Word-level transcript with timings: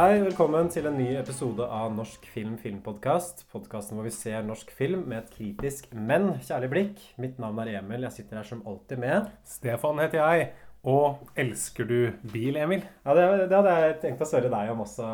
Hei, 0.00 0.14
velkommen 0.24 0.70
til 0.72 0.86
en 0.88 0.94
ny 0.96 1.10
episode 1.20 1.60
av 1.60 1.90
Norsk 1.92 2.22
film 2.32 2.54
filmpodkast. 2.56 3.42
Podkasten 3.52 3.98
hvor 3.98 4.06
vi 4.06 4.12
ser 4.14 4.46
norsk 4.48 4.70
film 4.72 5.02
med 5.10 5.18
et 5.18 5.34
kritisk, 5.34 5.90
men 5.92 6.38
kjærlig 6.46 6.70
blikk. 6.72 7.02
Mitt 7.20 7.36
navn 7.42 7.60
er 7.60 7.74
Emil. 7.82 8.06
Jeg 8.06 8.14
sitter 8.14 8.38
her 8.40 8.48
som 8.48 8.62
alltid 8.64 9.02
med 9.02 9.28
Stefan 9.44 10.00
heter 10.00 10.22
jeg. 10.22 10.46
Og 10.88 11.20
elsker 11.36 11.84
du 11.84 11.98
bil, 12.32 12.56
Emil? 12.56 12.86
Ja, 13.04 13.12
Det, 13.18 13.26
det 13.50 13.58
hadde 13.58 13.76
jeg 13.76 13.98
tenkt 14.06 14.24
å 14.24 14.30
spørre 14.30 14.48
deg 14.56 14.72
om 14.72 14.80
også, 14.86 15.10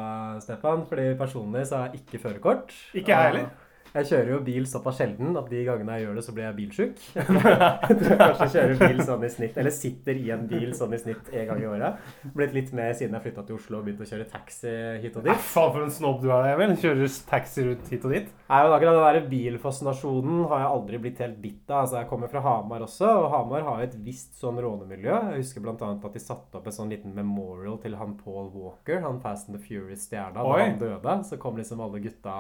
Stefan. 0.47 0.87
Fordi 0.87 1.09
personlig 1.19 1.67
så 1.67 1.81
har 1.81 1.91
jeg 1.91 2.05
ikke 2.05 2.23
førerkort. 2.29 2.79
Ikke 2.95 3.11
jeg 3.11 3.33
heller. 3.33 3.51
Jeg 3.97 4.09
kjører 4.11 4.31
jo 4.35 4.39
bil 4.45 4.67
såpass 4.69 4.99
sjelden 5.01 5.37
at 5.41 5.47
de 5.49 5.63
gangene 5.65 5.95
jeg 5.97 6.05
gjør 6.05 6.19
det, 6.19 6.25
så 6.27 6.33
blir 6.37 6.45
jeg 6.45 6.57
bilsjuk. 6.59 6.99
Jeg 7.17 7.97
tror 8.01 8.19
kanskje 8.21 8.47
jeg 8.47 8.53
kjører 8.53 8.81
bil 8.83 9.01
sånn 9.07 9.25
i 9.25 9.31
snitt, 9.33 9.57
eller 9.61 9.73
sitter 9.73 10.19
i 10.21 10.31
en 10.35 10.43
bil 10.51 10.73
sånn 10.77 10.93
i 10.93 10.99
snitt 11.01 11.31
en 11.33 11.47
gang 11.49 11.63
i 11.63 11.69
året. 11.71 12.03
Blitt 12.37 12.55
litt 12.57 12.73
mer 12.77 12.93
siden 12.99 13.17
jeg 13.17 13.25
flytta 13.25 13.45
til 13.47 13.57
Oslo 13.57 13.79
og 13.79 13.87
begynte 13.87 14.05
å 14.05 14.11
kjøre 14.11 14.27
taxi 14.31 14.73
hit 15.03 15.17
og 15.17 15.25
dit. 15.27 15.47
faen 15.55 15.73
for 15.73 15.85
en 15.87 15.95
snobb 15.95 16.21
du 16.25 16.29
er, 16.35 16.49
Emil. 16.53 16.75
Kjører 16.83 17.17
taxi 17.31 17.65
rundt 17.67 17.91
hit 17.93 18.05
og 18.05 18.15
dit. 18.17 18.31
Nei, 18.47 18.61
men 18.63 18.77
akkurat 18.77 18.99
den 18.99 19.07
der 19.07 19.31
bilfascinasjonen 19.33 20.45
har 20.51 20.63
jeg 20.63 20.73
aldri 20.75 21.03
blitt 21.07 21.23
helt 21.25 21.39
bitt 21.43 21.73
av. 21.73 21.85
Altså, 21.87 21.99
jeg 22.01 22.11
kommer 22.13 22.33
fra 22.33 22.45
Hamar 22.45 22.85
også, 22.87 23.11
og 23.25 23.29
Hamar 23.33 23.67
har 23.67 23.85
et 23.87 23.97
visst 24.07 24.37
sånn 24.41 24.61
rånemiljø. 24.63 25.13
Jeg 25.33 25.45
husker 25.45 25.65
bl.a. 25.65 25.75
at 25.97 26.09
de 26.13 26.23
satte 26.23 26.61
opp 26.61 26.69
en 26.69 26.77
sånn 26.77 26.93
liten 26.93 27.17
memorial 27.17 27.81
til 27.83 27.97
han 27.99 28.17
Paul 28.21 28.51
Walker, 28.55 29.01
han 29.07 29.23
Fast 29.25 29.49
and 29.49 29.59
the 29.59 29.63
Furious-stjerna. 29.65 30.43
Da 30.43 30.59
han 30.61 30.81
døde, 30.83 31.17
så 31.27 31.41
kom 31.41 31.59
liksom 31.59 31.83
alle 31.85 32.03
gutta 32.05 32.37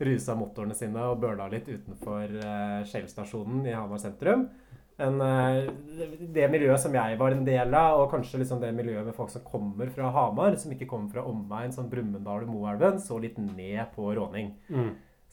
rusa 0.00 0.34
motorene 0.34 0.74
sine 0.74 0.96
og 1.10 1.20
burna 1.22 1.46
litt 1.52 1.68
utenfor 1.68 2.32
uh, 2.42 2.82
Shell-stasjonen 2.88 3.66
i 3.68 3.74
Hamar 3.76 3.98
sentrum. 4.02 4.48
En, 4.98 5.20
eh, 5.20 5.66
det- 6.32 6.50
miljøet 6.52 6.78
som 6.78 6.92
jeg 6.94 7.16
var 7.18 7.32
en 7.34 7.44
del 7.44 7.74
av, 7.74 7.98
og 8.00 8.12
kanskje 8.12 8.38
liksom 8.38 8.60
det 8.60 8.68
miljøet 8.76 9.04
med 9.04 9.14
folk 9.16 9.30
som 9.30 9.42
kommer 9.42 9.88
fra 9.90 10.10
Hamar, 10.14 10.54
som 10.56 10.70
ikke 10.70 10.86
kommer 10.86 11.10
fra 11.10 11.24
omveien 11.26 11.72
som 11.74 11.88
Brumunddal 11.90 12.44
og 12.44 12.48
Moelven, 12.52 13.00
så 13.02 13.18
litt 13.20 13.36
ned 13.38 13.86
på 13.96 14.14
råning. 14.14 14.52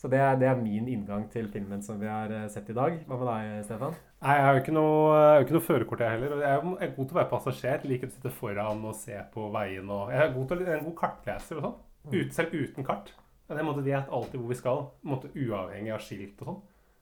Så 0.01 0.09
det 0.09 0.17
er, 0.17 0.35
det 0.41 0.47
er 0.49 0.55
min 0.57 0.87
inngang 0.89 1.27
til 1.29 1.45
filmen 1.53 1.83
som 1.85 1.99
vi 2.01 2.07
har 2.09 2.31
eh, 2.33 2.47
sett 2.49 2.71
i 2.71 2.73
dag. 2.73 3.03
Hva 3.05 3.19
med 3.19 3.27
deg, 3.29 3.65
Stefan? 3.67 3.93
Nei, 4.23 4.33
jeg 4.33 4.45
har 4.47 4.53
jo 4.57 4.61
ikke 4.63 4.73
noe, 4.73 5.13
jeg 5.37 5.45
ikke 5.45 5.53
noe 5.59 5.67
førerkort, 5.67 5.99
jeg 5.99 6.09
heller. 6.15 6.41
Jeg 6.41 6.57
er- 6.57 6.95
god 6.95 7.05
til 7.07 7.13
å 7.13 7.19
være 7.21 7.29
passasjer. 7.29 7.85
Liker 7.85 8.07
å 8.09 8.11
sitte 8.15 8.31
foran 8.33 8.83
og 8.85 8.95
se 8.97 9.13
på 9.33 9.45
veien. 9.53 9.87
Og 9.93 10.09
jeg 10.09 10.21
er 10.25 10.33
god 10.33 10.47
til 10.49 10.57
å, 10.57 10.65
jeg 10.65 10.73
er 10.73 10.79
en 10.81 10.89
god 10.89 10.97
kartleser 11.03 11.57
og 11.61 11.63
sånn. 11.67 11.77
Ut, 12.17 12.33
selv 12.33 12.49
uten 12.57 12.83
kart. 12.83 13.11
Men 13.51 13.59
jeg 13.59 13.67
måtte 13.67 13.83
vet 13.83 14.13
alltid 14.15 14.39
hvor 14.39 14.51
vi 14.51 14.55
skal. 14.55 14.85
måtte 15.03 15.31
uavhengig 15.35 15.91
av 15.91 16.05
skilt 16.05 16.39
og 16.39 16.47
sånn. 16.47 16.61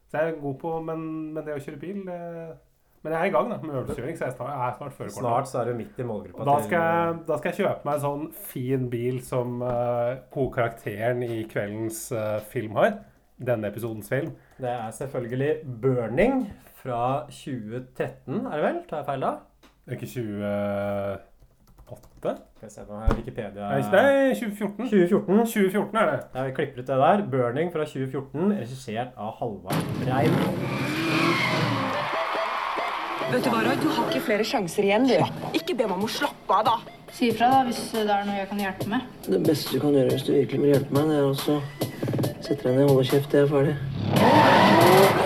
Så 0.10 0.18
jeg 0.18 0.32
er 0.32 0.40
god 0.42 0.56
på 0.58 0.72
men, 0.82 1.04
men 1.36 1.46
det 1.46 1.54
å 1.54 1.62
kjøre 1.62 1.78
bil 1.78 2.00
det, 2.08 2.18
Men 3.04 3.14
jeg 3.14 3.20
er 3.20 3.30
i 3.30 3.34
gang 3.36 3.52
da, 3.52 3.60
med 3.62 3.76
øvelseskjøring, 3.78 4.18
så 4.18 4.26
jeg 4.26 4.34
er 4.34 4.36
snart, 4.36 4.50
jeg 4.50 4.64
er 4.66 4.74
snart 4.80 4.96
førerkort. 4.98 5.20
Snart 5.22 5.52
så 5.52 5.60
er 5.62 5.70
du 5.70 5.78
midt 5.78 6.02
i 6.02 6.08
målgruppa 6.10 6.48
da 6.50 6.56
skal, 6.66 6.88
jeg, 6.88 7.20
da 7.30 7.38
skal 7.38 7.54
jeg 7.54 7.60
kjøpe 7.62 7.88
meg 7.88 7.94
en 7.94 8.04
sånn 8.04 8.26
fin 8.50 8.90
bil 8.92 9.22
som 9.24 9.62
uh, 9.62 10.18
hovedkarakteren 10.34 11.24
i 11.24 11.38
kveldens 11.52 12.02
uh, 12.12 12.42
film 12.52 12.76
har. 12.82 12.98
Denne 13.40 13.70
episodens 13.72 14.10
film. 14.12 14.34
Det 14.60 14.74
er 14.74 14.90
selvfølgelig 14.98 15.54
'Burning' 15.80 16.42
fra 16.82 17.30
2013, 17.32 18.42
er 18.50 18.52
det 18.58 18.66
vel? 18.66 18.84
Tar 18.90 19.04
jeg 19.04 19.10
feil 19.14 19.24
da? 19.24 19.32
Det 19.86 19.96
er 19.96 20.00
ikke 20.02 21.29
28? 21.90 22.36
Skal 22.60 22.68
vi 22.68 22.74
se 22.74 22.86
på 22.86 23.00
her, 23.00 23.16
Wikipedia. 23.18 23.70
Nei, 23.72 23.82
Nei, 23.82 24.34
2014. 24.38 24.90
2014. 24.90 25.42
2014 25.54 26.00
er 26.02 26.12
det. 26.12 26.20
Ja, 26.36 26.44
vi 26.46 26.54
klipper 26.58 26.84
ut 26.84 26.88
det 26.92 27.00
der. 27.04 27.24
'Burning' 27.32 27.72
fra 27.74 27.86
2014, 27.86 28.54
regissert 28.60 29.18
av 29.18 29.34
Halvard 29.40 29.90
Breim. 30.04 30.36
Vet 33.30 33.44
du 33.46 33.50
hva, 33.54 33.60
Roy? 33.62 33.76
Du 33.78 33.90
har 33.94 34.08
ikke 34.10 34.24
flere 34.26 34.46
sjanser 34.48 34.88
igjen, 34.88 35.06
du. 35.10 35.18
Ikke 35.58 35.76
be 35.78 35.86
meg 35.86 35.98
om 36.00 36.08
å 36.08 36.10
slappe 36.10 36.56
av, 36.56 36.64
da. 36.66 36.78
Si 37.14 37.30
ifra 37.30 37.50
da, 37.52 37.60
hvis 37.68 37.82
det 37.94 38.06
er 38.10 38.26
noe 38.26 38.38
jeg 38.40 38.50
kan 38.50 38.64
hjelpe 38.64 38.88
med. 38.90 39.02
Det 39.26 39.42
beste 39.46 39.76
du 39.76 39.84
kan 39.84 39.94
gjøre 39.98 40.16
hvis 40.16 40.26
du 40.26 40.32
virkelig 40.34 40.62
vil 40.64 40.74
hjelpe 40.74 40.98
meg, 40.98 41.12
det 41.12 41.20
er 41.20 41.28
også 41.28 41.60
sette 42.46 42.64
deg 42.66 42.74
ned, 42.80 42.86
og 42.88 42.96
holde 42.96 43.10
kjeft, 43.10 43.30
til 43.30 43.40
jeg 43.40 43.46
er 43.46 43.52
ferdig. 43.54 43.76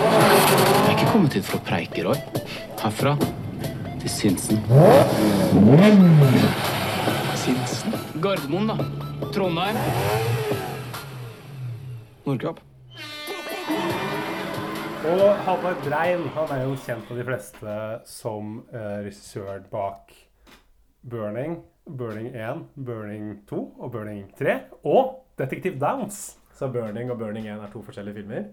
Jeg 0.04 0.84
er 0.84 0.92
ikke 0.98 1.12
kommet 1.12 1.38
hit 1.38 1.48
for 1.48 1.60
å 1.60 1.64
preike, 1.64 2.04
Roy. 2.04 2.20
Herfra 2.84 3.16
til 4.04 4.12
Sinsen. 4.12 4.58
Sinsen? 7.40 7.94
Gardermoen, 8.20 8.68
da. 8.68 8.76
Trondheim. 9.32 9.78
Nordkapp. 12.26 12.60
Og 15.04 15.24
Halvard 15.46 15.80
Brein 15.84 16.26
han 16.36 16.52
er 16.52 16.62
jo 16.64 16.76
kjent 16.84 17.10
av 17.12 17.20
de 17.20 17.26
fleste 17.28 17.78
som 18.08 18.58
uh, 18.72 19.00
regissøren 19.04 19.64
bak 19.72 20.12
Burning, 21.04 21.58
Burning 21.84 22.30
1, 22.32 22.64
Burning 22.76 23.34
2 23.48 23.60
og 23.78 23.92
Burning 23.92 24.26
3. 24.38 24.58
Og 24.84 25.20
Detektiv 25.40 25.80
Downs. 25.80 26.36
Så 26.54 26.68
'Burning' 26.68 27.10
og 27.10 27.18
'Burning 27.18 27.48
1' 27.48 27.64
er 27.64 27.72
to 27.72 27.82
forskjellige 27.82 28.14
filmer. 28.14 28.44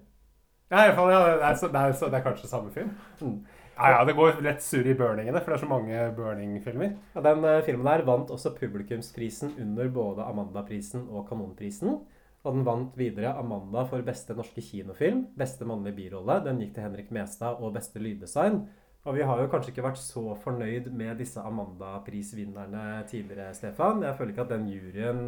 Ja, 0.72 0.86
i 0.88 0.94
fall, 0.96 1.12
ja, 1.12 1.20
det, 1.26 1.34
er, 1.36 1.58
det, 1.59 1.82
er, 1.82 1.98
det 2.00 2.20
er 2.20 2.24
kanskje 2.24 2.48
samme 2.48 2.72
film. 2.72 2.94
Mm. 3.20 3.42
Ja, 3.76 3.90
ja, 3.92 4.06
Det 4.06 4.14
går 4.16 4.42
lett 4.46 4.64
surr 4.64 4.88
i 4.88 4.96
burningene, 4.96 5.40
for 5.42 5.52
det 5.52 5.58
er 5.58 5.64
så 5.66 5.70
mange 5.70 6.04
burning-filmer. 6.16 6.94
Ja, 7.16 7.24
den 7.26 7.44
uh, 7.44 7.58
filmen 7.66 7.88
der 7.90 8.04
vant 8.08 8.32
også 8.32 8.54
publikumsprisen 8.56 9.56
under 9.59 9.90
både 9.92 10.28
Amanda-prisen 10.28 11.08
og 11.09 11.26
Kanonprisen. 11.30 12.00
Og 12.42 12.56
den 12.56 12.66
vant 12.66 12.96
videre 12.98 13.36
Amanda 13.38 13.84
for 13.90 14.02
beste 14.06 14.34
norske 14.38 14.64
kinofilm, 14.66 15.28
beste 15.38 15.68
mannlige 15.68 15.98
birolle. 15.98 16.40
Den 16.46 16.62
gikk 16.64 16.76
til 16.78 16.88
Henrik 16.88 17.12
Mestad 17.14 17.59
og 17.62 17.76
beste 17.76 18.02
lyddesign. 18.02 18.64
Og 19.06 19.18
vi 19.18 19.26
har 19.26 19.42
jo 19.42 19.50
kanskje 19.50 19.74
ikke 19.74 19.86
vært 19.86 20.00
så 20.02 20.24
fornøyd 20.44 20.92
med 20.94 21.18
disse 21.22 21.42
Amanda-prisvinnerne 21.42 23.02
tidligere, 23.09 23.53
Stefan. 23.58 24.03
Jeg 24.06 24.18
føler 24.18 24.34
ikke 24.34 24.46
at 24.46 24.53
den 24.53 24.68
juryen, 24.70 25.22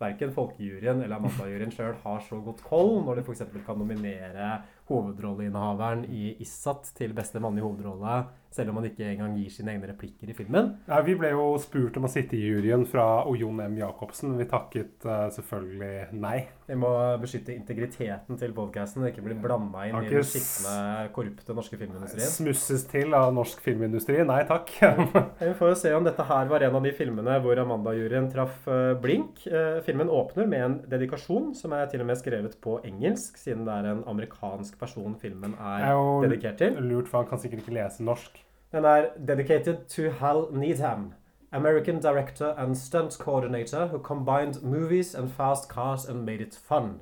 verken 0.00 0.32
folkejuryen 0.36 1.02
eller 1.02 1.16
Amanda-juryen 1.18 1.72
sjøl, 1.72 1.96
har 2.04 2.24
så 2.24 2.40
godt 2.44 2.64
koll 2.68 2.98
når 3.04 3.20
de 3.20 3.24
f.eks. 3.24 3.44
kan 3.64 3.80
nominere 3.80 4.48
hovedrolleinnehaveren 4.90 6.04
i 6.12 6.34
Issat 6.44 6.90
til 6.96 7.14
beste 7.16 7.40
mann 7.40 7.58
i 7.58 7.64
hovedrolle, 7.64 8.24
selv 8.54 8.70
om 8.70 8.78
han 8.78 8.86
ikke 8.86 9.06
engang 9.08 9.34
gir 9.38 9.50
sine 9.50 9.72
egne 9.72 9.88
replikker 9.90 10.30
i 10.30 10.36
filmen. 10.36 10.74
Ja, 10.86 11.00
Vi 11.02 11.16
ble 11.18 11.32
jo 11.32 11.46
spurt 11.58 11.96
om 11.98 12.06
å 12.06 12.10
sitte 12.12 12.36
i 12.38 12.44
juryen 12.44 12.84
fra 12.86 13.24
Jon 13.34 13.58
M. 13.64 13.78
Jacobsen. 13.80 14.36
Vi 14.38 14.46
takket 14.50 15.06
uh, 15.08 15.26
selvfølgelig 15.34 16.20
nei. 16.22 16.36
Vi 16.68 16.76
må 16.78 16.90
beskytte 17.20 17.52
integriteten 17.52 18.38
til 18.40 18.54
podkasten 18.56 19.02
og 19.02 19.10
ikke 19.10 19.24
bli 19.26 19.34
blanda 19.42 19.88
inn 19.88 19.98
i 19.98 20.12
den 20.12 20.24
skitne, 20.24 21.08
korrupte 21.16 21.56
norske 21.56 21.76
filmindustrien. 21.80 22.30
Smusses 22.30 22.86
til 22.88 23.12
av 23.16 23.32
norsk 23.36 23.60
filmindustri. 23.64 24.20
Nei 24.24 24.40
takk. 24.48 24.70
Vi 25.42 25.50
får 25.58 25.74
jo 25.74 25.80
se 25.82 25.92
om 25.96 26.06
dette 26.06 26.24
her 26.30 26.48
var 26.52 26.64
en 26.64 26.78
av 26.78 26.86
de 26.86 26.94
filmene 26.96 27.36
hvor 27.44 27.60
Amanda-juryen 27.60 28.30
traff 28.32 28.70
eh, 28.70 28.94
blink. 29.02 29.42
Eh, 29.50 29.82
Filmen 29.84 30.12
åpner 30.12 30.48
med 30.48 30.64
en 30.64 30.78
dedikasjon 30.88 31.52
som 31.58 31.74
er 31.76 31.90
til 31.90 32.04
og 32.04 32.08
med 32.08 32.22
skrevet 32.22 32.56
på 32.64 32.78
engelsk, 32.86 33.36
siden 33.40 33.66
det 33.66 33.74
er 33.74 33.90
en 33.90 34.04
amerikansk 34.14 34.73
person 34.78 35.16
filmen 35.20 35.54
er 35.60 35.86
er 35.90 36.28
dedikert 36.28 36.58
til. 36.58 36.72
lurt, 36.80 37.08
for 37.08 37.18
han 37.22 37.28
kan 37.28 37.38
sikkert 37.38 37.64
ikke 37.64 37.76
lese 37.78 38.04
norsk. 38.04 38.44
Den 38.72 38.84
er 38.84 39.06
dedicated 39.26 39.86
to 39.88 40.10
Hal 40.10 40.48
Needham, 40.52 41.12
American 41.52 42.00
director 42.00 42.54
and 42.58 42.76
stunt 42.76 43.18
coordinator 43.18 43.86
who 43.86 43.98
combined 43.98 44.62
movies 44.62 45.14
and 45.14 45.30
fast 45.30 45.68
cars 45.68 46.08
and 46.08 46.24
made 46.24 46.40
it 46.40 46.54
fun. 46.68 47.00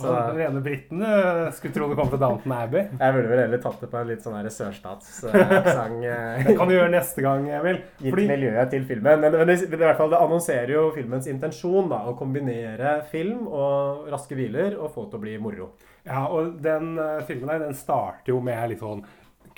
Så 0.00 0.12
den 0.12 0.36
rene 0.36 0.60
briten 0.60 1.02
eh, 1.02 1.50
skulle 1.52 1.74
tro 1.74 1.88
det 1.88 1.96
kom 1.96 2.08
fra 2.08 2.16
Downton 2.16 2.52
Abbey. 2.52 2.84
Jeg 3.00 3.14
burde 3.14 3.28
vel 3.28 3.42
heller 3.42 3.60
tatt 3.60 3.82
det 3.82 3.90
på 3.90 3.98
en 4.00 4.08
litt 4.08 4.22
sånn 4.24 4.48
sørstatsaksent. 4.54 6.06
Det 6.46 6.56
kan 6.56 6.70
du 6.70 6.74
gjøre 6.76 6.92
neste 6.94 7.24
gang, 7.24 7.48
Emil. 7.58 7.82
gitt 7.98 8.14
Fordi 8.14 8.26
miljøet 8.30 8.72
til 8.72 8.86
filmen. 8.88 9.20
Men, 9.20 9.36
men 9.42 9.52
i 9.52 9.68
hvert 9.74 9.98
fall, 9.98 10.12
det 10.14 10.20
annonserer 10.22 10.72
jo 10.76 10.86
filmens 10.94 11.28
intensjon. 11.30 11.90
da, 11.90 12.04
Å 12.08 12.16
kombinere 12.18 13.00
film 13.10 13.46
og 13.48 14.08
raske 14.12 14.38
biler 14.38 14.78
og 14.78 14.94
få 14.94 15.04
det 15.06 15.12
til 15.16 15.20
å 15.20 15.24
bli 15.26 15.36
moro. 15.42 15.72
Ja, 16.06 16.24
og 16.32 16.56
den 16.64 16.94
uh, 16.98 17.20
filmen 17.28 17.50
der, 17.50 17.66
den 17.66 17.76
starter 17.76 18.32
jo 18.32 18.40
med 18.44 18.72
litt 18.72 18.82
sånn 18.82 19.04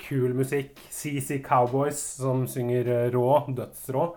kul 0.03 0.33
musikk. 0.35 0.79
CC 0.91 1.39
Cowboys 1.45 1.99
som 2.19 2.47
synger 2.49 2.89
eh, 2.91 3.09
rå, 3.13 3.27
dødsrå. 3.55 4.07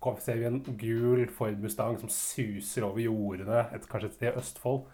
Så 0.00 0.14
ser 0.24 0.40
vi 0.40 0.48
en 0.48 0.60
gul 0.80 1.26
Ford 1.32 1.58
Mustang 1.60 1.98
som 2.00 2.10
suser 2.12 2.86
over 2.86 3.02
jordene, 3.04 3.66
et, 3.72 3.86
kanskje 3.88 4.10
et 4.10 4.16
sted 4.16 4.30
i 4.32 4.40
Østfold. 4.40 4.84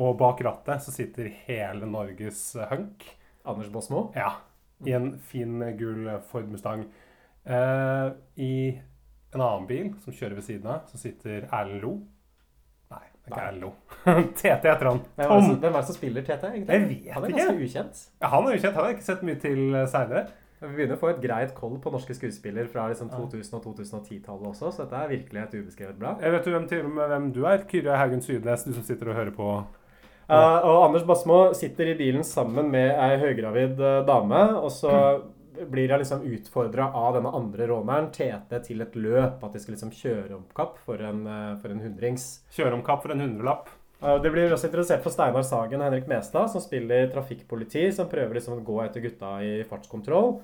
Og 0.00 0.14
bak 0.20 0.42
rattet 0.46 0.84
så 0.84 0.94
sitter 0.94 1.30
hele 1.46 1.88
Norges 1.90 2.42
eh, 2.58 2.70
hunk. 2.70 3.06
Anders 3.48 3.70
Båsmo. 3.72 4.10
Ja, 4.14 4.36
i 4.86 4.94
en 4.94 5.14
fin 5.18 5.58
gul 5.78 6.06
Ford 6.28 6.48
Mustang. 6.50 6.84
I 8.36 8.54
en 9.32 9.40
annen 9.40 9.66
bil 9.66 9.94
som 10.04 10.12
kjører 10.12 10.36
ved 10.36 10.44
siden 10.44 10.68
av, 10.68 10.84
så 10.90 11.00
sitter 11.00 11.46
Erlend 11.48 11.80
Lo. 11.82 11.94
Ikke 13.30 13.46
Erlo. 13.46 13.72
TT 14.40 14.52
heter 14.66 14.90
han. 14.90 15.00
Hvem 15.14 15.24
er, 15.24 15.30
det 15.30 15.46
Tom. 15.46 15.48
som, 15.62 15.80
er 15.80 15.96
spiller 15.96 16.26
TT, 16.26 16.50
egentlig? 16.50 16.68
Jeg 16.68 16.84
vet 16.90 17.14
Han 17.14 17.24
er 17.24 17.32
ikke. 17.32 17.46
ganske 17.46 17.70
ukjent. 17.70 18.04
Ja, 18.20 18.30
han 18.34 18.46
er 18.46 18.58
ukjent. 18.58 18.74
Han 18.74 18.82
har 18.82 18.92
jeg 18.92 18.98
ikke 18.98 19.08
sett 19.08 19.26
mye 19.30 19.40
til 19.40 19.64
seinere. 19.94 20.26
Vi 20.60 20.68
begynner 20.74 20.98
å 20.98 21.00
få 21.00 21.08
et 21.14 21.20
greit 21.22 21.52
koll 21.56 21.78
på 21.80 21.90
norske 21.92 22.12
skuespiller 22.12 22.66
fra 22.68 22.84
liksom 22.90 23.08
2000- 23.08 23.54
og 23.56 23.62
2010-tallet 23.64 24.48
også, 24.50 24.68
så 24.68 24.84
dette 24.84 24.98
er 24.98 25.12
virkelig 25.14 25.40
et 25.40 25.54
ubeskrevet 25.56 25.96
blad. 25.96 26.20
Jeg 26.20 26.34
vet 26.34 26.48
jo 26.48 26.52
hvem, 26.52 26.66
til 26.68 26.90
hvem 26.98 27.28
du 27.32 27.40
er. 27.48 27.62
Kyrre 27.70 27.96
Haugen 27.96 28.20
Sydnes, 28.20 28.66
du 28.66 28.74
som 28.76 28.84
sitter 28.84 29.08
og 29.08 29.16
hører 29.16 29.32
på. 29.32 29.46
Uh, 30.30 30.60
og 30.68 30.84
Anders 30.84 31.06
Basmo 31.08 31.38
sitter 31.56 31.90
i 31.90 31.96
bilen 31.98 32.26
sammen 32.26 32.68
med 32.70 32.92
ei 32.92 33.16
høygravid 33.18 33.80
eh, 33.82 34.02
dame, 34.06 34.42
og 34.60 34.68
så 34.70 34.92
blir 35.68 35.88
jeg 35.88 36.00
liksom 36.02 36.22
utfordra 36.24 36.88
av 36.94 37.14
denne 37.18 37.32
andre 37.34 37.66
råneren, 37.70 38.10
Tete, 38.14 38.62
til 38.64 38.80
et 38.80 38.94
løp. 38.96 39.42
At 39.44 39.52
de 39.52 39.60
skal 39.60 39.74
liksom 39.74 39.92
kjøre 39.92 40.36
om 40.36 40.44
kapp 40.56 40.78
for 40.86 40.96
en, 40.96 41.26
eh, 41.26 41.56
for 41.60 41.68
en 41.70 41.80
hundrings. 41.80 42.40
Kjøre 42.56 42.74
om 42.74 42.82
kapp 42.82 43.02
for 43.02 43.12
en 43.12 43.20
hundrelapp. 43.20 43.68
Eh, 44.02 44.18
Det 44.22 44.32
blir 44.32 44.50
også 44.50 44.70
interessert 44.70 45.02
for 45.02 45.10
Steinar 45.10 45.42
Sagen 45.44 45.80
og 45.82 45.90
Henrik 45.90 46.08
Mestad, 46.08 46.48
som 46.50 46.60
spiller 46.60 47.10
trafikkpoliti, 47.12 47.92
som 47.92 48.08
prøver 48.08 48.34
liksom 48.34 48.58
å 48.58 48.64
gå 48.64 48.84
etter 48.84 49.00
gutta 49.02 49.42
i 49.42 49.62
fartskontroll. 49.64 50.40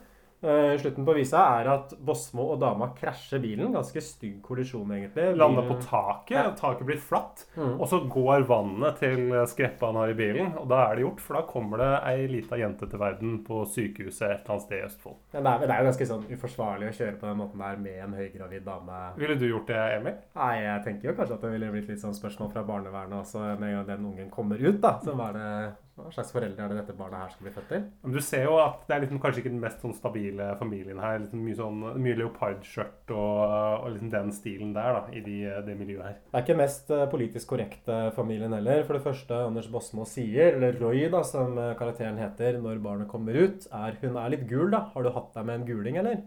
Eh, 0.46 0.76
Slutten 0.78 1.04
på 1.06 1.14
visa 1.16 1.40
er 1.60 1.68
at 1.72 1.94
Bosmo 2.06 2.44
og 2.54 2.60
dama 2.62 2.90
krasjer 2.94 3.40
bilen. 3.42 3.72
Ganske 3.74 4.00
stygg 4.04 4.36
kollisjon, 4.46 4.92
egentlig. 4.94 5.32
Lander 5.36 5.66
på 5.66 5.76
taket, 5.82 6.36
Ja. 6.36 6.50
taket 6.54 6.86
blir 6.86 7.00
flatt. 7.02 7.44
Mm. 7.56 7.80
Og 7.80 7.86
så 7.90 7.98
går 8.08 8.46
vannet 8.46 8.98
til 9.02 9.32
skreppa 9.50 9.86
han 9.90 9.96
har 9.96 10.08
i 10.14 10.14
bilen, 10.14 10.52
og 10.58 10.68
da 10.68 10.84
er 10.90 10.96
det 10.96 11.04
gjort. 11.04 11.20
For 11.20 11.34
da 11.34 11.42
kommer 11.42 11.78
det 11.82 11.90
ei 12.12 12.26
lita 12.30 12.56
jente 12.56 12.88
til 12.88 12.98
verden 13.02 13.44
på 13.44 13.64
sykehuset 13.66 14.22
et 14.30 14.44
eller 14.44 14.54
annet 14.54 14.62
sted 14.62 14.78
i 14.78 14.86
Østfold. 14.86 15.16
Ja, 15.34 15.40
det 15.40 15.46
er, 15.52 15.66
det 15.66 15.70
er 15.70 15.82
jo 15.82 15.90
ganske 15.90 16.06
sånn 16.12 16.26
uforsvarlig 16.30 16.88
å 16.92 16.96
kjøre 17.00 17.18
på 17.20 17.26
den 17.26 17.40
måten 17.42 17.58
der 17.58 17.76
med 17.76 18.04
en 18.04 18.14
høygravid 18.14 18.64
dame. 18.64 19.00
Ville 19.16 19.38
du 19.38 19.48
gjort 19.48 19.66
det, 19.66 19.82
Emil? 19.98 20.14
Nei, 20.36 20.52
jeg 20.62 20.84
tenker 20.84 21.08
jo 21.10 21.16
kanskje 21.18 21.34
at 21.34 21.40
det 21.42 21.50
ville 21.56 21.72
blitt 21.72 21.88
litt 21.88 22.00
sånn 22.04 22.14
spørsmål 22.14 22.52
fra 22.52 22.62
barnevernet 22.62 23.18
også 23.24 23.58
med 23.58 23.70
en 23.72 23.76
gang 23.84 23.86
den 23.96 24.06
ungen 24.12 24.30
kommer 24.30 24.56
ut, 24.62 24.80
da. 24.80 24.98
Så 25.02 25.14
hva 25.16 25.30
er 25.30 25.40
det 25.40 25.76
hva 25.96 26.10
slags 26.12 26.32
foreldre 26.34 26.60
er 26.60 26.72
det 26.72 26.76
dette 26.82 26.94
barnet 26.96 27.22
her 27.22 27.30
skal 27.32 27.46
bli 27.46 27.52
født 27.54 27.70
til? 27.72 27.84
Men 28.04 28.12
du 28.12 28.18
ser 28.24 28.42
jo 28.44 28.58
at 28.60 28.82
det 28.84 28.96
er 28.96 29.02
liksom 29.06 29.20
kanskje 29.22 29.40
ikke 29.40 29.52
den 29.54 29.62
mest 29.62 29.80
sånn 29.80 29.94
stabile 29.96 30.50
familien 30.60 31.00
her. 31.00 31.22
Liksom 31.22 31.40
mye 31.40 31.56
sånn, 31.56 31.78
mye 32.04 32.18
leopardskjørt 32.20 33.14
og, 33.16 33.40
og 33.46 33.88
liksom 33.94 34.12
den 34.12 34.32
stilen 34.36 34.74
der 34.76 34.98
da, 34.98 35.02
i 35.16 35.24
de, 35.24 35.38
det 35.64 35.78
miljøet 35.80 36.04
her. 36.04 36.18
Det 36.28 36.36
er 36.36 36.44
ikke 36.44 36.58
mest 36.60 36.92
eh, 36.92 37.06
politisk 37.12 37.54
korrekte 37.54 38.00
familien 38.16 38.52
heller. 38.58 38.84
For 38.84 38.98
det 38.98 39.06
første 39.06 39.40
Anders 39.48 39.70
Bosmo 39.72 40.04
sier, 40.08 40.58
eller 40.58 40.76
Roy, 40.82 41.06
da, 41.12 41.24
som 41.24 41.56
eh, 41.56 41.72
karakteren 41.80 42.20
heter 42.20 42.60
når 42.60 42.84
barnet 42.84 43.10
kommer 43.12 43.38
ut, 43.46 43.64
er 43.72 43.96
hun 44.02 44.20
er 44.20 44.34
litt 44.36 44.44
gul, 44.50 44.68
da. 44.74 44.90
Har 44.92 45.06
du 45.06 45.14
hatt 45.16 45.32
deg 45.32 45.48
med 45.48 45.62
en 45.62 45.68
guling, 45.70 46.00
eller? 46.04 46.20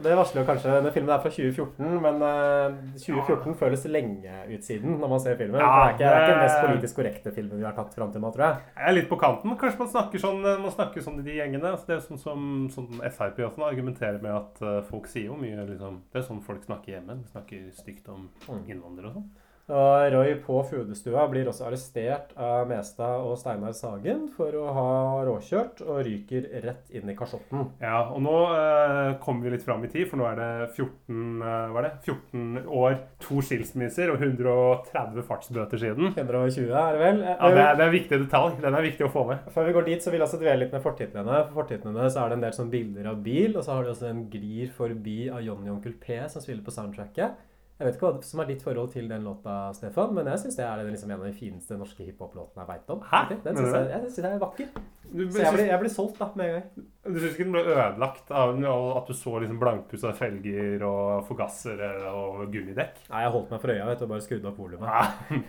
Så 0.00 0.04
det 0.08 0.14
varsler 0.16 0.40
jo 0.40 0.46
kanskje 0.48 0.70
Denne 0.72 0.90
filmen 0.94 1.12
er 1.12 1.20
fra 1.20 1.28
2014, 1.28 1.88
men 2.00 2.22
eh, 2.24 2.76
2014 3.02 3.56
føles 3.60 3.82
lenge 3.92 4.36
ut 4.48 4.64
siden 4.64 4.94
når 4.96 5.10
man 5.12 5.20
ser 5.20 5.36
filmen. 5.36 5.60
Ja, 5.60 5.68
det 5.68 5.82
er 5.82 5.90
ikke, 5.92 5.98
det 6.00 6.08
er 6.08 6.22
ikke 6.22 6.30
den 6.32 6.40
mest 6.46 6.62
politisk 6.64 6.96
korrekte 7.00 7.32
filmen 7.36 7.60
vi 7.60 7.66
har 7.68 7.76
tatt 7.76 7.92
fram 7.98 8.14
til 8.14 8.24
nå, 8.24 8.30
tror 8.32 8.46
jeg. 8.46 8.62
Jeg 8.78 8.88
er 8.88 8.96
litt 8.96 9.10
på 9.10 9.18
kanten. 9.20 9.52
Kanskje 9.60 9.82
man 9.82 9.92
snakker 9.92 10.22
sånn, 10.24 10.40
man 10.64 10.72
snakker 10.72 11.04
sånn 11.04 11.20
i 11.20 11.26
de 11.26 11.36
gjengene. 11.36 11.74
Altså, 11.74 11.90
det 11.90 11.98
er 11.98 12.02
sånn 12.06 12.22
som 12.22 12.48
sånn 12.72 13.02
Frp 13.12 13.42
også 13.50 13.66
argumenterer 13.68 14.22
med 14.24 14.32
at 14.38 14.64
eh, 14.64 14.80
folk 14.88 15.10
sier 15.12 15.28
jo 15.28 15.36
mye 15.36 15.68
liksom, 15.68 16.00
Det 16.08 16.22
er 16.22 16.26
sånn 16.30 16.40
folk 16.48 16.64
snakker 16.64 16.96
hjemme. 16.96 17.20
De 17.20 17.28
snakker 17.34 17.68
stygt 17.76 18.08
om 18.08 18.30
Mm. 18.48 18.64
innvandrere 18.72 19.10
og 19.12 19.20
sånn. 19.20 19.28
Og 19.70 20.12
Roy 20.14 20.34
på 20.42 20.60
fødestua 20.66 21.26
blir 21.30 21.48
også 21.50 21.68
arrestert 21.68 22.32
av 22.40 22.66
Mestad 22.70 23.22
og 23.22 23.36
Steinar 23.38 23.74
Sagen 23.76 24.26
for 24.34 24.54
å 24.58 24.66
ha 24.74 24.90
råkjørt, 25.28 25.82
og 25.86 26.02
ryker 26.06 26.48
rett 26.64 26.90
inn 26.94 27.10
i 27.10 27.16
kasjotten. 27.18 27.68
Ja, 27.82 28.02
og 28.10 28.22
nå 28.24 28.36
eh, 28.56 29.12
kommer 29.22 29.46
vi 29.46 29.54
litt 29.54 29.66
fram 29.66 29.84
i 29.86 29.90
tid, 29.92 30.08
for 30.10 30.20
nå 30.20 30.26
er 30.30 30.40
det 30.40 30.50
14, 30.74 31.44
eh, 31.46 31.78
det? 31.86 31.92
14 32.08 32.70
år, 32.80 32.96
to 33.22 33.44
skilsmisser 33.46 34.12
og 34.12 34.24
130 34.24 35.26
fartsbøter 35.28 35.84
siden. 35.84 36.10
120 36.16 36.74
er 36.74 36.96
det 36.96 37.04
vel? 37.04 37.22
Ja, 37.28 37.36
det 37.40 37.62
er, 37.64 37.78
det 37.78 37.84
er 37.84 37.86
en 37.86 37.94
viktig 37.94 38.22
detalj. 38.24 38.58
Den 38.64 38.78
er 38.78 38.86
viktig 38.86 39.06
å 39.06 39.12
få 39.12 39.26
med. 39.30 39.46
Før 39.54 39.68
vi 39.68 39.76
går 39.76 39.86
dit, 39.90 40.02
så 40.02 40.12
vil 40.12 40.20
jeg 40.20 40.28
også 40.28 40.42
dvele 40.42 40.64
litt 40.64 40.74
med 40.74 40.84
fortitlene. 40.84 41.44
For 41.50 41.62
fortitlene 41.62 42.08
så 42.10 42.24
er 42.24 42.32
det 42.32 42.40
en 42.40 42.48
del 42.48 42.56
sånn 42.56 42.72
bilder 42.72 43.12
av 43.12 43.22
bil, 43.24 43.54
og 43.54 43.62
så 43.66 43.76
har 43.76 43.86
de 43.86 43.94
også 43.94 44.10
en 44.10 44.26
Glir 44.30 44.74
forbi 44.74 45.20
av 45.32 45.42
Johnny 45.44 45.70
Onkel 45.72 45.94
P 46.00 46.18
som 46.30 46.42
spiller 46.42 46.64
på 46.66 46.74
soundtracket. 46.74 47.38
Jeg 47.80 47.86
vet 47.88 47.94
ikke 47.96 48.08
hva 48.10 48.26
som 48.28 48.40
er 48.42 48.48
ditt 48.50 48.60
forhold 48.60 48.90
til 48.92 49.06
den 49.08 49.22
låta, 49.24 49.52
Stefan, 49.72 50.10
men 50.12 50.26
jeg 50.28 50.42
syns 50.42 50.58
det 50.58 50.64
er 50.66 50.82
liksom 50.84 51.12
en 51.14 51.22
av 51.22 51.28
de 51.30 51.32
fineste 51.32 51.78
norske 51.80 52.04
hiphop-låtene 52.04 52.60
jeg 52.60 52.68
veit 52.68 52.90
om. 52.92 52.98
Hæ? 53.08 53.20
Den 53.46 53.56
syns 53.56 53.72
jeg, 53.72 53.86
jeg 53.88 54.02
synes 54.02 54.18
den 54.18 54.26
er 54.34 54.42
vakker. 54.42 54.66
Du, 55.10 55.22
Så 55.24 55.40
jeg 55.40 55.54
blir, 55.54 55.64
jeg 55.70 55.80
ble, 55.80 55.92
solgt 55.94 56.20
da, 56.20 56.28
med 56.36 56.44
en 56.44 56.58
gang. 56.58 56.84
du 57.06 57.16
syns 57.16 57.32
ikke 57.32 57.46
den 57.46 57.54
ble 57.56 57.62
ødelagt 57.72 58.34
av 58.36 58.52
at 59.00 59.08
du 59.08 59.14
så 59.16 59.32
liksom 59.40 59.62
blankpussa 59.62 60.12
felger 60.18 60.84
og 60.90 61.24
forgassere 61.30 61.88
og 62.12 62.42
gummidekk? 62.52 63.00
Nei, 63.08 63.22
jeg 63.24 63.32
holdt 63.38 63.54
meg 63.54 63.64
for 63.64 63.72
øya 63.72 63.88
vet 63.88 64.02
du, 64.02 64.04
og 64.04 64.12
bare 64.12 64.26
skrudde 64.26 64.52
opp 64.52 64.60
volumet. 64.60 65.48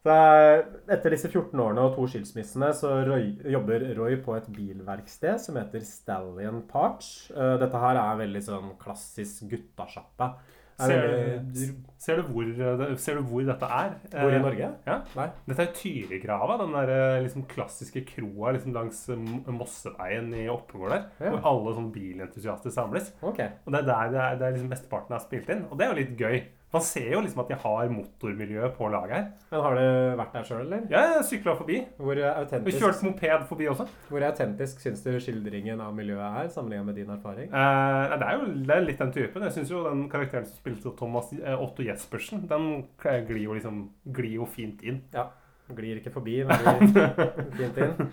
Så 0.00 0.14
eh, 0.14 0.62
Etter 0.94 1.12
disse 1.12 1.28
14 1.28 1.60
årene 1.60 1.82
og 1.84 1.98
to 1.98 2.06
skilsmissene 2.08 2.70
så 2.78 2.94
Roy, 3.04 3.34
jobber 3.52 3.82
Roy 3.98 4.16
på 4.24 4.32
et 4.38 4.46
bilverksted 4.54 5.42
som 5.42 5.58
heter 5.60 5.82
Stallion 5.84 6.62
Parts. 6.70 7.26
Eh, 7.34 7.56
Dette 7.60 7.82
her 7.82 8.00
er 8.00 8.22
veldig 8.22 8.42
sånn 8.46 8.70
klassisk 8.80 9.50
guttasjappe. 9.50 10.30
Er 10.80 10.86
Ser, 10.88 11.02
veldig- 11.04 11.66
ser, 12.00 12.16
du 12.16 12.22
hvor, 12.32 12.96
ser 12.96 13.18
du 13.18 13.22
hvor 13.28 13.44
dette 13.44 13.68
er? 13.76 13.90
Hvor 14.14 14.32
i 14.32 14.36
Eh, 14.38 14.42
Norge? 14.42 14.68
Ja. 14.86 14.94
Nei. 15.16 15.26
Dette 15.48 15.66
er 15.66 15.72
Tyrigrava, 15.76 16.56
den 16.62 16.72
der 16.72 16.92
eh, 16.94 17.22
liksom 17.26 17.44
klassiske 17.50 18.04
kroa 18.08 18.54
liksom 18.56 18.72
langs 18.72 19.02
eh, 19.12 19.16
Mosseveien 19.52 20.32
i 20.34 20.46
Oppegård 20.48 20.90
der. 20.94 21.04
Ja. 21.20 21.34
Hvor 21.34 21.44
alle 21.52 21.74
sånn 21.76 21.92
bilentusiaster 21.92 22.72
samles. 22.74 23.12
Okay. 23.22 23.50
Og 23.66 23.72
det 23.74 23.82
er 23.82 23.90
der 23.92 24.10
det 24.14 24.20
er, 24.24 24.38
det 24.40 24.46
er 24.48 24.56
liksom 24.56 24.72
mesteparten 24.72 25.16
er 25.18 25.24
spilt 25.26 25.52
inn. 25.52 25.66
Og 25.70 25.76
det 25.78 25.86
er 25.86 25.92
jo 25.92 26.00
litt 26.00 26.16
gøy. 26.18 26.40
Man 26.70 26.82
ser 26.86 27.08
jo 27.16 27.20
liksom 27.24 27.40
at 27.42 27.48
de 27.50 27.56
har 27.58 27.88
motormiljø 27.90 28.68
på 28.76 28.88
laget 28.92 29.14
her. 29.16 29.24
Men 29.50 29.64
har 29.64 29.74
du 29.74 29.86
vært 30.20 30.36
der 30.36 30.44
sjøl, 30.46 30.60
eller? 30.62 30.84
Ja, 30.92 31.00
jeg 31.16 31.24
sykla 31.26 31.56
forbi. 31.58 31.80
Hvor 31.98 32.20
autentisk, 32.28 32.78
kjørt 32.78 33.02
moped 33.08 33.46
forbi 33.50 33.66
også. 33.72 33.88
hvor 34.08 34.26
autentisk 34.28 34.84
syns 34.84 35.02
du 35.02 35.10
skildringen 35.18 35.82
av 35.82 35.96
miljøet 35.98 36.22
er, 36.44 36.52
sammenlignet 36.54 36.86
med 36.86 37.00
din 37.00 37.10
erfaring? 37.10 37.50
Eh, 37.50 38.14
det 38.22 38.28
er 38.28 38.38
jo 38.38 38.48
det 38.70 38.76
er 38.76 38.86
litt 38.86 39.02
den 39.02 39.14
typen. 39.18 39.48
Jeg 39.48 39.56
syns 39.58 39.74
jo 39.74 39.82
den 39.88 40.06
karakteren 40.12 40.46
som 40.46 40.62
spilte 40.62 40.94
Thomas 40.98 41.32
eh, 41.34 41.58
Otto 41.58 41.82
Jespersen, 41.82 42.46
den 42.50 42.70
glir 43.02 43.42
jo 43.48 43.58
liksom 43.58 43.88
glir 44.06 44.38
jo 44.38 44.46
fint 44.46 44.86
inn. 44.86 45.02
Ja. 45.16 45.26
Glir 45.74 45.98
ikke 45.98 46.14
forbi, 46.14 46.40
men 46.46 46.62
glir 46.94 47.58
fint 47.58 47.82
inn. 47.82 48.12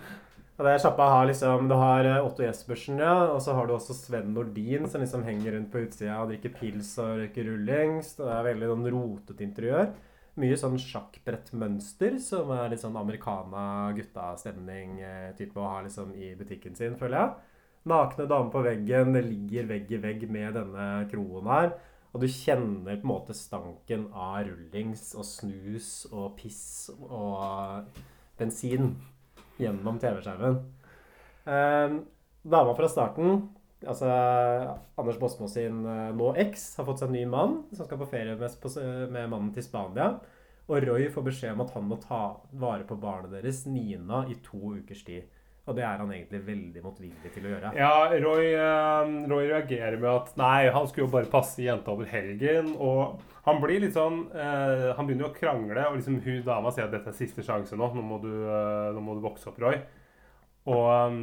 Og 0.57 0.65
det 0.65 0.79
Sjappa 0.81 1.05
har 1.13 1.27
liksom 1.29 1.67
Du 1.69 1.75
har 1.77 2.07
eh, 2.09 2.23
Otto 2.25 2.41
Jespersen, 2.41 2.97
ja, 3.01 3.13
og 3.29 3.41
så 3.45 3.53
har 3.53 3.67
du 3.67 3.75
også 3.75 3.93
Sven 3.93 4.31
Nordin, 4.33 4.87
som 4.89 5.03
liksom 5.03 5.25
henger 5.27 5.53
rundt 5.53 5.69
på 5.73 5.83
utsida 5.85 6.15
og 6.17 6.31
drikker 6.31 6.55
pils 6.57 6.95
og 7.03 7.19
røyker 7.21 7.45
rullings. 7.45 8.15
Det 8.17 8.29
er 8.33 8.47
veldig 8.47 8.69
sånn 8.71 8.87
rotete 8.95 9.45
interiør. 9.45 9.91
Mye 10.41 10.57
sånn 10.57 10.79
sjakkbrettmønster, 10.81 12.17
som 12.21 12.49
er 12.55 12.71
litt 12.71 12.81
sånn 12.81 12.97
americana 12.97 13.93
gutta-stemning-type 13.97 15.61
å 15.61 15.69
ha 15.69 15.83
liksom 15.85 16.13
i 16.17 16.31
butikken 16.37 16.77
sin, 16.77 16.97
føler 16.97 17.19
jeg. 17.19 17.53
Nakne 17.89 18.25
damer 18.29 18.49
på 18.53 18.63
veggen, 18.65 19.13
det 19.13 19.23
ligger 19.25 19.69
vegg 19.69 19.93
i 19.93 19.99
vegg 20.03 20.25
med 20.33 20.57
denne 20.57 20.87
kroen 21.11 21.49
her. 21.53 21.69
Og 22.13 22.23
du 22.23 22.27
kjenner 22.33 22.97
på 22.97 23.05
en 23.05 23.11
måte 23.11 23.37
stanken 23.37 24.07
av 24.09 24.39
rullings 24.47 25.11
og 25.13 25.25
snus 25.25 25.91
og 26.09 26.33
piss 26.39 26.89
og 26.97 27.93
bensin 28.37 28.95
gjennom 29.61 29.99
TV-skjermen. 30.01 30.57
Eh, 31.47 31.99
dama 32.47 32.75
fra 32.77 32.89
starten, 32.91 33.41
altså 33.85 34.09
Anders 34.97 35.19
Bosmo 35.21 35.47
sin 35.51 35.83
eh, 35.85 36.09
nå 36.17 36.33
eks, 36.43 36.69
har 36.79 36.87
fått 36.87 37.03
seg 37.03 37.11
en 37.11 37.17
ny 37.19 37.25
mann 37.29 37.59
som 37.71 37.85
skal 37.87 38.01
på 38.01 38.09
ferie 38.11 38.37
med, 38.39 38.67
med 39.13 39.31
mannen 39.31 39.53
til 39.55 39.65
Spania. 39.65 40.15
Og 40.67 40.83
Roy 40.83 41.07
får 41.13 41.23
beskjed 41.29 41.55
om 41.55 41.63
at 41.63 41.73
han 41.77 41.85
må 41.87 41.97
ta 42.03 42.21
vare 42.59 42.83
på 42.87 42.97
barnet 42.99 43.37
deres, 43.37 43.63
Nina, 43.71 44.25
i 44.27 44.35
to 44.43 44.75
ukers 44.75 45.05
tid. 45.07 45.29
Og 45.67 45.75
det 45.75 45.83
er 45.83 45.99
han 45.99 46.11
egentlig 46.15 46.39
veldig 46.47 46.81
motvillig 46.85 47.31
til 47.35 47.47
å 47.47 47.49
gjøre. 47.51 47.71
Ja, 47.75 47.93
Roy, 48.23 48.45
eh, 48.55 49.09
Roy 49.27 49.49
reagerer 49.49 49.97
med 49.99 50.09
at 50.13 50.29
nei, 50.39 50.69
han 50.71 50.87
skulle 50.87 51.09
jo 51.09 51.15
bare 51.17 51.31
passe 51.31 51.59
jenta 51.59 51.91
over 51.91 52.07
helgen. 52.07 52.69
Og 52.79 53.19
han 53.47 53.59
blir 53.63 53.83
litt 53.83 53.95
sånn 53.95 54.21
eh, 54.31 54.93
Han 54.95 55.07
begynner 55.07 55.27
jo 55.27 55.31
å 55.33 55.35
krangle, 55.35 55.83
og 55.89 55.97
liksom 55.99 56.21
hun 56.23 56.45
dama 56.47 56.71
sier 56.71 56.87
at 56.87 56.95
dette 56.95 57.11
er 57.11 57.17
siste 57.19 57.43
sjanse 57.43 57.75
nå. 57.79 57.91
Nå 57.97 58.05
må 58.05 58.21
du, 58.23 58.31
eh, 58.31 58.93
nå 58.95 59.03
må 59.03 59.17
du 59.17 59.25
vokse 59.25 59.51
opp, 59.51 59.59
Roy. 59.63 59.81
Og 60.71 60.87
um, 60.87 61.19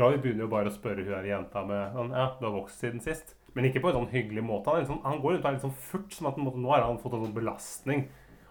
Roy 0.00 0.16
begynner 0.20 0.46
jo 0.46 0.52
bare 0.52 0.72
å 0.72 0.74
spørre 0.74 1.04
hun 1.04 1.14
her 1.16 1.28
jenta 1.28 1.64
med 1.68 1.96
sånn, 1.96 2.16
Ja, 2.16 2.30
du 2.40 2.48
har 2.48 2.56
vokst 2.56 2.80
siden 2.80 3.04
sist. 3.04 3.36
Men 3.56 3.66
ikke 3.66 3.82
på 3.82 3.90
en 3.90 4.00
sånn 4.00 4.12
hyggelig 4.12 4.44
måte. 4.46 4.72
Han, 4.72 4.88
sånn, 4.88 5.04
han 5.04 5.20
går 5.20 5.36
rundt 5.36 5.44
og 5.44 5.50
er 5.50 5.56
litt 5.56 5.68
sånn 5.68 5.80
furt, 5.90 6.12
som 6.14 6.28
at 6.30 6.40
nå 6.40 6.68
har 6.70 6.86
han 6.86 7.00
fått 7.02 7.16
en 7.18 7.24
sånn 7.26 7.36
belastning. 7.36 8.04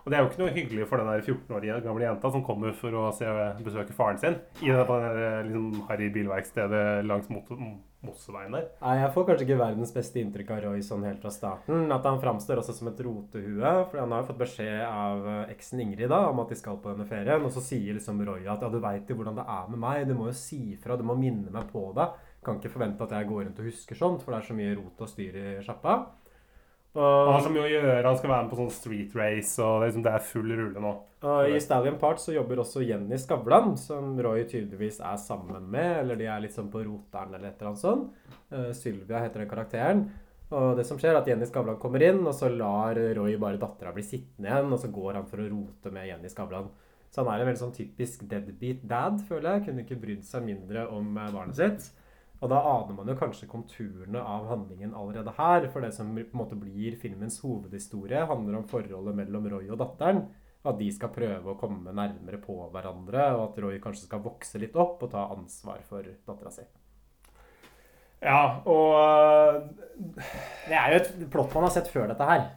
Og 0.06 0.10
det 0.12 0.18
er 0.18 0.24
jo 0.24 0.30
ikke 0.32 0.42
noe 0.44 0.56
hyggelig 0.56 0.88
for 0.90 1.02
den 1.02 1.10
der 1.12 1.22
14 1.26 1.56
år 1.58 1.84
gamle 1.86 2.06
jenta 2.08 2.32
som 2.32 2.44
kommer 2.46 2.74
for 2.78 2.96
å 2.96 3.10
se, 3.16 3.28
besøke 3.66 3.94
faren 3.94 4.18
sin 4.22 4.40
i 4.64 4.72
det, 4.72 4.88
liksom, 5.50 5.86
harry 5.90 6.10
bilverkstedet 6.16 7.06
langs 7.06 7.30
Mot- 7.30 7.52
Mosseveien 8.02 8.54
der. 8.56 8.68
Nei, 8.80 8.94
Jeg 9.02 9.12
får 9.12 9.26
kanskje 9.28 9.44
ikke 9.46 9.58
verdens 9.60 9.92
beste 9.92 10.22
inntrykk 10.22 10.52
av 10.56 10.62
Roy 10.64 10.80
sånn 10.88 11.04
helt 11.04 11.20
fra 11.20 11.32
starten. 11.36 11.90
At 11.92 12.06
han 12.08 12.22
framstår 12.22 12.62
også 12.62 12.72
som 12.78 12.88
et 12.88 13.02
rotehue. 13.04 13.74
For 13.92 14.00
han 14.00 14.14
har 14.16 14.22
jo 14.24 14.30
fått 14.30 14.40
beskjed 14.40 14.86
av 14.88 15.28
eh, 15.28 15.52
eksen 15.52 15.82
Ingrid 15.84 16.08
da, 16.08 16.22
om 16.30 16.40
at 16.40 16.48
de 16.54 16.56
skal 16.56 16.80
på 16.80 16.94
denne 16.94 17.08
ferien. 17.10 17.44
Og 17.44 17.52
så 17.52 17.60
sier 17.66 17.98
liksom 17.98 18.22
Roy 18.24 18.48
at 18.48 18.64
ja, 18.64 18.70
du 18.72 18.80
veit 18.80 19.12
jo 19.12 19.18
hvordan 19.20 19.36
det 19.42 19.46
er 19.52 19.68
med 19.74 19.84
meg. 19.84 20.08
Du 20.08 20.16
må 20.16 20.30
jo 20.32 20.38
si 20.40 20.78
fra. 20.80 20.96
Du 20.96 21.04
må 21.04 21.18
minne 21.20 21.52
meg 21.52 21.68
på 21.74 21.90
det. 21.98 22.08
Kan 22.48 22.62
ikke 22.62 22.72
forvente 22.72 23.04
at 23.04 23.12
jeg 23.18 23.28
går 23.28 23.44
rundt 23.50 23.60
og 23.60 23.68
husker 23.68 24.00
sånt, 24.00 24.24
for 24.24 24.32
det 24.32 24.40
er 24.40 24.48
så 24.48 24.56
mye 24.56 24.78
rot 24.80 25.04
og 25.04 25.12
styr 25.12 25.36
i 25.36 25.48
sjappa. 25.68 25.98
Han 27.00 27.34
har 27.34 27.44
så 27.46 27.52
mye 27.54 27.66
å 27.66 27.72
gjøre. 27.72 28.06
Han 28.08 28.18
skal 28.20 28.32
være 28.34 28.46
med 28.46 28.54
på 28.54 28.60
sånn 28.60 28.72
street 28.76 29.18
race, 29.18 29.56
og 29.64 29.80
det 29.80 29.88
er, 29.88 29.90
liksom, 29.90 30.06
det 30.06 30.14
er 30.14 30.26
full 30.30 30.50
rulle 30.52 30.84
nå. 30.84 30.94
og 31.32 31.52
i 31.54 31.60
Stallion 31.64 32.00
Part 32.02 32.22
så 32.24 32.36
jobber 32.36 32.64
også 32.64 32.84
Jenny 32.86 33.20
Skavlan, 33.22 33.76
som 33.80 34.18
Roy 34.24 34.44
tydeligvis 34.50 35.00
er 35.00 35.20
sammen 35.22 35.70
med, 35.72 35.92
eller 36.02 36.20
de 36.20 36.28
er 36.32 36.44
litt 36.44 36.56
sånn 36.56 36.72
på 36.74 36.84
roteren 36.86 37.36
eller 37.36 37.52
et 37.52 37.62
eller 37.62 37.72
annet 37.72 37.84
sånt. 37.84 38.26
Uh, 38.52 38.72
Sylvia 38.78 39.24
heter 39.26 39.44
den 39.44 39.52
karakteren. 39.52 40.04
Og 40.50 40.74
det 40.80 40.86
som 40.90 40.98
skjer 40.98 41.14
er 41.14 41.20
at 41.20 41.28
Jenny 41.30 41.46
Skavlan 41.46 41.78
kommer 41.82 42.02
inn, 42.04 42.24
og 42.26 42.34
så 42.34 42.50
lar 42.50 42.98
Roy 43.18 43.38
bare 43.42 43.62
dattera 43.62 43.94
bli 43.94 44.04
sittende 44.06 44.50
igjen, 44.50 44.72
og 44.74 44.82
så 44.82 44.90
går 44.94 45.20
han 45.20 45.28
for 45.30 45.44
å 45.44 45.50
rote 45.52 45.94
med 45.94 46.10
Jenny 46.10 46.32
Skavlan. 46.32 46.72
Så 47.10 47.24
han 47.24 47.32
er 47.34 47.42
en 47.42 47.50
veldig 47.50 47.62
sånn 47.64 47.76
typisk 47.76 48.26
deadbeat 48.30 48.84
dad, 48.90 49.22
føler 49.30 49.58
jeg. 49.58 49.66
Kunne 49.68 49.86
ikke 49.86 50.00
brydd 50.02 50.26
seg 50.28 50.46
mindre 50.46 50.86
om 50.94 51.18
eh, 51.18 51.32
barnet 51.34 51.58
sitt. 51.58 51.90
Og 52.40 52.52
da 52.52 52.60
aner 52.64 52.96
man 52.96 53.10
jo 53.12 53.18
kanskje 53.20 53.50
konturene 53.52 54.22
av 54.24 54.48
handlingen 54.48 54.94
allerede 54.96 55.34
her. 55.36 55.68
For 55.74 55.84
det 55.84 55.92
som 55.96 56.14
på 56.16 56.24
en 56.24 56.42
måte 56.42 56.60
blir 56.60 56.96
filmens 57.02 57.42
hovedhistorie, 57.44 58.24
handler 58.30 58.62
om 58.62 58.68
forholdet 58.70 59.18
mellom 59.18 59.50
Roy 59.52 59.68
og 59.68 59.82
datteren. 59.82 60.24
At 60.68 60.80
de 60.80 60.90
skal 60.92 61.12
prøve 61.16 61.52
å 61.52 61.58
komme 61.60 61.92
nærmere 61.96 62.40
på 62.44 62.56
hverandre, 62.72 63.30
og 63.36 63.46
at 63.50 63.60
Roy 63.64 63.80
kanskje 63.84 64.08
skal 64.08 64.24
vokse 64.24 64.60
litt 64.60 64.76
opp 64.80 65.04
og 65.04 65.12
ta 65.14 65.30
ansvar 65.36 65.84
for 65.88 66.04
dattera 66.04 66.52
si. 66.52 66.66
Ja, 68.20 68.60
og 68.68 68.96
øh, 69.00 69.62
Det 70.68 70.76
er 70.76 70.92
jo 70.92 70.98
et 71.00 71.14
plott 71.32 71.54
man 71.56 71.70
har 71.70 71.76
sett 71.76 71.88
før 71.92 72.10
dette 72.12 72.28
her. 72.28 72.50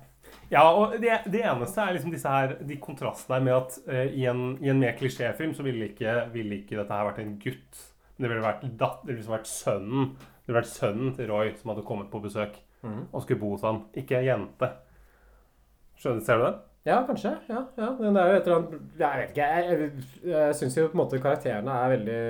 Ja, 0.50 0.66
og 0.76 0.98
det, 1.00 1.14
det 1.32 1.44
eneste 1.48 1.80
er 1.80 1.94
liksom 1.94 2.12
disse 2.12 2.28
her, 2.28 2.56
de 2.60 2.76
kontrastene 2.82 3.38
med 3.46 3.54
at 3.56 3.78
uh, 3.86 4.04
i, 4.04 4.26
en, 4.28 4.58
i 4.60 4.68
en 4.68 4.82
mer 4.82 4.98
klisjéfilm 4.98 5.54
så 5.56 5.64
ville 5.64 5.88
ikke, 5.88 6.16
ville 6.34 6.58
ikke 6.60 6.76
dette 6.76 6.92
her 6.92 7.08
vært 7.08 7.22
en 7.22 7.38
gutt. 7.40 7.86
Men 8.16 8.26
det 8.26 8.30
ville 8.32 8.44
vært, 8.44 8.66
datt, 8.80 9.00
det 9.06 9.16
ville 9.16 9.32
vært 9.32 9.48
sønnen 9.50 10.12
Det 10.18 10.50
ville 10.50 10.60
vært 10.60 10.72
sønnen 10.72 11.14
til 11.16 11.30
Roy 11.30 11.54
som 11.56 11.72
hadde 11.72 11.86
kommet 11.86 12.10
på 12.12 12.20
besøk 12.22 12.60
og 12.82 13.22
skulle 13.22 13.38
bo 13.38 13.52
hos 13.54 13.62
han. 13.62 13.84
Ikke 13.94 14.18
en 14.18 14.26
jente. 14.26 14.68
Skjønner, 16.02 16.24
Ser 16.26 16.40
du 16.40 16.46
det? 16.48 16.54
Ja, 16.82 16.96
kanskje. 17.06 17.36
Ja, 17.46 17.60
ja. 17.78 17.92
Men 18.00 18.16
det 18.16 18.22
er 18.22 18.32
jo 18.32 18.38
et 18.40 18.48
eller 18.48 18.56
annet 18.56 19.02
Jeg 19.04 19.20
vet 19.20 19.30
ikke. 19.30 19.46
Jeg, 19.46 19.76
jeg, 19.78 20.32
jeg 20.32 20.56
syns 20.58 20.78
jo 20.78 20.88
på 20.88 20.96
en 20.96 21.02
måte 21.04 21.20
karakterene 21.22 21.76
er 21.78 21.92
veldig 21.92 22.22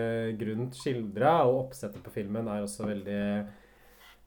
grunt 0.42 0.76
skildra, 0.76 1.32
og 1.48 1.60
oppsettet 1.62 2.04
på 2.04 2.12
filmen 2.12 2.50
er 2.52 2.66
også 2.66 2.88
veldig 2.90 3.22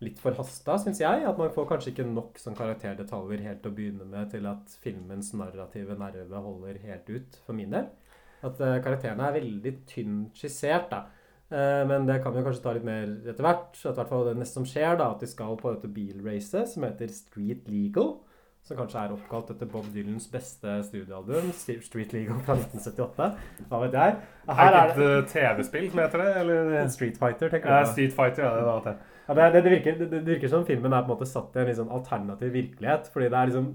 litt 0.04 0.18
forhasta, 0.20 0.80
syns 0.82 1.04
jeg. 1.04 1.28
At 1.30 1.38
man 1.40 1.54
får 1.54 1.68
kanskje 1.70 1.94
ikke 1.94 2.08
nok 2.10 2.42
sånn 2.42 2.58
karakterdetaljer 2.58 3.46
helt 3.46 3.62
til 3.62 3.72
å 3.72 3.78
begynne 3.78 4.10
med 4.10 4.34
til 4.34 4.50
at 4.50 4.74
filmens 4.82 5.30
narrative 5.38 6.00
nerve 6.00 6.42
holder 6.48 6.82
helt 6.88 7.14
ut, 7.14 7.38
for 7.46 7.58
min 7.58 7.78
del. 7.78 7.92
At 8.46 8.58
uh, 8.62 8.80
karakterene 8.84 9.30
er 9.30 9.38
veldig 9.38 9.76
tynt 9.90 10.42
skissert, 10.42 10.90
da. 10.90 11.06
Eh, 11.54 11.88
men 11.88 12.08
det 12.08 12.24
kan 12.24 12.34
vi 12.34 12.42
kanskje 12.46 12.64
ta 12.64 12.74
litt 12.74 12.88
mer 12.88 13.10
etter 13.26 13.46
hvert. 13.46 13.74
At 13.78 13.92
i 13.92 14.00
hvert 14.00 14.14
fall 14.14 14.30
det 14.30 14.38
neste 14.40 14.60
som 14.60 14.70
skjer, 14.70 14.96
da, 15.02 15.12
at 15.14 15.22
de 15.22 15.30
skal 15.30 15.58
på 15.60 15.76
dette 15.76 15.92
bilracet 15.94 16.72
som 16.72 16.88
heter 16.88 17.12
Street 17.14 17.68
Legal. 17.72 18.16
Som 18.66 18.80
kanskje 18.80 18.98
er 18.98 19.12
oppkalt 19.14 19.52
etter 19.54 19.68
Bob 19.70 19.86
Dylans 19.94 20.26
beste 20.34 20.80
studioalbum, 20.88 21.52
Street 21.54 22.16
Legal 22.16 22.40
fra 22.48 22.56
1978. 22.58 23.28
Hva 23.70 23.82
vet 23.84 23.98
jeg. 24.00 24.16
Er 24.48 24.58
Her 24.58 24.78
er 24.80 24.88
det 24.90 24.96
et 24.96 25.20
eh, 25.20 25.28
TV-spill 25.36 25.92
som 25.92 26.02
heter 26.02 26.24
det? 26.24 26.32
Eller 26.42 26.88
Street 26.90 27.20
Fighter, 27.22 27.52
tenker 27.54 27.70
du 27.70 27.76
Ja, 27.76 27.84
Street 27.92 28.16
Fighter, 28.18 28.48
ja. 28.48 28.56
Det 28.58 28.66
var 28.66 28.88
det. 28.88 28.96
Ja, 29.28 29.36
det, 29.38 29.62
det, 29.68 29.72
virker, 29.74 30.02
det, 30.02 30.24
virker 30.26 30.50
som 30.50 30.66
filmen 30.66 30.94
er 30.94 31.06
på 31.06 31.12
en 31.12 31.14
måte 31.14 31.30
satt 31.30 31.54
i 31.58 31.62
en 31.62 31.78
sånn 31.78 31.94
alternativ 31.94 32.58
virkelighet. 32.58 33.12
Fordi 33.14 33.30
det 33.30 33.38
er 33.38 33.52
liksom 33.52 33.70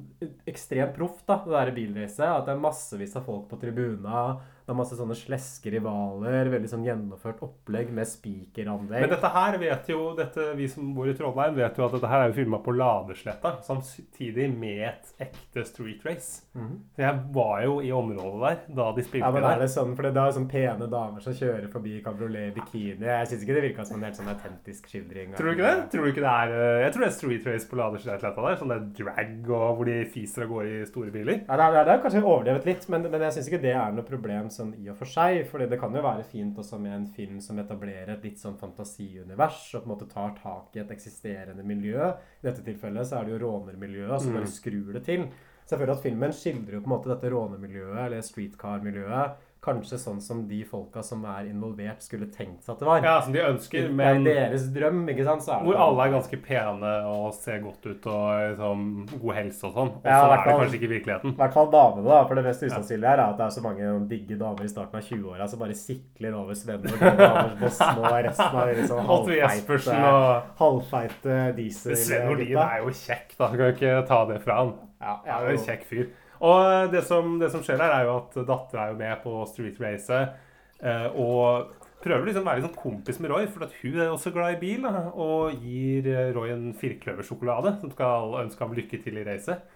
ekstremt 0.51 0.99
proft, 0.99 1.23
da, 1.31 1.39
det 1.47 1.55
der 1.55 1.73
bilracet. 1.79 2.27
At 2.27 2.51
det 2.51 2.57
er 2.57 2.67
massevis 2.67 3.15
av 3.19 3.31
folk 3.31 3.47
på 3.51 3.61
tribuna. 3.63 4.25
Det 4.71 4.75
er 4.77 4.79
masse 4.79 4.95
sånne 4.95 5.17
sleske 5.19 5.71
rivaler. 5.75 6.47
Veldig 6.53 6.69
sånn 6.71 6.85
gjennomført 6.87 7.41
opplegg 7.43 7.89
med 7.91 8.07
spikeranlegg. 8.07 9.03
Men 9.03 9.11
dette 9.11 9.31
her 9.35 9.57
vet 9.59 9.89
jo 9.91 10.13
dette, 10.15 10.45
Vi 10.55 10.69
som 10.71 10.93
bor 10.95 11.09
i 11.11 11.15
Trondheim, 11.19 11.57
vet 11.57 11.75
jo 11.75 11.89
at 11.89 11.97
dette 11.97 12.07
her 12.07 12.23
er 12.23 12.31
jo 12.31 12.37
filma 12.37 12.61
på 12.63 12.75
Ladesletta, 12.79 13.57
samtidig 13.67 14.47
med 14.55 14.85
et 14.93 15.11
ekte 15.27 15.65
street 15.67 16.07
race. 16.07 16.45
Så 16.55 17.03
jeg 17.03 17.19
var 17.35 17.65
jo 17.65 17.81
i 17.83 17.91
området 17.91 18.39
der 18.45 18.77
da 18.79 18.87
de 18.95 19.03
spilte. 19.09 19.25
Ja, 19.27 19.33
men 19.35 19.49
er 19.49 19.65
det 19.65 19.69
sånn, 19.75 19.97
for 19.99 20.07
det 20.07 20.23
er 20.23 20.37
sånn 20.39 20.47
pene 20.53 20.87
damer 20.95 21.27
som 21.27 21.35
kjører 21.35 21.67
forbi 21.73 21.97
kabriolet 22.05 22.53
i 22.53 22.55
bikini. 22.61 23.11
Jeg 23.11 23.27
syns 23.33 23.43
ikke 23.43 23.59
det 23.59 23.65
virka 23.67 23.89
som 23.89 23.99
en 23.99 24.07
helt 24.07 24.21
sånn 24.21 24.31
autentisk 24.31 24.87
skildring. 24.93 25.35
Tror 25.35 25.51
du 25.51 25.57
ikke 25.57 25.67
det? 25.67 25.91
Tror 25.97 26.07
du 26.07 26.13
ikke 26.13 26.25
det 26.29 26.37
er 26.45 26.55
eh, 26.61 26.85
Jeg 26.85 26.95
tror 26.95 27.07
det 27.07 27.11
er 27.11 27.19
street 27.19 27.51
race 27.51 27.67
på 27.67 27.81
Ladesletta 27.83 28.33
der. 28.39 28.61
Sånn 28.63 28.71
der 28.77 28.87
drag 29.03 29.51
og 29.51 29.81
hvor 29.81 29.91
de 29.91 29.99
fiser 30.15 30.47
og 30.47 30.55
går 30.55 30.71
i 30.71 30.79
store 30.87 31.11
biler. 31.19 31.43
Ja, 31.43 31.59
det, 31.59 31.69
er, 31.69 31.91
det 31.91 31.97
er 31.97 32.03
kanskje 32.07 32.23
overdrevet 32.23 32.71
litt, 32.71 32.89
men, 32.95 33.11
men 33.11 33.27
jeg 33.27 33.39
syns 33.41 33.51
ikke 33.51 33.65
det 33.67 33.75
er 33.75 33.99
noe 33.99 34.07
problem 34.07 34.51
sånn 34.61 34.73
i 34.79 34.89
og 34.93 34.99
for 35.01 35.11
seg. 35.11 35.43
fordi 35.51 35.69
det 35.71 35.81
kan 35.81 35.95
jo 35.97 36.05
være 36.05 36.27
fint 36.29 36.59
også 36.61 36.79
med 36.83 36.97
en 36.97 37.07
film 37.17 37.41
som 37.45 37.59
etablerer 37.59 38.15
et 38.15 38.27
litt 38.29 38.41
sånn 38.41 38.59
fantasiunivers 38.61 39.63
og 39.75 39.83
på 39.83 39.89
en 39.89 39.95
måte 39.95 40.11
tar 40.11 40.35
tak 40.39 40.77
i 40.77 40.83
et 40.85 40.93
eksisterende 40.95 41.65
miljø. 41.67 42.13
I 42.41 42.49
dette 42.49 42.65
tilfellet 42.67 43.09
så 43.09 43.19
er 43.19 43.27
det 43.27 43.37
jo 43.37 43.45
rånermiljøet 43.47 44.23
som 44.23 44.37
bare 44.37 44.51
skrur 44.51 44.93
det 44.97 45.07
til. 45.09 45.29
Så 45.65 45.77
jeg 45.77 45.85
føler 45.85 45.95
at 45.95 46.03
filmen 46.03 46.33
skildrer 46.35 46.77
jo 46.77 46.83
på 46.83 46.91
en 46.91 46.97
måte 46.97 47.13
dette 47.13 47.31
rånermiljøet, 47.31 48.01
eller 48.09 48.25
streetcar-miljøet, 48.27 49.37
kanskje 49.61 49.99
sånn 50.01 50.21
som 50.25 50.47
de 50.49 50.63
folka 50.65 51.03
som 51.05 51.25
er 51.29 51.51
involvert, 51.51 52.01
skulle 52.01 52.27
tenkt 52.33 52.65
seg 52.65 52.73
at 52.75 52.79
det 52.81 52.87
var. 52.89 53.03
Ja, 53.05 53.21
som 53.21 53.33
de 53.35 53.41
ønsker, 53.45 53.89
Det 53.93 54.07
er 54.07 54.21
deres 54.25 54.63
drøm, 54.73 55.03
ikke 55.13 55.25
sant? 55.27 55.43
Så 55.45 55.53
er 55.53 55.59
det 55.61 55.67
hvor 55.69 55.77
sånn- 55.77 55.85
alle 55.87 56.07
er 56.07 56.15
ganske 56.15 56.39
pene 56.43 56.93
og 57.11 57.35
ser 57.35 57.59
godt 57.61 57.87
ut 57.87 58.07
og 58.07 58.29
liksom, 58.51 58.87
god 59.21 59.35
helse 59.37 59.65
og 59.69 59.75
sånn. 59.75 59.91
Og 59.97 60.03
så 60.03 60.09
Ja, 60.09 60.21
er 60.25 60.37
det 60.37 60.55
kanskje 60.61 60.79
ikke 60.81 60.93
virkeligheten. 60.95 61.35
I 61.35 61.37
hvert 61.43 61.53
fall 61.59 61.71
damene, 61.71 62.05
da. 62.09 62.25
For 62.27 62.35
det 62.41 62.45
mest 62.45 62.63
usannsynlige 62.63 63.13
er 63.13 63.21
at 63.27 63.37
det 63.37 63.47
er 63.47 63.55
så 63.59 63.63
mange 63.63 64.09
digge 64.09 64.39
damer 64.41 64.65
i 64.65 64.69
starten 64.73 64.97
av 64.97 65.03
20-åra 65.03 65.49
som 65.49 65.59
bare 65.61 65.75
sikler 65.77 66.35
over 66.41 66.55
Sven 66.55 66.81
og 66.81 67.59
på 67.61 67.71
små 67.71 68.05
resten 68.27 68.57
av 68.57 68.69
liksom 68.75 69.07
halvfeite, 69.07 70.45
halvfeite 70.61 71.37
diesel 71.57 71.97
Sven 71.97 72.27
Nordin 72.29 72.57
er 72.57 72.81
jo 72.85 72.93
kjekk, 72.95 73.37
da. 73.39 73.49
Skal 73.53 73.65
jo 73.67 73.73
ikke 73.75 74.07
ta 74.09 74.25
det 74.31 74.41
fra 74.45 74.57
han. 74.63 74.73
Ja, 75.01 75.15
han 75.25 75.45
er 75.47 75.47
jo 75.53 75.59
en 75.59 75.65
kjekk 75.65 75.85
fyr. 75.89 76.09
Og 76.41 76.93
det 76.93 77.03
som, 77.05 77.35
det 77.41 77.51
som 77.53 77.65
skjer 77.65 77.81
her, 77.83 77.93
er 77.93 78.09
jo 78.09 78.17
at 78.23 78.39
dattera 78.49 78.87
er 78.87 78.95
jo 78.95 79.01
med 79.01 79.21
på 79.25 79.35
street 79.51 79.81
race 79.83 80.17
eh, 80.17 81.09
Og 81.21 81.75
prøver 82.01 82.31
liksom 82.31 82.47
å 82.47 82.49
være 82.49 82.65
sånn 82.65 82.79
kompis 82.79 83.21
med 83.21 83.33
Roy, 83.33 83.45
for 83.53 83.67
at 83.67 83.75
hun 83.83 83.99
er 83.99 84.13
også 84.13 84.33
glad 84.33 84.57
i 84.57 84.61
bil. 84.63 84.87
Da, 84.87 85.11
og 85.13 85.61
gir 85.61 86.09
eh, 86.09 86.31
Roy 86.37 86.55
en 86.55 86.71
firkløversjokolade 86.81 87.77
som 87.83 87.93
skal 87.93 88.41
ønske 88.47 88.65
ham 88.65 88.73
lykke 88.79 89.03
til 89.05 89.21
i 89.21 89.27
racet. 89.27 89.69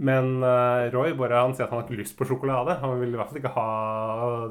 Men 0.00 0.44
eh, 0.44 0.90
Roy 0.92 1.16
bare, 1.16 1.40
han 1.46 1.56
sier 1.56 1.66
at 1.66 1.72
han 1.72 1.82
har 1.82 1.88
ikke 1.88 2.02
lyst 2.02 2.18
på 2.18 2.28
sjokolade. 2.28 2.76
Han 2.84 3.00
vil 3.00 3.16
i 3.16 3.20
hvert 3.20 3.32
fall 3.32 3.40
ikke 3.40 3.56
ha 3.56 3.66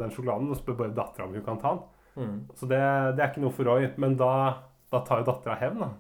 den 0.02 0.14
sjokoladen. 0.16 0.50
Og 0.50 0.60
spør 0.60 0.82
bare 0.82 0.98
dattera 0.98 1.30
om 1.30 1.38
hun 1.38 1.46
kan 1.46 1.62
ta 1.62 1.78
den. 1.78 1.88
Mm. 2.20 2.36
Så 2.58 2.68
det, 2.70 2.82
det 3.16 3.24
er 3.24 3.32
ikke 3.32 3.46
noe 3.46 3.54
for 3.56 3.70
Roy. 3.70 3.86
Men 4.02 4.18
da, 4.20 4.34
da 4.90 5.06
tar 5.06 5.22
jo 5.22 5.30
dattera 5.30 5.62
hevn. 5.62 5.86
da. 5.86 5.94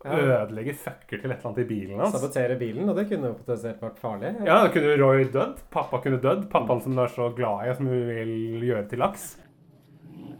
Ødelegger 0.00 0.76
fucker 0.80 1.18
til 1.18 1.18
et 1.18 1.24
eller 1.26 1.46
annet 1.50 1.58
i 1.60 1.64
bilen 1.68 1.98
hans. 2.00 2.14
Sabotere 2.14 2.54
bilen, 2.56 2.88
og 2.88 2.96
det 2.96 3.04
kunne 3.10 3.28
jo 3.28 3.36
potensielt 3.36 3.82
vært 3.84 3.98
farlig. 4.00 4.30
Ja, 4.48 4.62
da 4.64 4.70
kunne 4.72 4.94
Roy 4.96 5.26
dødd. 5.28 5.60
Pappa 5.74 6.00
kunne 6.00 6.20
dødd. 6.22 6.46
Pappaen 6.52 6.80
som 6.80 6.94
du 6.96 7.02
er 7.04 7.12
så 7.12 7.26
glad 7.36 7.66
i, 7.68 7.74
som 7.76 7.90
hun 7.90 8.06
vil 8.08 8.64
gjøre 8.64 8.86
til 8.88 9.02
laks. 9.04 9.26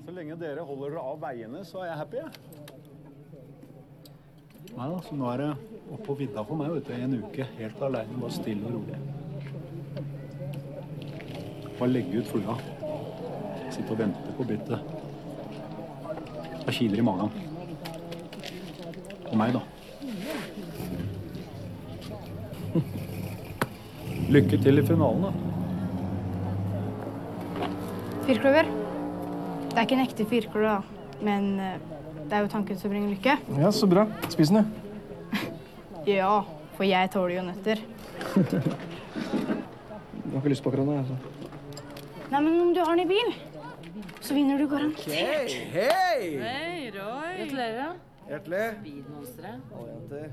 Så 0.07 0.15
lenge 0.17 0.39
dere 0.41 0.65
holder 0.65 0.95
dere 0.95 1.05
av 1.13 1.21
veiene, 1.27 1.61
så 1.69 1.85
er 1.85 1.91
jeg 1.91 2.01
happy. 2.01 2.17
jeg. 2.25 2.31
Nei 4.71 4.89
da, 4.89 4.97
så 5.05 5.19
nå 5.19 5.29
er 5.35 5.43
det 5.43 5.51
opp 5.91 6.03
på 6.07 6.17
vidda 6.23 6.47
for 6.47 6.57
meg 6.57 6.73
vet 6.79 6.91
i 6.95 7.03
en 7.05 7.19
uke. 7.21 7.45
Helt 7.59 7.85
aleine, 7.85 8.17
bare 8.23 8.33
stille 8.39 8.65
og 8.65 8.73
rolig. 8.79 8.97
Bare 11.77 11.93
legge 11.93 12.25
ut 12.25 12.33
flua. 12.33 12.57
Sitte 13.69 13.93
og 13.93 14.01
vente 14.01 14.37
på 14.41 14.49
byttet. 14.49 14.81
Da 16.65 16.73
kiler 16.73 17.05
i 17.05 17.09
magen. 17.13 17.50
Meg, 19.37 19.55
da. 19.55 19.61
Lykke 24.35 24.59
til 24.63 24.79
i 24.79 24.87
finalen, 24.87 25.23
da. 25.27 25.31
Firkløver. 28.27 28.65
Det 29.71 29.77
er 29.79 29.83
ikke 29.87 29.97
en 29.99 30.05
ekte 30.05 30.27
firkløver, 30.31 30.69
da. 30.69 30.81
Men 31.25 31.61
eh, 31.61 31.79
det 32.27 32.33
er 32.37 32.41
jo 32.45 32.53
tanken 32.53 32.79
som 32.79 32.91
bringer 32.93 33.11
lykke. 33.15 33.35
Ja, 33.59 33.71
så 33.75 33.87
bra. 33.91 34.07
Spis 34.31 34.51
den, 34.55 34.63
du. 34.63 34.65
Ja, 36.11 36.41
for 36.77 36.85
jeg 36.89 37.11
tåler 37.13 37.35
jo 37.37 37.43
nøtter. 37.51 37.79
du 40.25 40.33
har 40.33 40.39
ikke 40.41 40.53
lyst 40.55 40.65
på 40.65 40.71
akkurat 40.73 40.87
nå, 40.89 40.95
Altså. 41.03 41.17
Nei, 42.31 42.41
men 42.41 42.61
om 42.63 42.71
du 42.75 42.81
har 42.81 42.95
den 42.95 43.05
i 43.05 43.11
bil, 43.11 43.31
så 44.23 44.35
vinner 44.37 44.59
du 44.61 44.67
garantert. 44.71 45.51
Gratulerer. 46.95 48.10
Hjertelig. 48.31 48.75
Speedmonstre. 48.81 49.49
Hallo, 49.73 49.87
jenter. 49.91 50.29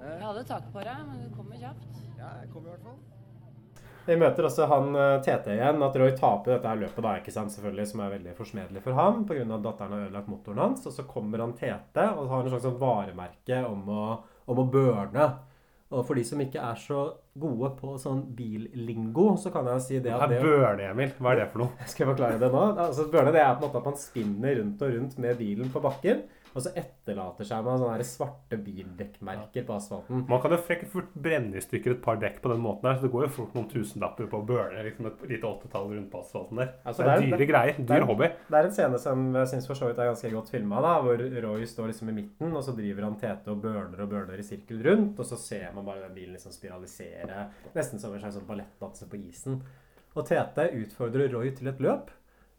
Jeg 0.00 0.20
hadde 0.22 0.44
tak 0.48 0.68
på 0.72 0.80
deg, 0.80 1.00
men 1.04 1.18
du 1.20 1.34
kommer 1.36 1.58
kjapt. 1.60 1.98
Ja, 2.16 2.30
jeg 2.40 2.48
kommer 2.54 2.70
i 2.70 2.72
hvert 2.72 2.86
fall. 2.86 3.82
Vi 4.06 4.14
møter 4.16 4.46
også 4.48 4.68
han 4.70 4.96
eh, 4.96 5.16
TT 5.26 5.50
igjen. 5.58 5.82
At 5.84 5.98
Roy 6.00 6.14
taper 6.16 6.54
dette 6.54 6.70
her 6.70 6.80
løpet, 6.80 7.02
da, 7.04 7.12
ikke 7.20 7.34
sant, 7.34 7.52
selvfølgelig, 7.52 7.86
som 7.90 8.00
er 8.00 8.14
veldig 8.14 8.32
forsmedelig 8.38 8.84
for 8.86 8.96
ham 8.96 9.26
pga. 9.28 9.42
at 9.44 9.66
datteren 9.66 9.92
har 9.92 10.06
ødelagt 10.06 10.30
motoren 10.32 10.62
hans. 10.62 10.86
Og 10.88 10.94
så 10.96 11.04
kommer 11.10 11.44
han 11.44 11.52
TT 11.58 12.00
og 12.06 12.30
har 12.32 12.46
en 12.46 12.54
slags 12.54 12.64
sånn 12.64 12.80
varemerke 12.80 13.60
om 13.68 13.92
å, 13.92 14.06
om 14.48 14.64
å 14.64 14.66
burne. 14.78 15.28
Og 15.92 16.00
for 16.08 16.16
de 16.16 16.24
som 16.26 16.40
ikke 16.42 16.64
er 16.64 16.80
så 16.80 17.02
gode 17.36 17.74
på 17.76 17.92
sånn 18.00 18.24
billingo, 18.38 19.34
så 19.38 19.52
kan 19.52 19.68
jeg 19.74 19.84
si 19.84 20.00
det 20.00 20.16
at 20.16 20.32
det 20.32 20.40
Børne, 20.40 20.88
Emil. 20.94 21.12
Hva 21.20 21.34
er 21.34 21.44
det 21.44 21.50
for 21.52 21.66
noe? 21.66 21.76
Skal 21.92 22.06
jeg 22.06 22.14
forklare 22.14 22.40
det 22.40 22.50
nå? 22.56 22.64
Altså, 22.72 23.04
burne 23.12 23.36
det 23.36 23.44
er 23.44 23.52
på 23.52 23.66
en 23.66 23.68
måte 23.68 23.84
at 23.84 23.92
man 23.92 24.00
spinner 24.00 24.58
rundt 24.62 24.88
og 24.88 24.96
rundt 24.96 25.20
med 25.20 25.38
bilen 25.44 25.70
på 25.76 25.84
bakken. 25.84 26.24
Og 26.56 26.62
så 26.64 26.70
etterlater 26.80 27.44
seg 27.44 27.64
man 27.66 27.76
sånne 27.82 28.04
svarte 28.08 28.56
bildekkmerker 28.64 29.66
på 29.68 29.74
asfalten. 29.76 30.22
Man 30.30 30.40
kan 30.40 30.54
jo 30.54 30.58
frekke 30.64 30.86
fort 30.88 31.10
brenne 31.12 31.58
i 31.58 31.60
stykker 31.60 31.92
et 31.98 32.00
par 32.04 32.16
dekk 32.22 32.38
på 32.40 32.48
den 32.48 32.62
måten 32.64 32.86
der, 32.88 32.96
så 32.96 33.04
det 33.04 33.10
går 33.12 33.26
jo 33.26 33.32
fort 33.34 33.52
noen 33.58 33.66
tusenlapper 33.68 34.30
på 34.32 34.40
å 34.40 34.46
burne 34.48 34.84
liksom 34.86 35.10
et 35.10 35.26
lite 35.34 35.44
åttetall 35.50 35.90
rundt 35.92 36.08
på 36.14 36.22
asfalten 36.24 36.62
der. 36.62 36.72
Altså, 36.86 37.04
det 37.04 37.12
er 37.12 37.20
det 37.20 37.26
er- 37.26 37.36
dyre 37.36 37.48
greier. 37.52 37.76
det 37.76 37.90
er- 37.90 38.00
Dyr 38.00 38.06
hobby. 38.08 38.30
Det 38.48 38.56
er 38.56 38.64
en 38.64 38.72
scene 38.78 38.98
som 38.98 39.26
jeg 39.34 39.46
syns 39.52 39.66
for 39.66 39.74
så 39.74 39.86
vidt 39.90 39.98
er 39.98 40.10
ganske 40.14 40.32
godt 40.32 40.48
filma, 40.50 40.80
hvor 41.04 41.42
Roy 41.46 41.66
står 41.66 41.86
liksom 41.92 42.08
i 42.08 42.16
midten, 42.22 42.56
og 42.56 42.64
så 42.64 42.74
driver 42.74 43.02
han 43.04 43.16
Tete 43.20 43.48
og 43.52 43.60
burner 43.60 44.00
og 44.00 44.08
burner 44.08 44.38
i 44.38 44.42
sirkel 44.42 44.82
rundt, 44.82 45.18
og 45.18 45.26
så 45.26 45.36
ser 45.36 45.72
man 45.74 45.84
bare 45.84 46.08
den 46.08 46.14
bilen 46.16 46.32
liksom 46.34 46.52
spiralisere, 46.52 47.50
nesten 47.74 48.00
som 48.00 48.14
en 48.14 48.20
slags 48.20 48.34
sånn 48.36 48.46
ballettdanse 48.48 49.06
på 49.08 49.20
isen. 49.28 49.60
Og 50.16 50.24
Tete 50.26 50.70
utfordrer 50.72 51.30
Roy 51.32 51.50
til 51.50 51.68
et 51.68 51.78
løp. 51.78 52.08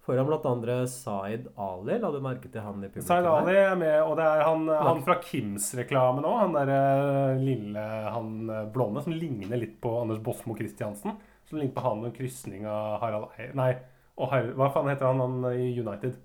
Foran 0.08 0.30
andre 0.48 0.76
Zaid 0.88 1.48
Ali. 1.60 1.98
La 2.00 2.10
du 2.14 2.22
merke 2.24 2.48
til 2.48 2.64
han 2.64 2.80
i 2.80 2.88
publikum? 2.88 3.08
Zaid? 3.10 3.26
Ali 3.28 3.58
er 3.60 3.74
med, 3.76 3.98
og 4.06 4.14
det 4.16 4.24
er 4.24 4.44
han, 4.48 4.62
han 4.72 5.02
fra 5.04 5.18
Kims-reklamen 5.20 6.24
òg. 6.24 6.38
Han 6.46 6.56
derre 6.56 7.34
lille, 7.42 7.84
han 8.16 8.30
eh, 8.48 8.70
blonde 8.72 9.04
som 9.04 9.12
ligner 9.12 9.60
litt 9.60 9.76
på 9.84 9.92
Anders 10.00 10.22
Bosmo 10.24 10.56
Christiansen. 10.56 11.18
Som 11.50 11.60
ligner 11.60 11.76
på 11.76 11.84
han 11.84 12.00
med 12.00 12.14
en 12.14 12.16
krysning 12.16 12.64
av 12.72 13.02
Harald 13.04 13.36
Eier 13.36 13.52
Nei, 13.60 13.74
og 14.16 14.32
Har 14.32 14.48
hva 14.56 14.72
faen 14.72 14.88
heter 14.94 15.10
han, 15.10 15.20
han 15.20 15.52
i 15.52 15.74
United? 15.76 16.16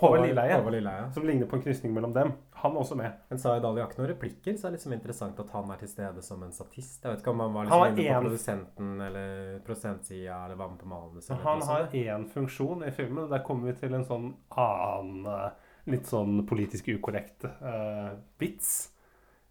Håvard 0.00 0.22
Lilleheie. 0.24 0.56
Håvard 0.58 0.74
Lilleheie. 0.74 1.06
Som 1.14 1.26
ligner 1.28 1.48
på 1.50 1.56
en 1.58 1.62
krysning 1.64 1.92
mellom 1.94 2.12
dem. 2.16 2.32
Han 2.62 2.76
er 2.76 2.80
også 2.82 2.96
med. 2.96 3.18
Men 3.30 3.40
Zaid 3.42 3.64
Ali 3.68 3.82
har 3.82 3.88
ikke 3.90 4.00
noen 4.00 4.10
replikker, 4.14 4.54
så 4.56 4.66
det 4.66 4.70
er 4.70 4.76
liksom 4.78 4.94
interessant 4.96 5.40
at 5.44 5.50
han 5.54 5.72
er 5.74 5.80
til 5.82 5.90
stede 5.92 6.22
som 6.24 6.42
en 6.46 6.52
statist. 6.56 7.02
Jeg 7.04 7.12
vet 7.12 7.24
ikke 7.24 7.34
om 7.34 7.42
han 7.44 7.56
var 7.56 7.68
liksom 7.68 7.82
han 7.84 7.90
inne 7.98 8.06
på 8.06 8.14
en- 8.16 8.28
produsenten 8.28 8.92
eller 9.08 9.58
prosentsida 9.66 10.38
eller 10.44 10.60
var 10.60 10.68
med 10.72 10.78
på 10.80 10.88
manuset. 10.92 11.36
Han 11.44 11.62
har 11.68 11.88
én 11.92 12.28
funksjon 12.32 12.86
i 12.88 12.90
filmen. 12.96 13.24
og 13.24 13.30
Der 13.30 13.44
kommer 13.44 13.72
vi 13.72 13.78
til 13.80 13.94
en 13.94 14.04
sånn 14.08 14.32
annen 14.56 15.26
eh, 15.26 15.50
Litt 15.90 16.06
sånn 16.06 16.42
politisk 16.46 16.90
ukorrekt 16.92 17.44
uh, 17.44 18.10
vits. 18.38 18.90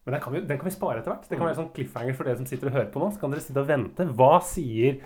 Men 0.06 0.14
den 0.14 0.22
kan, 0.22 0.34
vi, 0.34 0.42
den 0.46 0.60
kan 0.62 0.66
vi 0.70 0.72
spare 0.72 1.00
etter 1.02 1.12
hvert. 1.12 1.26
Det 1.28 1.38
kan 1.40 1.48
være 1.48 1.58
sånn 1.58 1.72
cliffhanger 1.74 2.16
for 2.16 2.30
dere 2.30 2.38
som 2.38 2.46
sitter 2.46 2.70
og 2.70 2.78
hører 2.78 2.92
på 2.94 3.02
nå. 3.02 3.10
Så 3.12 3.20
kan 3.20 3.34
dere 3.34 3.42
sitte 3.44 3.60
og 3.64 3.68
vente. 3.68 4.06
Hva 4.16 4.38
sier 4.46 5.02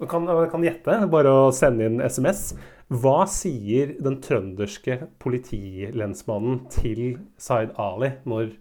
Du 0.00 0.06
kan, 0.10 0.26
kan 0.50 0.62
gjette, 0.66 0.98
bare 1.12 1.32
å 1.32 1.48
sende 1.54 1.86
inn 1.86 2.00
SMS. 2.02 2.54
Hva 2.90 3.22
sier 3.30 3.92
den 4.02 4.16
trønderske 4.18 4.96
politilensmannen 5.22 6.64
til 6.74 7.20
Zaid 7.38 7.76
Ali 7.78 8.08
når 8.26 8.56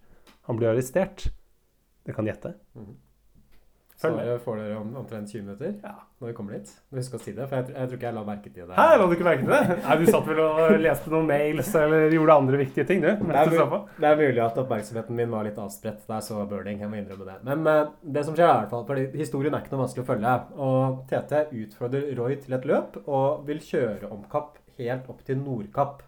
han 0.46 0.60
blir 0.60 0.70
arrestert? 0.70 1.32
Dere 2.06 2.14
kan 2.14 2.30
gjette. 2.30 2.52
Så 4.00 4.10
får 4.46 4.56
dere 4.62 4.76
om, 4.80 4.94
omtrent 4.96 5.28
20 5.28 5.42
minutter 5.44 5.74
Ja. 5.84 5.92
når 6.22 6.28
vi 6.30 6.34
kommer 6.38 6.54
dit. 6.56 6.70
Husk 6.96 7.18
å 7.18 7.20
si 7.20 7.34
det, 7.36 7.48
for 7.50 7.58
jeg, 7.60 7.74
jeg 7.76 7.90
tror 7.90 7.98
ikke 7.98 8.08
jeg 8.08 8.16
la 8.16 8.22
merke 8.24 8.52
til 8.56 8.68
det. 8.70 8.76
Hæ, 8.78 8.86
la 9.02 9.08
du 9.10 9.16
ikke 9.18 9.26
merke 9.28 9.44
til 9.44 9.52
det? 9.52 9.78
Nei, 9.84 9.98
Du 10.00 10.06
satt 10.08 10.28
vel 10.30 10.40
og 10.46 10.76
leste 10.80 11.12
noen 11.12 11.28
mails 11.28 11.72
eller 11.76 12.16
gjorde 12.16 12.38
andre 12.40 12.60
viktige 12.62 12.86
ting, 12.88 13.02
du? 13.04 13.10
Det 13.12 13.36
er, 13.36 13.50
du 13.52 13.58
så 13.58 13.66
mul- 13.66 13.74
på. 13.74 13.80
det 14.00 14.08
er 14.14 14.22
mulig 14.22 14.44
at 14.46 14.62
oppmerksomheten 14.64 15.20
min 15.20 15.34
var 15.36 15.44
litt 15.50 15.60
avspredt 15.60 16.06
da 16.08 16.22
jeg 16.22 16.28
så 16.30 16.46
Burning. 16.48 16.80
Jeg 16.80 16.90
må 16.94 16.96
innrømme 17.02 17.28
det. 17.28 17.36
Men 17.50 17.68
uh, 17.68 17.90
det 18.04 18.24
som 18.30 18.38
skjer, 18.40 18.48
er 18.48 18.56
i 18.56 18.62
hvert 18.64 18.72
fall, 18.78 18.86
fordi 18.88 19.06
historien 19.20 19.54
er 19.60 19.66
ikke 19.66 19.76
noe 19.76 19.84
vanskelig 19.84 20.06
å 20.06 20.10
følge. 20.14 20.36
Og 20.70 21.02
TT 21.12 21.34
utfordrer 21.66 22.08
Roy 22.22 22.38
til 22.46 22.56
et 22.56 22.70
løp 22.72 23.02
og 23.06 23.44
vil 23.52 23.60
kjøre 23.60 24.14
om 24.16 24.24
Kapp 24.32 24.56
helt 24.80 25.10
opp 25.12 25.26
til 25.28 25.42
Nordkapp. 25.44 26.06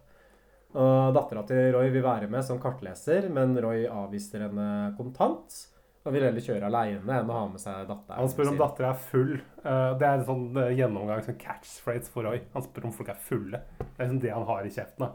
Og 0.79 1.11
Dattera 1.17 1.43
til 1.43 1.73
Roy 1.75 1.89
vil 1.91 2.05
være 2.05 2.29
med 2.31 2.45
som 2.47 2.55
kartleser, 2.63 3.27
men 3.35 3.51
Roy 3.59 3.83
avviser 3.91 4.45
henne 4.47 4.93
kontant. 4.95 5.65
Og 6.01 6.15
vil 6.15 6.23
heller 6.25 6.41
kjøre 6.41 6.65
aleine 6.65 7.17
enn 7.19 7.29
å 7.29 7.35
ha 7.35 7.43
med 7.51 7.61
seg 7.61 7.83
datteren. 7.85 8.17
Han 8.23 8.31
spør 8.31 8.49
om 8.55 8.57
dattera 8.57 8.89
er 8.95 9.03
full. 9.11 9.35
Eh, 9.61 9.91
Det 10.01 10.07
er 10.07 10.15
en 10.15 10.25
sånn 10.25 10.47
eh, 10.57 10.73
gjennomgang, 10.79 11.21
sånn 11.27 11.37
catchphrase 11.41 12.09
for 12.09 12.25
Roy. 12.25 12.39
Han 12.55 12.65
spør 12.65 12.87
om 12.89 12.95
folk 12.95 13.11
er 13.13 13.19
fulle. 13.21 13.61
Det 13.77 13.85
er 13.99 14.07
liksom 14.07 14.21
det 14.23 14.31
han 14.33 14.47
har 14.47 14.65
i 14.65 14.73
kjeften. 14.73 15.11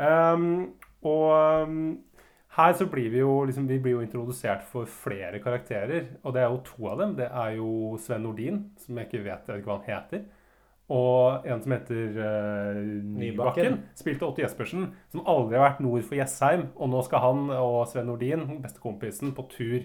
Um, 0.00 0.44
og 1.08 1.64
um, 1.64 1.78
her 2.56 2.72
så 2.76 2.84
blir 2.92 3.08
vi 3.12 3.22
jo 3.22 3.32
liksom, 3.48 3.68
vi 3.68 3.78
blir 3.80 3.96
jo 3.96 4.02
introdusert 4.04 4.66
for 4.68 4.84
flere 4.84 5.40
karakterer. 5.40 6.10
Og 6.20 6.36
det 6.36 6.42
er 6.42 6.52
jo 6.52 6.60
to 6.66 6.90
av 6.92 7.00
dem. 7.00 7.14
Det 7.16 7.28
er 7.30 7.56
jo 7.56 7.96
Sven 8.04 8.26
Nordin, 8.26 8.58
som 8.82 9.00
jeg 9.00 9.08
ikke 9.08 9.22
vet, 9.24 9.48
jeg 9.48 9.54
vet 9.54 9.62
ikke 9.62 9.72
hva 9.72 9.78
han 9.78 9.88
heter. 9.88 10.26
Og 10.90 11.46
en 11.46 11.62
som 11.62 11.72
heter 11.72 12.18
uh, 12.18 12.82
Nybakken, 13.22 13.78
spilte 13.96 14.26
Otto 14.26 14.42
Jespersen, 14.44 14.90
som 15.14 15.24
aldri 15.24 15.56
har 15.56 15.70
vært 15.70 15.80
nord 15.86 16.04
for 16.04 16.18
Jessheim. 16.18 16.66
Og 16.76 16.92
nå 16.92 17.00
skal 17.06 17.24
han 17.24 17.46
og 17.56 17.86
Sven 17.88 18.10
Nordin, 18.10 18.44
bestekompisen, 18.60 19.32
på 19.32 19.46
tur 19.54 19.78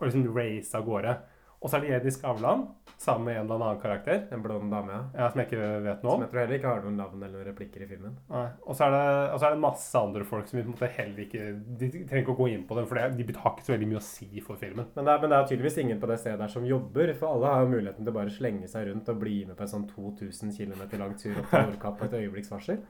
og 0.00 0.08
liksom 0.08 0.30
race 0.34 0.74
av 0.76 0.88
gårde. 0.88 1.18
Og 1.60 1.68
så 1.68 1.76
er 1.76 1.82
det 1.84 1.90
Edith 1.98 2.16
Skavlan 2.16 2.62
sammen 3.00 3.26
med 3.26 3.36
en 3.36 3.42
eller 3.44 3.62
annen 3.66 3.80
karakter 3.82 4.22
En 4.32 4.40
blond 4.40 4.70
dame, 4.72 4.92
ja. 4.92 5.00
ja, 5.18 5.26
som 5.28 5.40
jeg 5.42 5.48
ikke 5.50 5.66
vet 5.84 6.04
noe 6.04 6.14
om. 6.14 6.22
Som 6.22 6.22
jeg 6.24 6.30
tror 6.32 6.40
heller 6.40 6.56
ikke 6.56 6.70
har 6.70 6.86
noen 6.86 6.96
navn 6.96 7.18
eller 7.20 7.34
noen 7.36 7.48
replikker 7.50 7.84
i 7.84 7.88
filmen. 7.90 8.14
Nei. 8.32 8.46
Og 8.64 8.78
så 8.78 8.86
er, 8.86 8.94
det, 8.94 9.02
og 9.34 9.36
så 9.42 9.48
er 9.48 9.54
det 9.54 9.62
masse 9.66 10.00
andre 10.00 10.24
folk 10.30 10.48
som 10.48 10.56
vi 10.56 10.64
på 10.64 10.70
en 10.70 10.76
måte 10.78 10.90
heller 10.96 11.24
ikke 11.26 11.50
De 11.82 11.90
trenger 11.92 12.22
ikke 12.22 12.32
å 12.32 12.38
gå 12.38 12.48
inn 12.54 12.64
på 12.68 12.78
dem, 12.78 12.88
for 12.88 12.96
det, 12.96 13.04
de 13.18 13.36
har 13.42 13.52
ikke 13.52 13.66
så 13.66 13.74
veldig 13.74 13.90
mye 13.92 14.00
å 14.00 14.06
si 14.06 14.44
for 14.46 14.62
filmen. 14.62 14.88
Men 14.96 15.04
det, 15.04 15.12
er, 15.12 15.20
men 15.20 15.34
det 15.34 15.38
er 15.40 15.50
tydeligvis 15.52 15.78
ingen 15.84 16.00
på 16.00 16.10
det 16.12 16.18
stedet 16.22 16.40
der 16.40 16.54
som 16.54 16.64
jobber, 16.70 17.12
for 17.20 17.34
alle 17.34 17.52
har 17.52 17.66
jo 17.66 17.72
muligheten 17.74 18.08
til 18.08 18.14
å 18.14 18.16
bare 18.16 18.34
slenge 18.38 18.72
seg 18.72 18.88
rundt 18.88 19.12
og 19.12 19.20
bli 19.20 19.36
med 19.50 19.60
på 19.60 19.66
en 19.66 19.74
sånn 19.74 19.86
2000 19.92 20.56
km 20.56 20.82
lang 20.96 21.14
tur 21.20 21.36
opp 21.44 21.52
til 21.52 21.68
Nordkapp 21.68 22.00
på 22.00 22.08
et 22.08 22.18
øyeblikks 22.22 22.52
varsel. 22.56 22.80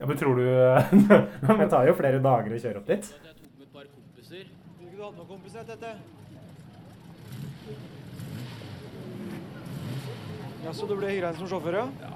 Ja, 0.00 0.08
men 0.08 0.16
tror 0.18 0.40
du 0.40 0.48
Det 1.60 1.70
tar 1.70 1.84
jo 1.86 2.00
flere 2.00 2.24
dager 2.24 2.56
å 2.56 2.64
kjøre 2.64 2.80
opp 2.80 2.88
dit. 2.88 3.12
Jeg 3.12 3.36
tok 3.36 3.52
med 3.60 3.68
et 3.68 3.76
par 3.76 3.92
kompiser. 3.92 4.48
Du 5.02 5.06
hatt 5.06 5.16
med 5.18 5.26
kompiser, 5.28 5.64
Tete? 5.66 5.88
Jaså, 10.62 10.86
du 10.86 10.92
ble 10.94 11.08
hyra 11.10 11.32
inn 11.32 11.40
som 11.40 11.48
sjåfør, 11.50 11.74
ja? 11.74 12.12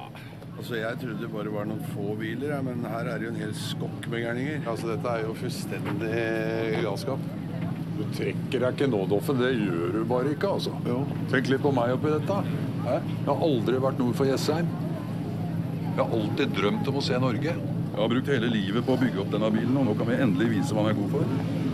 Altså, 0.53 0.77
Jeg 0.79 1.01
trodde 1.01 1.25
det 1.25 1.31
bare 1.33 1.51
var 1.51 1.67
noen 1.67 1.83
få 1.97 2.15
biler, 2.21 2.53
ja, 2.53 2.61
men 2.63 2.87
her 2.87 3.11
er 3.11 3.19
det 3.19 3.27
jo 3.27 3.33
en 3.33 3.41
hel 3.43 3.57
skokk 3.59 4.07
med 4.13 4.23
gærninger. 4.23 4.63
Altså, 4.71 4.93
Dette 4.93 5.17
er 5.17 5.27
jo 5.27 5.35
fullstendig 5.41 6.23
galskap. 6.87 7.27
Du 7.97 8.05
trekker 8.21 8.63
deg 8.69 8.79
ikke 8.79 8.91
nå, 8.95 9.03
Doffen. 9.11 9.43
Det 9.43 9.51
gjør 9.57 9.99
du 9.99 10.01
bare 10.15 10.37
ikke, 10.39 10.55
altså. 10.55 10.79
Tenk 11.35 11.51
litt 11.51 11.67
på 11.67 11.75
meg 11.75 11.99
oppi 11.99 12.15
dette. 12.15 12.41
Hæ? 12.87 12.97
Jeg 13.03 13.31
har 13.33 13.47
aldri 13.51 13.85
vært 13.89 14.03
nord 14.05 14.15
for 14.23 14.31
Jessheim. 14.31 14.71
Jeg 15.89 16.05
har 16.05 16.19
alltid 16.23 16.55
drømt 16.63 16.95
om 16.95 17.03
å 17.03 17.07
se 17.11 17.19
Norge. 17.19 17.59
Jeg 17.59 17.99
har 17.99 18.15
brukt 18.15 18.35
hele 18.37 18.55
livet 18.55 18.87
på 18.87 18.95
å 18.95 19.03
bygge 19.03 19.27
opp 19.27 19.35
denne 19.35 19.51
bilen, 19.59 19.75
og 19.75 19.91
nå 19.91 19.99
kan 19.99 20.15
vi 20.15 20.23
endelig 20.23 20.53
vise 20.61 20.71
hva 20.71 20.87
den 20.87 20.95
er 20.95 21.01
god 21.03 21.17
for. 21.19 21.66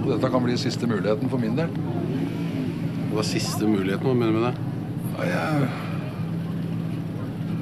Og 0.00 0.08
dette 0.14 0.30
kan 0.32 0.44
bli 0.44 0.56
siste 0.60 0.88
muligheten 0.88 1.30
for 1.32 1.42
min 1.42 1.56
del. 1.58 1.72
Hva 3.10 3.22
er 3.22 3.28
siste 3.28 3.68
muligheten? 3.68 4.06
Hva 4.06 4.16
mener 4.16 4.32
du 4.32 4.38
med 4.38 4.46
det? 4.48 4.66
Ja, 5.20 5.26
jeg, 5.30 5.68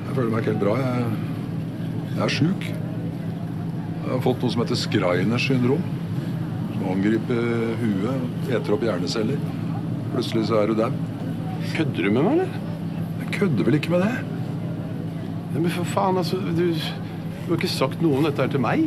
jeg 0.04 0.16
føler 0.16 0.30
meg 0.30 0.42
ikke 0.42 0.52
helt 0.52 0.62
bra. 0.62 0.76
Jeg, 0.82 1.08
jeg 2.14 2.22
er 2.26 2.34
sjuk. 2.34 2.68
Jeg 2.68 4.12
har 4.14 4.22
fått 4.24 4.44
noe 4.44 4.54
som 4.54 4.62
heter 4.64 4.78
Skreiners 4.78 5.48
syndrom. 5.50 5.82
Som 6.74 6.86
angriper 6.94 7.42
huet 7.82 8.52
eter 8.52 8.76
opp 8.76 8.86
hjerneceller. 8.86 9.42
Plutselig 10.14 10.46
så 10.48 10.62
er 10.62 10.70
du 10.70 10.78
dau. 10.78 10.92
Kødder 11.74 12.06
du 12.06 12.10
med 12.14 12.22
meg, 12.22 12.32
eller? 12.38 12.56
Jeg 13.18 13.34
kødder 13.34 13.66
vel 13.66 13.78
ikke 13.80 13.92
med 13.96 14.06
det? 14.06 14.14
Men 15.58 15.70
for 15.74 15.90
faen, 15.90 16.20
altså. 16.20 16.38
Du, 16.56 16.64
du 16.70 17.50
har 17.50 17.58
ikke 17.58 17.72
sagt 17.72 18.02
noe 18.04 18.20
om 18.20 18.28
dette 18.28 18.44
her 18.44 18.52
til 18.52 18.62
meg. 18.62 18.86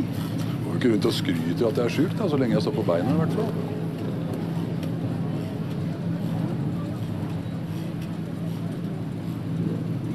Ikke 0.82 0.96
rundt 0.96 1.04
og 1.06 1.12
skryter 1.14 1.68
at 1.68 1.76
jeg 1.78 1.84
er 1.84 1.92
sjuk, 1.94 2.14
så 2.18 2.38
lenge 2.40 2.56
jeg 2.56 2.62
står 2.64 2.72
på 2.74 2.82
beina 2.82 3.12
i 3.12 3.18
hvert 3.20 3.34
fall. 3.38 3.50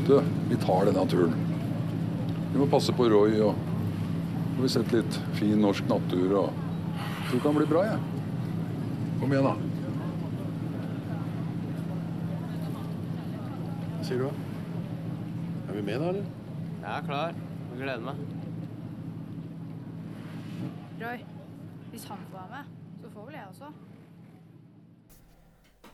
Du, 0.09 0.17
vi 0.49 0.57
tar 0.65 0.89
denne 0.89 1.05
turen. 1.07 1.37
Vi 2.51 2.59
må 2.59 2.67
passe 2.67 2.91
på 2.99 3.07
Roy, 3.07 3.39
og 3.47 3.55
har 4.57 4.65
vi 4.65 4.73
sett 4.75 4.91
litt 4.91 5.19
fin 5.39 5.55
norsk 5.63 5.87
natur. 5.87 6.35
og 6.41 6.51
tror 7.29 7.37
det 7.37 7.43
kan 7.45 7.55
bli 7.61 7.71
bra, 7.71 7.87
jeg. 7.87 7.99
Kom 9.21 9.31
igjen, 9.37 9.47
da. 9.47 9.55
Hva 13.93 14.09
sier 14.09 14.19
du? 14.25 14.27
Er 15.69 15.79
vi 15.79 15.87
med, 15.93 15.95
da, 15.95 16.11
eller? 16.11 16.27
Jeg 16.81 16.91
er 16.97 17.07
klar. 17.07 17.39
Jeg 17.71 17.85
gleder 17.85 18.11
meg. 18.11 18.36
Roy, 20.97 21.19
hvis 21.91 22.07
han 22.09 22.17
får 22.31 22.39
være 22.39 22.49
med, 22.55 22.73
så 23.01 23.09
får 23.13 23.25
vel 23.27 23.35
jeg 23.37 23.51
også. 23.51 23.69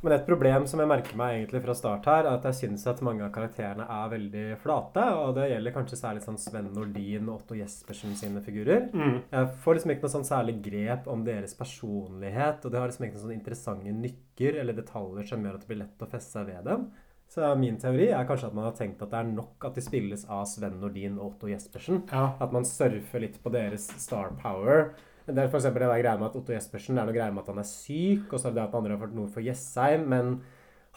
Men 0.03 0.13
et 0.17 0.25
problem 0.27 0.65
som 0.67 0.81
jeg 0.83 0.89
merker 0.91 1.15
meg 1.19 1.37
egentlig 1.37 1.61
fra 1.63 1.73
start 1.79 2.07
her, 2.11 2.25
er 2.27 2.37
at 2.37 2.47
jeg 2.49 2.57
syns 2.57 2.81
at 2.91 2.99
mange 3.07 3.23
av 3.23 3.31
karakterene 3.35 3.85
er 3.87 4.09
veldig 4.11 4.43
flate. 4.59 5.05
Og 5.19 5.31
det 5.37 5.45
gjelder 5.47 5.75
kanskje 5.75 5.99
særlig 5.99 6.23
sånn 6.25 6.39
Sven 6.39 6.67
Nordin 6.75 7.29
og 7.29 7.37
Otto 7.37 7.55
Jespersen 7.55 8.15
sine 8.19 8.43
figurer. 8.43 8.89
Mm. 8.91 9.21
Jeg 9.31 9.53
får 9.63 9.77
liksom 9.79 9.93
ikke 9.93 10.05
noe 10.05 10.15
sånn 10.17 10.27
særlig 10.27 10.57
grep 10.65 11.07
om 11.11 11.23
deres 11.27 11.55
personlighet, 11.59 12.63
og 12.63 12.73
de 12.73 12.81
har 12.81 12.91
liksom 12.91 13.07
ikke 13.07 13.15
noen 13.15 13.25
sånn 13.29 13.37
interessante 13.37 13.95
nykker 13.95 14.59
eller 14.59 14.79
detaljer 14.79 15.31
som 15.31 15.43
gjør 15.43 15.59
at 15.59 15.63
det 15.63 15.71
blir 15.71 15.83
lett 15.85 16.03
å 16.03 16.11
feste 16.11 16.35
seg 16.35 16.51
ved 16.51 16.67
dem. 16.67 16.87
Så 17.33 17.47
min 17.57 17.79
teori 17.81 18.11
er 18.13 18.27
kanskje 18.29 18.51
at 18.51 18.53
man 18.53 18.67
har 18.67 18.75
tenkt 18.77 18.99
at 19.01 19.09
det 19.09 19.17
er 19.17 19.29
nok 19.31 19.65
at 19.65 19.73
de 19.73 19.81
spilles 19.81 20.25
av 20.29 20.43
Sven 20.49 20.75
Nordin 20.77 21.15
og 21.17 21.31
Otto 21.31 21.49
Jespersen. 21.49 22.03
Ja. 22.11 22.27
At 22.43 22.53
man 22.53 22.67
surfer 22.69 23.23
litt 23.23 23.39
på 23.41 23.49
deres 23.53 23.87
star 24.03 24.35
power. 24.37 24.91
Det 25.25 25.33
er 25.39 25.47
eksempel 25.47 25.81
det 25.81 25.87
der 25.89 26.03
greia 26.03 26.19
med 26.19 26.27
at 26.27 26.37
Otto 26.37 26.53
Jespersen 26.53 26.97
det 26.97 27.01
er 27.01 27.09
noe 27.09 27.15
greia 27.15 27.33
med 27.33 27.41
at 27.41 27.49
han 27.49 27.61
er 27.63 27.69
syk, 27.69 28.27
og 28.27 28.37
så 28.37 28.49
er 28.49 28.53
det 28.53 28.59
det 28.59 28.67
at 28.67 28.75
andre 28.77 28.93
har 28.93 29.01
vært 29.01 29.15
nord 29.17 29.31
for 29.33 29.45
Jessheim, 29.45 30.05
men 30.11 30.35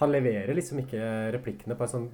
han 0.02 0.12
leverer 0.12 0.52
liksom 0.58 0.82
ikke 0.82 1.06
replikkene 1.38 1.76
på 1.78 1.86
en 1.86 1.92
sånn 1.94 2.08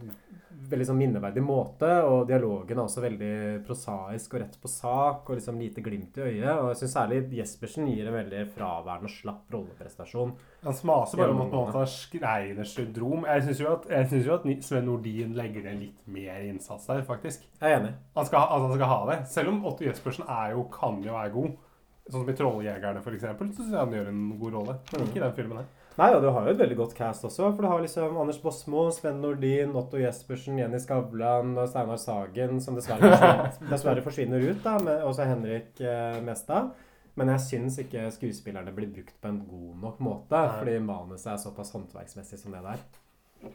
veldig 0.73 0.87
sånn 0.89 0.99
minneverdig 0.99 1.43
måte, 1.45 1.89
og 2.09 2.27
dialogen 2.29 2.79
er 2.79 2.83
også 2.83 3.05
veldig 3.05 3.35
prosaisk 3.67 4.37
og 4.37 4.43
rett 4.43 4.57
på 4.61 4.71
sak, 4.71 5.29
og 5.29 5.39
liksom 5.39 5.61
lite 5.61 5.85
glimt 5.85 6.19
i 6.19 6.25
øyet. 6.27 6.51
Og 6.51 6.71
jeg 6.73 6.81
syns 6.81 6.97
særlig 6.97 7.21
Jespersen 7.39 7.91
gir 7.91 8.09
en 8.09 8.17
veldig 8.17 8.45
fraværende 8.55 9.11
og 9.11 9.15
slapp 9.15 9.57
rolleprestasjon. 9.57 10.35
Han 10.63 10.79
smaser 10.79 11.23
bare 11.23 11.35
om 11.35 11.43
at 11.45 11.57
man 11.57 11.75
har 11.77 11.91
Skreiners 11.91 12.77
syndrom. 12.77 13.27
Jeg 13.29 13.47
syns 13.49 13.63
jo, 13.63 13.75
jo 14.29 14.39
at 14.39 14.65
Sven 14.67 14.89
Nordin 14.89 15.37
legger 15.39 15.67
ned 15.67 15.83
litt 15.83 16.07
mer 16.07 16.45
innsats 16.47 16.89
der, 16.91 17.05
faktisk. 17.07 17.45
Jeg 17.61 17.69
er 17.69 17.81
enig. 17.81 17.93
Han 18.17 18.29
skal, 18.29 18.49
altså, 18.49 18.71
han 18.71 18.81
skal 18.81 18.93
ha 18.95 19.03
det. 19.13 19.21
Selv 19.35 19.53
om 19.53 19.63
Otto 19.69 19.87
Jespersen 19.87 20.27
er 20.29 20.57
jo, 20.57 20.67
kan 20.73 21.03
jo 21.05 21.15
være 21.19 21.37
god. 21.37 21.61
Sånn 22.11 22.25
som 22.25 22.31
i 22.33 22.35
'Trolljegerne', 22.35 23.03
eksempel, 23.15 23.53
så 23.53 23.63
syns 23.63 23.77
jeg 23.77 23.79
han 23.79 23.95
gjør 23.95 24.09
en 24.11 24.23
god 24.41 24.59
rolle. 24.59 24.75
Men 24.93 25.07
ikke 25.07 25.21
i 25.21 25.25
den 25.27 25.37
filmen 25.37 25.63
her. 25.63 25.71
Nei, 25.99 26.09
og 26.17 26.23
du 26.25 26.31
har 26.33 26.47
jo 26.47 26.55
et 26.55 26.61
veldig 26.63 26.77
godt 26.79 26.95
cast 26.97 27.27
også. 27.29 27.51
For 27.51 27.65
du 27.65 27.69
har 27.69 27.83
liksom 27.85 28.17
Anders 28.21 28.39
Bosmo, 28.41 28.87
Sven 28.95 29.21
Nordin, 29.21 29.75
Otto 29.77 30.01
Jespersen, 30.01 30.57
Jenny 30.61 30.81
Skavlan 30.81 31.53
og 31.59 31.69
Steinar 31.69 32.01
Sagen, 32.01 32.63
som 32.65 32.79
dessverre 32.79 33.11
forsvinner, 33.13 33.69
dessverre 33.75 34.07
forsvinner 34.07 34.47
ut, 34.49 34.63
da, 34.65 34.79
med 34.87 35.05
også 35.09 35.29
Henrik 35.29 35.83
eh, 35.85 36.17
Mestad. 36.25 36.73
Men 37.21 37.29
jeg 37.35 37.45
syns 37.45 37.77
ikke 37.83 38.07
skuespillerne 38.15 38.73
blir 38.73 38.89
brukt 38.89 39.19
på 39.21 39.29
en 39.29 39.43
god 39.45 39.83
nok 39.83 40.01
måte, 40.01 40.33
Nei. 40.39 40.59
fordi 40.63 40.79
manuset 40.87 41.35
er 41.35 41.43
såpass 41.43 41.75
håndverksmessig 41.77 42.41
som 42.41 42.57
det 42.57 42.65
der. 42.65 43.53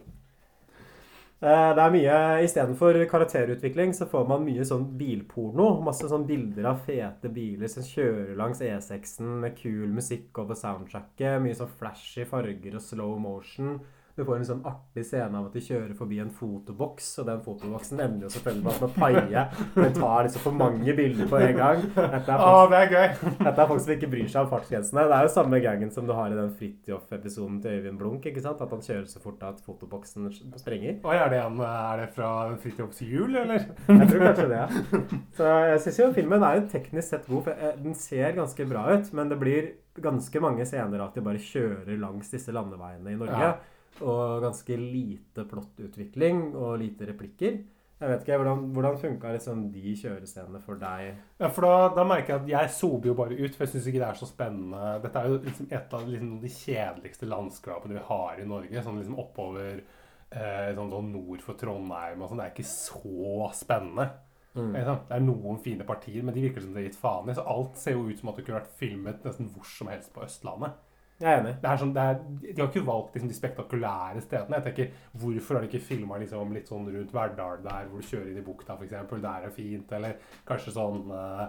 Eh, 1.38 1.70
Det 1.76 1.82
er 1.84 1.92
mye 1.94 2.14
Istedenfor 2.46 2.98
karakterutvikling 3.12 3.92
så 3.94 4.08
får 4.10 4.24
man 4.30 4.46
mye 4.46 4.64
sånn 4.66 4.88
bilporno. 4.98 5.68
Masse 5.86 6.10
sånn 6.10 6.26
bilder 6.26 6.66
av 6.72 6.80
fete 6.88 7.30
biler 7.30 7.70
som 7.70 7.86
kjører 7.86 8.34
langs 8.40 8.62
E6-en 8.66 9.36
med 9.44 9.58
kul 9.60 9.92
musikk 9.94 10.40
over 10.42 10.58
soundtracket. 10.58 11.38
Mye 11.44 11.58
sånn 11.60 11.70
flashy 11.78 12.26
farger 12.26 12.80
og 12.80 12.82
slow 12.82 13.20
motion. 13.22 13.78
Du 14.18 14.24
får 14.26 14.40
en 14.40 14.46
sånn 14.48 14.64
artig 14.66 15.04
scene 15.06 15.38
av 15.38 15.46
at 15.46 15.54
de 15.54 15.62
kjører 15.62 15.92
forbi 15.94 16.18
en 16.24 16.32
fotoboks, 16.34 17.10
og 17.22 17.28
den 17.28 17.42
fotoboksen 17.46 18.00
ender 18.02 18.26
jo 18.26 18.32
selvfølgelig 18.34 18.64
med 18.66 18.72
at 18.74 18.82
man 18.82 18.94
paier. 18.96 19.60
Den 19.76 19.94
tar 19.94 20.24
liksom 20.26 20.42
for 20.42 20.56
mange 20.58 20.96
bilder 20.98 21.30
på 21.30 21.38
en 21.38 21.54
gang. 21.60 21.84
Dette 21.94 22.34
er 22.34 22.42
folk, 22.42 22.72
det 22.72 22.80
er 22.80 22.94
gøy! 22.96 23.36
dette 23.44 23.54
er 23.54 23.70
folk 23.70 23.84
som 23.86 23.94
ikke 23.94 24.10
bryr 24.16 24.32
seg 24.34 24.40
om 24.42 24.50
fartsgrensene. 24.56 25.04
Det 25.12 25.20
er 25.20 25.28
jo 25.28 25.34
samme 25.36 25.60
gangen 25.62 25.94
som 25.94 26.10
du 26.10 26.16
har 26.18 26.34
i 26.34 26.40
den 26.40 26.50
Fridtjof-episoden 26.58 27.62
til 27.62 27.78
Øyvind 27.78 28.02
Blunk. 28.02 28.26
ikke 28.26 28.42
sant? 28.48 28.66
At 28.66 28.74
han 28.74 28.82
kjører 28.90 29.06
så 29.14 29.22
fort 29.22 29.46
at 29.46 29.62
fotoboksen 29.68 30.32
sprenger. 30.58 30.98
Oi, 31.06 31.16
er 31.22 31.30
det, 31.36 31.44
en, 31.46 31.62
er 31.70 32.02
det 32.02 32.10
fra 32.18 32.34
Fridtjofs 32.66 33.06
jul, 33.06 33.38
eller? 33.44 33.70
Jeg 33.86 34.10
tror 34.10 34.26
kanskje 34.32 34.50
det. 34.56 34.64
ja. 34.66 35.06
Så 35.38 35.54
jeg 35.70 35.86
syns 35.86 36.02
jo 36.02 36.12
filmen 36.18 36.50
er 36.50 36.58
jo 36.58 36.68
teknisk 36.74 37.14
sett 37.14 37.30
god. 37.30 37.46
for 37.52 37.54
eh, 37.70 37.78
Den 37.86 37.94
ser 37.94 38.34
ganske 38.42 38.66
bra 38.74 38.90
ut, 38.98 39.14
men 39.14 39.30
det 39.30 39.38
blir 39.46 39.72
ganske 40.02 40.42
mange 40.42 40.66
scener 40.66 41.06
at 41.06 41.14
de 41.18 41.22
bare 41.26 41.42
kjører 41.42 41.98
langs 42.02 42.34
disse 42.34 42.54
landeveiene 42.54 43.14
i 43.14 43.18
Norge. 43.22 43.42
Ja. 43.46 43.56
Og 44.04 44.44
ganske 44.44 44.78
lite 44.78 45.48
plottutvikling 45.50 46.52
og 46.56 46.78
lite 46.82 47.08
replikker. 47.10 47.58
Jeg 47.98 48.12
vet 48.12 48.22
ikke, 48.22 48.36
Hvordan, 48.38 48.60
hvordan 48.76 48.98
funka 49.02 49.32
liksom 49.34 49.62
de 49.74 49.94
kjørescenene 49.98 50.60
for 50.62 50.78
deg? 50.78 51.16
Ja, 51.40 51.48
for 51.50 51.66
da, 51.66 51.88
da 51.98 52.04
merker 52.06 52.36
jeg 52.36 52.44
at 52.44 52.52
jeg 52.52 52.74
sober 52.76 53.10
jo 53.10 53.16
bare 53.18 53.38
ut, 53.40 53.56
for 53.56 53.66
jeg 53.66 53.72
syns 53.74 53.88
ikke 53.90 54.04
det 54.04 54.10
er 54.12 54.20
så 54.20 54.30
spennende. 54.30 54.92
Dette 55.02 55.24
er 55.24 55.32
jo 55.32 55.40
liksom 55.42 55.72
et 55.72 55.96
av 55.98 56.06
liksom, 56.06 56.36
de 56.44 56.52
kjedeligste 56.54 57.30
landskapene 57.32 57.98
vi 57.98 58.06
har 58.12 58.44
i 58.44 58.46
Norge. 58.46 58.84
Sånn 58.86 59.02
liksom 59.02 59.18
oppover 59.24 59.82
eh, 59.82 60.70
sånn, 60.78 60.94
sånn 60.94 61.12
nord 61.16 61.42
for 61.42 61.58
Trondheim 61.58 62.22
og 62.22 62.30
sånn. 62.30 62.44
Det 62.44 62.46
er 62.46 62.54
ikke 62.54 62.70
så 62.70 63.50
spennende. 63.58 64.12
Mm. 64.58 64.72
Det 64.74 65.16
er 65.18 65.26
noen 65.26 65.58
fine 65.62 65.86
partier, 65.86 66.22
men 66.26 66.38
de 66.38 66.46
virker 66.46 66.62
som 66.62 66.78
det 66.78 66.84
er 66.84 66.90
gitt 66.92 67.02
faen 67.02 67.30
i. 67.30 67.38
Så 67.38 67.46
alt 67.50 67.82
ser 67.82 67.98
jo 67.98 68.06
ut 68.06 68.22
som 68.22 68.30
at 68.30 68.38
det 68.38 68.46
kunne 68.46 68.62
vært 68.62 68.78
filmet 68.78 69.26
nesten 69.26 69.50
hvor 69.54 69.66
som 69.70 69.90
helst 69.90 70.14
på 70.14 70.22
Østlandet. 70.26 70.78
Jeg 71.18 71.32
er 71.32 71.40
enig. 71.42 71.54
Det 71.64 71.70
er 71.70 71.80
sånn, 71.82 71.94
det 71.96 72.02
er, 72.06 72.18
de 72.46 72.62
har 72.62 72.68
ikke 72.70 72.86
valgt 72.86 73.16
liksom, 73.18 73.30
de 73.32 73.38
spektakulære 73.38 74.22
stedene. 74.22 74.60
Jeg 74.60 74.66
tenker, 74.68 74.92
Hvorfor 75.18 75.58
har 75.58 75.64
de 75.64 75.70
ikke 75.72 75.86
filma 75.88 76.20
liksom, 76.22 76.52
litt 76.54 76.70
sånn 76.70 76.90
rundt 76.94 77.14
Verdal 77.16 77.64
der, 77.64 77.88
hvor 77.90 78.04
du 78.04 78.10
kjører 78.10 78.28
inn 78.30 78.42
i 78.42 78.46
bukta 78.46 78.76
f.eks.? 78.78 79.16
Der 79.24 79.48
er 79.48 79.56
fint. 79.56 79.96
Eller 79.98 80.20
kanskje 80.46 80.76
sånn 80.76 81.10
uh, 81.10 81.48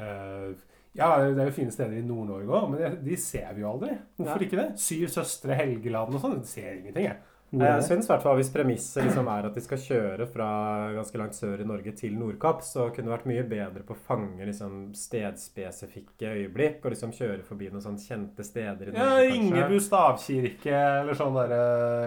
uh, 0.00 0.48
Ja, 0.96 1.10
det 1.24 1.40
er 1.40 1.50
jo 1.50 1.56
fine 1.56 1.72
steder 1.72 1.98
i 2.00 2.06
Nord-Norge 2.06 2.56
òg, 2.56 2.70
men 2.72 2.80
de, 2.80 2.90
de 3.10 3.18
ser 3.20 3.52
vi 3.56 3.64
jo 3.64 3.70
aldri. 3.74 3.94
Hvorfor 4.16 4.40
Ja. 4.40 4.48
ikke 4.48 4.60
det? 4.62 4.66
Syv 4.80 5.06
søstre, 5.12 5.56
Helgeland 5.60 6.16
og 6.16 6.24
sånn. 6.24 6.40
Ser 6.48 6.74
ingenting, 6.78 7.10
jeg. 7.10 7.20
Jeg 7.52 7.84
syns 7.84 8.06
i 8.06 8.12
hvert 8.12 8.22
fall 8.24 8.38
hvis 8.38 8.50
premisset 8.52 9.04
liksom 9.04 9.26
er 9.28 9.46
at 9.48 9.56
de 9.56 9.62
skal 9.64 9.80
kjøre 9.82 10.26
fra 10.30 10.46
ganske 10.94 11.18
langt 11.20 11.36
sør 11.36 11.60
i 11.60 11.66
Norge 11.68 11.92
til 11.98 12.14
Nordkapp, 12.16 12.62
så 12.64 12.86
kunne 12.88 13.10
det 13.10 13.12
vært 13.12 13.28
mye 13.28 13.44
bedre 13.50 13.84
på 13.84 13.92
å 13.92 14.00
fange 14.06 14.46
liksom 14.48 14.78
stedspesifikke 14.96 16.32
øyeblikk 16.32 16.80
og 16.86 16.94
liksom 16.94 17.12
kjøre 17.16 17.44
forbi 17.44 17.68
noen 17.68 17.84
sånn 17.84 18.00
kjente 18.00 18.46
steder 18.46 18.88
i 18.88 18.96
Norge, 18.96 19.18
ja, 19.20 19.28
Ringebu 19.34 19.76
stavkirke, 19.84 20.80
eller 21.02 21.18
sånn 21.18 21.36
derre 21.36 21.62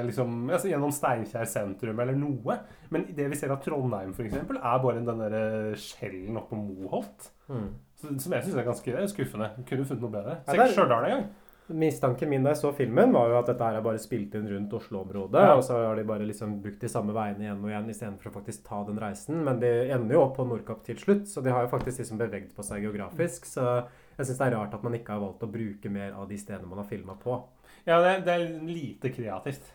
liksom, 0.09 0.41
altså, 0.49 0.71
Gjennom 0.71 0.95
Steinkjer 0.95 1.49
sentrum, 1.53 2.01
eller 2.01 2.17
noe. 2.17 2.59
Men 2.93 3.05
det 3.13 3.29
vi 3.29 3.37
ser 3.37 3.53
av 3.53 3.61
Trondheim, 3.61 4.17
f.eks., 4.17 4.41
er 4.41 4.83
bare 4.87 4.97
den 4.97 5.23
derre 5.25 5.45
skjellen 5.77 6.41
oppe 6.41 6.55
på 6.55 6.61
Moholt. 6.63 7.29
Mm. 7.53 7.69
Som 8.01 8.33
jeg 8.33 8.45
syns 8.45 8.57
er 8.57 8.65
ganske 8.67 9.07
skuffende. 9.13 9.53
Kunne 9.69 9.85
funnet 9.87 10.03
noe 10.03 10.13
bedre. 10.13 10.39
Se 10.45 10.53
det 10.55 10.65
ikke 10.65 10.77
Stjørdal 10.79 11.07
engang. 11.09 11.27
Mistanken 11.67 12.29
min 12.29 12.43
da 12.45 12.51
jeg 12.53 12.59
så 12.59 12.69
filmen, 12.77 13.13
var 13.15 13.31
jo 13.31 13.37
at 13.39 13.47
dette 13.49 13.65
her 13.65 13.79
er 13.79 13.85
bare 13.85 14.01
spilt 14.01 14.35
inn 14.37 14.45
rundt 14.51 14.73
Oslo-området. 14.77 15.45
Ja. 15.47 15.55
Og 15.57 15.63
så 15.65 15.79
har 15.79 15.97
de 15.97 16.05
bare 16.05 16.27
liksom 16.27 16.59
brukt 16.61 16.83
de 16.83 16.91
samme 16.91 17.15
veiene 17.15 17.47
igjen 17.47 17.63
og 17.63 17.71
igjen 17.71 17.89
istedenfor 17.89 18.29
å 18.29 18.35
faktisk 18.35 18.67
ta 18.67 18.83
den 18.85 18.99
reisen. 19.01 19.41
Men 19.47 19.61
de 19.63 19.71
ender 19.95 20.17
jo 20.17 20.21
opp 20.27 20.35
på 20.37 20.45
Nordkapp 20.45 20.83
til 20.85 20.99
slutt, 21.01 21.25
så 21.31 21.41
de 21.41 21.53
har 21.55 21.65
jo 21.65 21.71
faktisk 21.73 22.03
liksom 22.03 22.21
beveget 22.21 22.53
på 22.53 22.65
seg 22.67 22.85
geografisk. 22.85 23.49
Så 23.49 23.65
jeg 23.65 24.27
syns 24.27 24.37
det 24.43 24.45
er 24.45 24.55
rart 24.59 24.77
at 24.77 24.85
man 24.85 24.99
ikke 24.99 25.15
har 25.15 25.23
valgt 25.25 25.47
å 25.47 25.51
bruke 25.51 25.91
mer 25.91 26.13
av 26.13 26.29
de 26.29 26.37
stedene 26.39 26.69
man 26.69 26.83
har 26.83 26.89
filma 26.91 27.17
på. 27.17 27.39
Ja, 27.87 27.97
det, 28.03 28.19
det 28.27 28.37
er 28.37 28.45
lite 28.69 29.13
kreativt. 29.15 29.73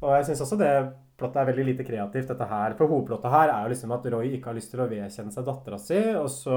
Og 0.00 0.14
jeg 0.16 0.30
syns 0.30 0.40
også 0.46 0.56
det 0.60 0.72
plottet 1.20 1.42
er 1.42 1.50
veldig 1.50 1.66
lite 1.68 1.86
kreativt. 1.86 2.30
dette 2.30 2.48
her. 2.50 2.76
For 2.78 2.90
hovedplottet 2.90 3.34
her 3.34 3.52
er 3.52 3.66
jo 3.66 3.74
liksom 3.74 3.92
at 3.96 4.06
Roy 4.14 4.32
ikke 4.36 4.50
har 4.50 4.56
lyst 4.58 4.72
til 4.74 4.82
å 4.84 4.88
vedkjenne 4.90 5.34
seg 5.34 5.46
dattera 5.46 5.80
si, 5.80 6.00
og 6.16 6.30
så 6.32 6.56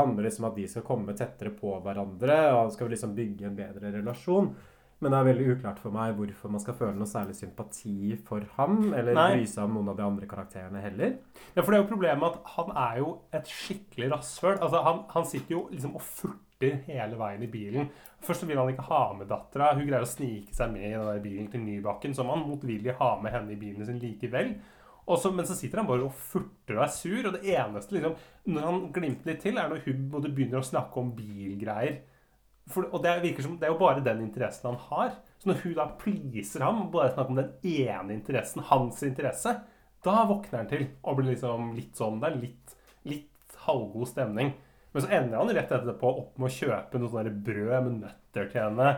handler 0.00 0.22
det 0.22 0.30
liksom 0.30 0.46
om 0.46 0.52
at 0.52 0.60
de 0.60 0.68
skal 0.70 0.86
komme 0.86 1.16
tettere 1.18 1.52
på 1.54 1.74
hverandre, 1.84 2.38
og 2.52 2.60
han 2.62 2.72
skal 2.76 2.94
liksom 2.94 3.16
bygge 3.18 3.50
en 3.50 3.58
bedre 3.58 3.92
relasjon. 3.98 4.54
Men 5.02 5.12
det 5.12 5.18
er 5.18 5.26
veldig 5.26 5.46
uklart 5.56 5.80
for 5.82 5.92
meg 5.92 6.14
hvorfor 6.16 6.52
man 6.54 6.62
skal 6.62 6.76
føle 6.78 6.94
noe 6.96 7.08
særlig 7.10 7.34
sympati 7.36 8.14
for 8.24 8.46
ham, 8.56 8.78
eller 8.94 9.16
Nei. 9.16 9.26
bry 9.34 9.48
seg 9.50 9.66
om 9.66 9.74
noen 9.76 9.90
av 9.92 9.98
de 9.98 10.06
andre 10.06 10.28
karakterene 10.30 10.80
heller. 10.80 11.18
Ja, 11.52 11.60
for 11.60 11.72
det 11.72 11.76
er 11.76 11.82
jo 11.82 11.90
problemet 11.90 12.38
at 12.38 12.54
han 12.54 12.72
er 12.86 13.02
jo 13.02 13.10
et 13.34 13.50
skikkelig 13.50 14.12
rasshøl. 14.14 14.54
Altså, 14.54 14.80
han, 14.86 15.02
han 15.12 15.28
sitter 15.28 15.58
jo 15.58 15.66
liksom 15.74 15.98
og 15.98 16.06
furter 16.06 16.43
hele 16.60 17.18
veien 17.18 17.42
i 17.42 17.50
bilen. 17.50 17.90
Først 18.24 18.46
vil 18.48 18.58
han 18.58 18.70
ikke 18.72 18.86
ha 18.88 19.02
med 19.18 19.28
dattera. 19.28 19.74
Hun 19.74 19.86
greier 19.88 20.06
å 20.06 20.08
snike 20.08 20.54
seg 20.54 20.72
med 20.72 20.86
i 20.86 20.94
den 20.94 21.08
der 21.08 21.20
bilen 21.24 21.50
til 21.52 21.64
Nybakken, 21.64 22.14
som 22.16 22.30
han 22.32 22.46
motvillig 22.46 22.96
har 23.00 23.20
med 23.22 23.34
henne 23.34 23.52
i 23.52 23.60
bilen 23.60 23.86
sin 23.86 24.00
likevel. 24.02 24.54
Så, 25.04 25.30
men 25.34 25.44
så 25.44 25.56
sitter 25.56 25.82
han 25.82 25.88
bare 25.88 26.06
og 26.06 26.16
furter 26.16 26.78
og 26.78 26.86
er 26.86 26.92
sur, 26.94 27.26
og 27.28 27.34
det 27.36 27.52
eneste 27.52 27.98
liksom, 27.98 28.14
når 28.48 28.66
han 28.70 28.80
glimter 28.94 29.32
litt 29.32 29.42
til, 29.44 29.58
er 29.60 29.68
når 29.68 29.82
hun 29.84 30.06
begynner 30.30 30.62
å 30.62 30.64
snakke 30.64 31.00
om 31.00 31.12
bilgreier. 31.16 32.00
For, 32.72 32.88
og 32.88 33.02
det 33.04 33.18
virker 33.20 33.44
som, 33.44 33.58
det 33.60 33.68
er 33.68 33.74
jo 33.74 33.82
bare 33.82 34.04
den 34.04 34.22
interessen 34.24 34.70
han 34.70 34.80
har. 34.86 35.18
Så 35.36 35.50
når 35.50 35.60
hun 35.60 35.74
da 35.76 35.90
pleaser 36.00 36.64
ham, 36.64 36.86
bare 36.94 37.12
snakker 37.12 37.34
om 37.34 37.40
den 37.42 37.74
ene 37.84 38.16
interessen, 38.16 38.64
hans 38.70 39.02
interesse, 39.04 39.52
da 40.04 40.22
våkner 40.28 40.62
han 40.62 40.70
til 40.70 40.86
og 41.02 41.18
blir 41.18 41.30
liksom 41.32 41.70
litt 41.76 41.96
sånn 41.96 42.18
Det 42.20 42.28
er 42.28 42.40
litt, 42.40 42.74
litt 43.08 43.58
halvgod 43.66 44.08
stemning. 44.08 44.54
Men 44.94 45.04
så 45.04 45.10
ender 45.10 45.40
han 45.40 45.52
rett 45.56 45.74
etterpå 45.74 46.10
opp 46.22 46.38
med 46.38 46.48
å 46.48 46.54
kjøpe 46.54 47.00
noe 47.02 47.10
sånn 47.10 47.42
brød 47.46 47.74
med 47.88 47.96
nøtter 48.04 48.50
til 48.52 48.62
henne. 48.62 48.92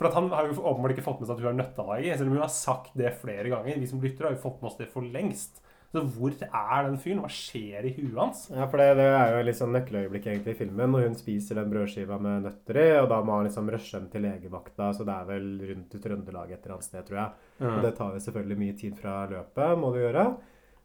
For 0.00 0.08
at 0.08 0.16
han 0.16 0.30
har 0.32 0.48
jo 0.48 0.62
åpenbart 0.64 0.94
ikke 0.94 1.04
fått 1.04 1.20
med 1.20 1.28
seg 1.28 1.34
at 1.36 1.42
hun 1.42 1.50
har 1.50 1.58
nøtteallergi. 1.58 2.14
Selv 2.16 2.30
om 2.30 2.38
hun 2.38 2.46
har 2.46 2.54
sagt 2.54 2.94
det 2.96 3.12
flere 3.20 3.50
ganger. 3.52 3.82
Vi 3.82 3.90
som 3.90 4.00
lytter 4.00 4.26
har 4.26 4.32
jo 4.32 4.44
fått 4.46 4.62
med 4.62 4.70
oss 4.70 4.78
det 4.80 4.88
for 4.88 5.04
lengst. 5.04 5.60
Så 5.90 6.04
hvor 6.06 6.30
er 6.30 6.84
den 6.86 6.98
fyren? 7.02 7.20
Hva 7.24 7.28
skjer 7.34 7.88
i 7.88 7.92
huet 7.96 8.14
hans? 8.14 8.44
Ja, 8.54 8.68
for 8.70 8.78
det, 8.78 8.92
det 9.00 9.08
er 9.10 9.32
jo 9.34 9.40
litt 9.48 9.58
sånn 9.58 9.72
nøkkeløyeblikk 9.74 10.28
egentlig 10.30 10.54
i 10.54 10.58
filmen, 10.60 10.92
når 10.94 11.08
hun 11.08 11.16
spiser 11.18 11.58
den 11.58 11.72
brødskiva 11.72 12.18
med 12.22 12.46
nøtter 12.46 12.78
i, 12.78 12.84
og 13.00 13.08
da 13.10 13.18
må 13.26 13.34
han 13.34 13.48
liksom 13.48 13.70
rushe 13.74 13.98
dem 13.98 14.06
til 14.12 14.22
legevakta, 14.22 14.92
så 14.94 15.06
det 15.08 15.16
er 15.16 15.26
vel 15.32 15.48
rundt 15.72 15.96
i 15.98 16.02
Trøndelag 16.04 16.52
et 16.54 16.60
eller 16.62 16.76
annet 16.76 16.86
sted, 16.86 17.02
tror 17.08 17.18
jeg. 17.18 17.48
Mm. 17.58 17.72
Og 17.72 17.82
det 17.88 17.92
tar 17.98 18.14
jo 18.14 18.22
selvfølgelig 18.28 18.60
mye 18.62 18.78
tid 18.84 19.02
fra 19.02 19.16
løpet, 19.34 19.80
må 19.82 19.90
det 19.96 20.04
gjøre. 20.04 20.24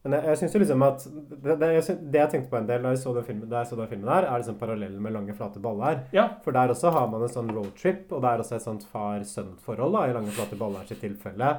Men 0.06 0.14
jeg, 0.20 0.28
jeg 0.30 0.38
synes 0.38 0.54
jo 0.56 0.60
liksom 0.62 0.84
at 0.86 1.06
det, 1.10 1.56
det, 1.60 1.70
jeg, 1.74 1.84
synes, 1.88 2.02
det 2.14 2.20
jeg 2.20 2.30
tenkte 2.30 2.52
på 2.52 2.58
en 2.60 2.68
del 2.70 2.84
da 2.86 2.92
jeg 2.94 3.00
så 3.02 3.14
den 3.16 3.24
filmen, 3.26 3.48
den 3.50 3.88
filmen 3.90 4.10
der 4.12 4.28
er 4.30 4.42
liksom 4.44 4.60
parallellen 4.60 5.02
med 5.02 5.16
Lange 5.16 5.34
flate 5.34 5.62
baller. 5.64 6.04
Ja. 6.14 6.28
For 6.46 6.54
der 6.54 6.74
også 6.76 6.92
har 6.94 7.08
man 7.10 7.26
en 7.26 7.32
sånn 7.34 7.50
roadtrip, 7.50 8.12
og 8.14 8.22
det 8.22 8.30
er 8.30 8.44
også 8.44 8.60
et 8.60 8.68
sånt 8.68 8.86
far-sønn-forhold 8.92 9.98
i 10.04 10.14
Lange 10.14 10.36
flate 10.36 10.60
baller 10.60 10.86
sitt 10.86 11.02
tilfelle. 11.02 11.56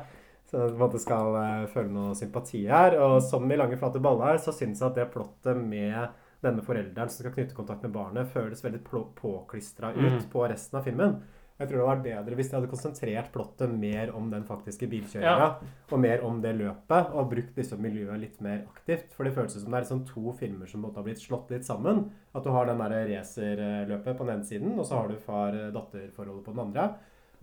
Så 0.46 0.68
man 0.78 0.94
skal 1.02 1.34
uh, 1.34 1.64
føle 1.72 1.90
noe 1.90 2.14
sympati 2.14 2.62
her. 2.70 2.94
Og 3.02 3.18
som 3.26 3.50
i 3.50 3.58
Lange 3.58 3.78
flate 3.80 3.98
baller, 3.98 4.38
så 4.38 4.54
syns 4.54 4.78
jeg 4.78 4.92
at 4.92 5.00
det 5.00 5.08
plottet 5.10 5.58
med 5.58 6.06
denne 6.44 6.62
forelderen 6.62 7.10
som 7.10 7.24
skal 7.24 7.34
knytte 7.34 7.56
kontakt 7.56 7.82
med 7.82 7.94
barnet, 7.96 8.30
føles 8.30 8.62
veldig 8.62 8.84
påklistra 9.18 9.90
ut 9.96 10.20
Mm. 10.20 10.30
på 10.30 10.46
resten 10.46 10.78
av 10.78 10.84
filmen. 10.86 11.16
Jeg 11.58 11.68
tror 11.70 11.78
det 11.78 11.84
hadde 11.86 11.92
vært 11.96 12.04
bedre 12.26 12.36
hvis 12.36 12.50
de 12.50 12.56
hadde 12.58 12.68
konsentrert 12.68 13.28
plottet 13.32 13.70
mer 13.72 14.10
om 14.14 14.26
den 14.30 14.42
faktiske 14.44 14.88
bilkjøringa, 14.92 15.36
Ja. 15.38 15.54
og 15.90 15.98
mer 16.02 16.20
om 16.22 16.40
det 16.42 16.52
løpet, 16.58 17.14
og 17.14 17.30
brukt 17.30 17.56
liksom 17.56 17.80
miljøet 17.80 18.20
litt 18.20 18.40
mer 18.44 18.66
aktivt. 18.68 19.12
For 19.16 19.24
det 19.24 19.32
føles 19.32 19.52
som 19.56 19.70
det 19.72 19.78
er 19.78 19.84
liksom 19.86 20.04
to 20.06 20.32
filmer 20.36 20.66
som 20.68 20.82
måtte 20.82 20.96
ha 21.00 21.02
blitt 21.02 21.22
slått 21.22 21.50
litt 21.50 21.64
sammen. 21.64 22.10
At 22.34 22.44
du 22.44 22.50
har 22.50 22.66
den 22.66 22.78
der 22.78 23.08
racerløpet 23.08 24.18
på 24.18 24.26
den 24.26 24.34
ene 24.36 24.44
siden, 24.44 24.78
og 24.78 24.84
så 24.84 25.00
har 25.00 25.08
du 25.08 25.16
far-datter-forholdet 25.16 26.44
på 26.44 26.52
den 26.52 26.60
andre. 26.66 26.94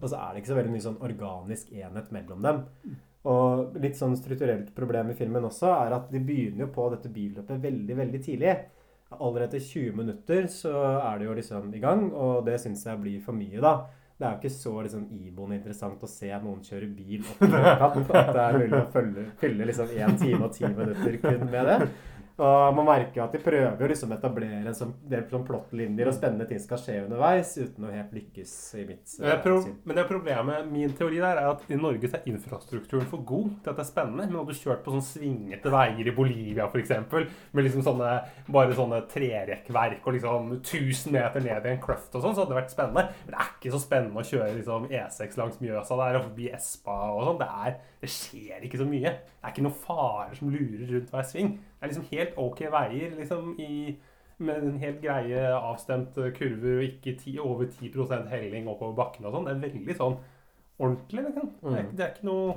Og 0.02 0.10
så 0.10 0.18
er 0.20 0.34
det 0.34 0.44
ikke 0.44 0.52
så 0.54 0.60
veldig 0.60 0.74
mye 0.74 0.86
sånn 0.86 1.02
organisk 1.02 1.72
enhet 1.74 2.12
mellom 2.12 2.42
dem. 2.46 2.64
Og 3.26 3.74
litt 3.80 3.96
sånn 3.96 4.18
strukturelt 4.20 4.74
problem 4.76 5.10
i 5.10 5.14
filmen 5.18 5.46
også 5.48 5.70
er 5.88 5.94
at 5.96 6.12
de 6.12 6.20
begynner 6.20 6.66
jo 6.68 6.72
på 6.76 6.90
dette 6.92 7.10
billøpet 7.14 7.62
veldig, 7.64 7.96
veldig 8.02 8.22
tidlig. 8.26 8.56
Allerede 9.14 9.46
etter 9.54 9.60
20 9.64 9.96
minutter 9.96 10.48
så 10.52 10.74
er 11.00 11.20
det 11.20 11.28
jo 11.28 11.36
liksom 11.38 11.74
i 11.74 11.80
gang, 11.80 12.08
og 12.12 12.46
det 12.46 12.60
syns 12.60 12.84
jeg 12.86 13.00
blir 13.00 13.22
for 13.24 13.38
mye, 13.38 13.62
da. 13.62 13.86
Det 14.14 14.28
er 14.28 14.36
jo 14.36 14.40
ikke 14.40 14.54
så 14.54 14.74
liksom 14.86 15.06
iboende 15.18 15.58
interessant 15.58 16.04
å 16.06 16.10
se 16.10 16.30
noen 16.44 16.60
kjøre 16.64 16.90
bil 16.96 17.24
opp 17.26 17.42
i 17.42 17.50
Nordkapp. 17.54 17.96
At 18.14 18.30
det 18.36 18.44
er 18.44 18.58
mulig 18.62 18.80
å 18.80 18.90
følge, 18.94 19.24
fylle 19.42 19.70
liksom 19.70 19.94
1 19.98 20.20
time 20.22 20.48
og 20.48 20.54
ti 20.56 20.68
minutter 20.70 21.18
kun 21.24 21.48
med 21.50 21.72
det. 21.72 21.78
Og 22.42 22.74
man 22.74 22.88
merker 22.88 23.20
jo 23.20 23.24
at 23.28 23.36
de 23.36 23.42
prøver 23.44 23.78
å 23.78 23.90
liksom 23.90 24.10
å 24.10 24.16
etablere 24.16 24.66
en 24.66 24.78
sånn, 24.78 24.94
del 25.06 25.28
sånn 25.30 25.44
plottlinjer 25.46 26.10
og 26.10 26.16
spennende 26.16 26.48
ting 26.50 26.62
skal 26.62 26.80
skje 26.82 26.96
underveis, 27.04 27.52
uten 27.62 27.86
å 27.86 27.92
helt 27.94 28.16
lykkes 28.16 28.54
i 28.82 28.86
mitt 28.88 29.14
pro 29.44 29.60
syn. 29.62 29.76
men 29.86 30.00
det 30.00 30.08
problemet, 30.10 30.66
min 30.72 30.96
teori 30.98 31.20
der 31.22 31.38
er 31.38 31.52
at 31.52 31.62
i 31.70 31.78
Norge 31.78 32.10
så 32.10 32.18
er 32.18 32.32
infrastrukturen 32.32 33.06
for 33.12 33.22
god 33.30 33.52
til 33.62 33.74
at 33.74 33.78
det 33.78 33.86
er 33.86 33.90
spennende. 33.92 34.26
Men 34.26 34.40
hadde 34.40 34.56
du 34.56 34.62
kjørt 34.64 34.82
på 34.86 34.96
sånn 34.96 35.06
svingete 35.06 35.74
veier 35.74 36.10
i 36.10 36.16
Bolivia 36.16 36.66
f.eks., 36.66 36.96
med 37.54 37.68
liksom 37.68 37.86
sånne, 37.86 38.16
bare 38.50 38.78
sånne 38.78 39.04
trerekkverk 39.12 40.10
og 40.10 40.18
liksom 40.18 40.56
1000 40.58 41.14
meter 41.14 41.46
ned 41.46 41.68
i 41.70 41.74
en 41.76 41.84
kløft 41.84 42.18
og 42.18 42.26
sånn, 42.26 42.34
så 42.34 42.44
hadde 42.44 42.56
det 42.56 42.62
vært 42.64 42.74
spennende. 42.74 43.06
Men 43.28 43.36
det 43.36 43.44
er 43.44 43.54
ikke 43.54 43.76
så 43.76 43.84
spennende 43.84 44.24
å 44.24 44.32
kjøre 44.32 44.56
liksom 44.58 44.90
E6 44.90 45.38
langs 45.38 45.62
Mjøsa 45.62 46.00
der 46.02 46.18
og 46.18 46.28
forbi 46.32 46.50
Espa 46.58 46.98
og 47.14 47.28
sånn. 47.30 47.44
Det, 47.44 47.78
det 48.02 48.12
skjer 48.12 48.66
ikke 48.66 48.82
så 48.82 48.90
mye. 48.90 49.14
Det 49.22 49.46
er 49.46 49.54
ikke 49.54 49.68
noen 49.68 49.80
farer 49.86 50.36
som 50.40 50.50
lurer 50.54 50.90
rundt 50.96 51.14
hver 51.14 51.30
sving. 51.30 51.54
Er 51.84 51.92
liksom 51.92 52.06
helt 52.12 52.38
ok 52.40 52.62
veier 52.72 53.16
liksom 53.20 53.54
i 53.60 53.98
med 54.44 54.64
en 54.64 54.78
helt 54.82 55.02
greie 55.04 55.42
avstemte 55.54 56.32
kurver 56.36 56.80
og 56.80 56.86
ikke 56.88 57.14
ti, 57.20 57.36
over 57.40 57.68
10 57.70 57.92
helling 58.32 58.66
oppover 58.72 58.96
bakken 58.98 59.28
og 59.30 59.36
sånn. 59.36 59.46
Det 59.46 59.54
er 59.54 59.66
veldig 59.70 59.96
sånn 60.00 60.16
ordentlig. 60.80 61.26
Liksom. 61.28 61.52
Det, 61.62 61.74
er, 61.74 61.84
ikke- 61.84 61.98
det 62.00 62.06
er 62.08 62.16
ikke 62.16 62.30
noe 62.32 62.56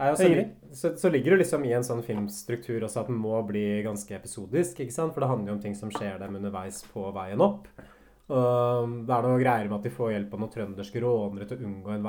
Nei, 0.00 0.08
og 0.10 0.16
så, 0.16 0.24
Det 0.24 0.36
li- 0.36 0.74
så, 0.74 0.90
så 0.96 1.10
ligger 1.12 1.34
det 1.34 1.38
liksom 1.42 1.64
i 1.68 1.72
en 1.76 1.82
sånn 1.84 2.00
filmstruktur 2.02 2.80
også 2.86 3.02
at 3.02 3.08
den 3.10 3.18
må 3.20 3.36
bli 3.46 3.82
ganske 3.84 4.14
episodisk. 4.16 4.78
ikke 4.80 4.94
sant? 4.96 5.12
For 5.12 5.20
det 5.20 5.28
handler 5.28 5.52
jo 5.52 5.56
om 5.58 5.60
ting 5.60 5.74
som 5.76 5.90
skjer 5.92 6.18
dem 6.22 6.36
underveis 6.38 6.78
på 6.94 7.02
veien 7.12 7.40
opp. 7.44 7.66
Og 8.30 8.90
det 9.08 9.14
er 9.14 9.24
noe 9.26 9.38
greier 9.40 9.66
med 9.66 9.80
at 9.80 9.86
de 9.88 9.90
får 9.90 10.12
hjelp 10.14 10.34
av 10.36 10.42
noen 10.42 10.52
trønderske 10.52 11.00
rånere 11.02 11.48
til 11.50 11.58
å 11.58 11.66
unngå 11.66 11.94
en 11.96 12.04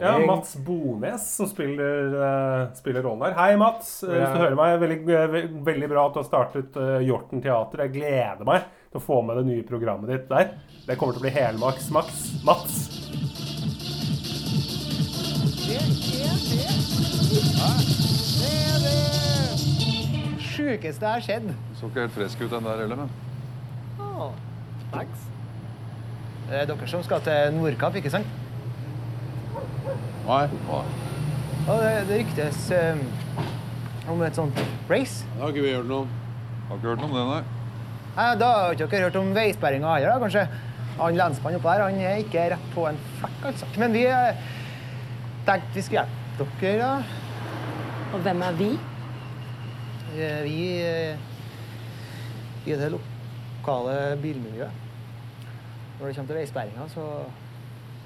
Ja. 0.00 0.14
Mats 0.24 0.54
Bones 0.64 1.26
som 1.36 1.50
spiller, 1.50 2.16
uh, 2.16 2.72
spiller 2.78 3.04
rollen 3.04 3.26
her. 3.26 3.36
Hei, 3.36 3.58
Mats. 3.60 3.98
Ja. 4.06 4.14
Hvis 4.14 4.32
du 4.32 4.40
hører 4.40 4.56
meg, 4.56 4.78
veldig, 4.80 4.98
eh, 5.12 5.26
ve 5.34 5.42
veldig 5.68 5.90
bra 5.92 6.06
at 6.08 6.16
du 6.16 6.22
har 6.22 6.28
startet 6.28 6.80
uh, 6.80 6.96
Hjorten 7.04 7.44
teater. 7.44 7.84
Jeg 7.84 7.96
gleder 7.98 8.48
meg 8.48 8.64
til 8.88 9.02
å 9.02 9.04
få 9.04 9.20
med 9.26 9.42
det 9.42 9.46
nye 9.50 9.68
programmet 9.68 10.14
ditt 10.14 10.32
der. 10.32 10.56
Det 10.86 10.96
kommer 10.96 11.18
til 11.18 11.20
å 11.20 11.28
bli 11.28 11.36
helmaks, 11.36 11.90
Max. 11.92 12.24
Mats. 12.46 12.82
Sjukeste 20.56 21.04
jeg 21.04 21.12
har 21.12 21.20
Du 21.44 21.76
Så 21.76 21.90
ikke 21.90 22.06
helt 22.06 22.16
frisk 22.16 22.40
ut, 22.40 22.50
den 22.50 22.64
der 22.64 22.86
heller, 22.86 23.04
men. 23.04 23.10
Oh, 24.00 24.32
thanks. 24.92 25.35
Det 26.46 26.60
er 26.60 26.68
dere 26.70 26.86
som 26.90 27.02
skal 27.02 27.22
til 27.26 27.56
Nordkapp, 27.56 27.96
ikke 27.98 28.12
sant? 28.12 28.28
Nei. 30.26 30.44
Nei. 30.68 30.84
Og 31.66 31.80
det, 31.82 31.90
det 32.06 32.20
ryktes 32.20 32.60
um, 32.76 33.00
om 34.12 34.22
et 34.22 34.38
sånt 34.38 34.60
race. 34.90 35.26
Det 35.34 35.42
har 35.42 35.50
ikke 35.54 35.64
vi 35.64 35.74
hørt 35.74 35.90
noe 35.90 36.04
om. 36.04 36.12
Har 36.68 36.78
ikke 36.78 36.92
hørt 36.92 37.02
noe 37.02 37.10
om 37.10 37.16
det, 37.18 37.24
nei. 37.32 37.42
Nei, 38.16 38.28
da 38.40 38.50
har 38.54 38.76
ikke 38.76 38.88
dere 38.94 39.08
hørt 39.08 39.18
om 39.20 39.32
veisperringa 39.36 39.96
heller, 39.96 40.14
da, 40.14 40.22
kanskje? 40.22 40.46
Han 41.00 41.18
lensmannen 41.18 41.58
oppå 41.60 41.72
her, 41.74 41.82
han 41.84 41.98
er 42.00 42.22
ikke 42.22 42.46
rett 42.54 42.70
på 42.72 42.86
en 42.88 43.02
flekk, 43.18 43.42
altså. 43.50 43.68
Men 43.82 43.92
vi 43.98 44.06
eh, 44.08 44.46
tenkte 45.48 45.74
vi 45.76 45.84
skulle 45.84 46.06
hjelpe 46.06 46.46
dere, 46.62 46.78
da. 46.86 46.94
Og 48.14 48.22
hvem 48.24 48.46
er 48.46 48.58
vi? 48.62 48.70
Eh, 50.14 50.40
Vi, 50.46 50.60
i 52.66 52.70
vi 52.70 52.78
det 52.80 52.88
lokale 52.94 53.98
bilmiljøet. 54.22 54.85
Når 55.96 56.10
det 56.10 56.16
kommer 56.16 56.28
til 56.28 56.40
veisperringa, 56.42 56.86
så 56.92 57.04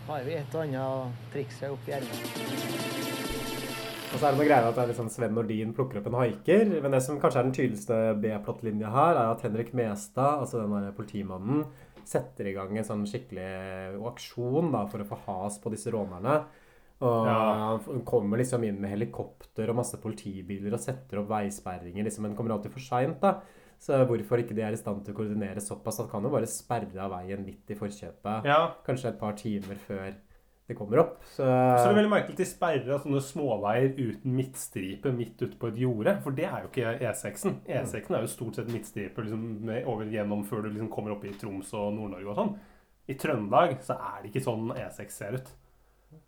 har 0.07 0.22
vi 0.26 0.37
et 0.38 0.55
og 0.55 0.62
annet 0.62 1.26
triks 1.33 1.59
oppi 1.66 1.94
ermet. 1.96 3.40
Og 4.11 4.18
så 4.18 4.26
er 4.26 4.33
det 4.33 4.40
noe 4.40 4.46
greier 4.48 4.66
at 4.66 4.74
det 4.74 4.83
er 4.83 4.88
litt 4.90 4.98
sånn 4.98 5.11
Sven 5.12 5.37
Nordin 5.37 5.74
plukker 5.74 6.00
opp 6.00 6.09
en 6.11 6.16
haiker. 6.18 6.72
Men 6.83 6.94
det 6.94 7.03
som 7.07 7.20
kanskje 7.22 7.42
er 7.42 7.46
den 7.46 7.55
tydeligste 7.55 7.98
B-plottlinja 8.22 8.90
her, 8.90 9.14
er 9.14 9.35
at 9.35 9.44
Henrik 9.46 9.70
Mestad, 9.79 10.42
altså 10.42 10.62
den 10.62 10.74
der 10.74 10.96
politimannen, 10.96 11.62
setter 12.11 12.48
i 12.50 12.55
gang 12.57 12.74
en 12.74 12.87
sånn 12.87 13.05
skikkelig 13.07 14.00
aksjon 14.11 14.72
da, 14.74 14.83
for 14.90 15.03
å 15.03 15.07
få 15.07 15.20
has 15.29 15.61
på 15.62 15.70
disse 15.74 15.92
rånerne. 15.94 16.40
Og 17.00 17.26
Ja. 17.26 17.79
Han 17.87 18.03
kommer 18.05 18.38
liksom 18.42 18.64
inn 18.66 18.81
med 18.81 18.90
helikopter 18.90 19.70
og 19.70 19.79
masse 19.79 19.96
politibiler 20.03 20.74
og 20.74 20.83
setter 20.83 21.22
opp 21.22 21.31
veisperringer. 21.31 22.05
liksom, 22.05 22.22
Men 22.22 22.37
kommer 22.37 22.53
alltid 22.57 22.72
for 22.72 22.81
seint. 22.81 23.22
Så 23.81 23.97
hvorfor 24.05 24.43
ikke 24.43 24.55
de 24.57 24.64
er 24.66 24.75
i 24.77 24.81
stand 24.81 25.05
til 25.07 25.14
å 25.14 25.19
koordinere 25.23 25.62
såpass? 25.64 26.03
Han 26.03 26.11
kan 26.11 26.27
jo 26.27 26.33
bare 26.35 26.49
sperre 26.51 27.01
av 27.01 27.14
veien 27.14 27.47
litt 27.47 27.71
i 27.73 27.79
forkjøpet. 27.79 28.49
Ja. 28.49 28.75
Kanskje 28.85 29.14
et 29.14 29.21
par 29.23 29.38
timer 29.40 29.79
før 29.87 30.11
det 30.71 30.77
kommer 30.79 31.01
opp. 31.03 31.14
Så, 31.25 31.43
Så 31.43 31.87
det 31.88 31.95
er 31.95 31.97
veldig 31.99 32.12
merkelig 32.12 32.37
at 32.37 32.43
de 32.43 32.47
sperrer 32.47 32.90
av 32.95 33.01
sånne 33.03 33.23
småveier 33.25 33.95
uten 33.97 34.37
midtstripe 34.37 35.11
midt 35.16 35.40
ute 35.43 35.57
på 35.59 35.71
et 35.73 35.81
jorde. 35.83 36.14
For 36.23 36.37
det 36.37 36.45
er 36.47 36.66
jo 36.66 36.69
ikke 36.71 36.93
E6-en. 37.09 37.57
E6-en 37.66 38.19
er 38.19 38.27
jo 38.27 38.31
stort 38.31 38.61
sett 38.61 38.71
midtstripe 38.71 39.25
liksom, 39.25 39.49
over 39.90 40.12
gjennom 40.12 40.45
før 40.47 40.66
du 40.66 40.71
liksom 40.75 40.93
kommer 40.93 41.16
opp 41.16 41.25
i 41.27 41.33
Troms 41.40 41.73
og 41.75 41.88
Nord-Norge 41.97 42.31
og 42.31 42.38
sånn. 42.38 42.55
I 43.11 43.16
Trøndelag 43.19 43.81
så 43.83 43.97
er 43.97 44.21
det 44.21 44.31
ikke 44.31 44.45
sånn 44.45 44.71
E6 44.77 45.16
ser 45.16 45.40
ut. 45.40 45.51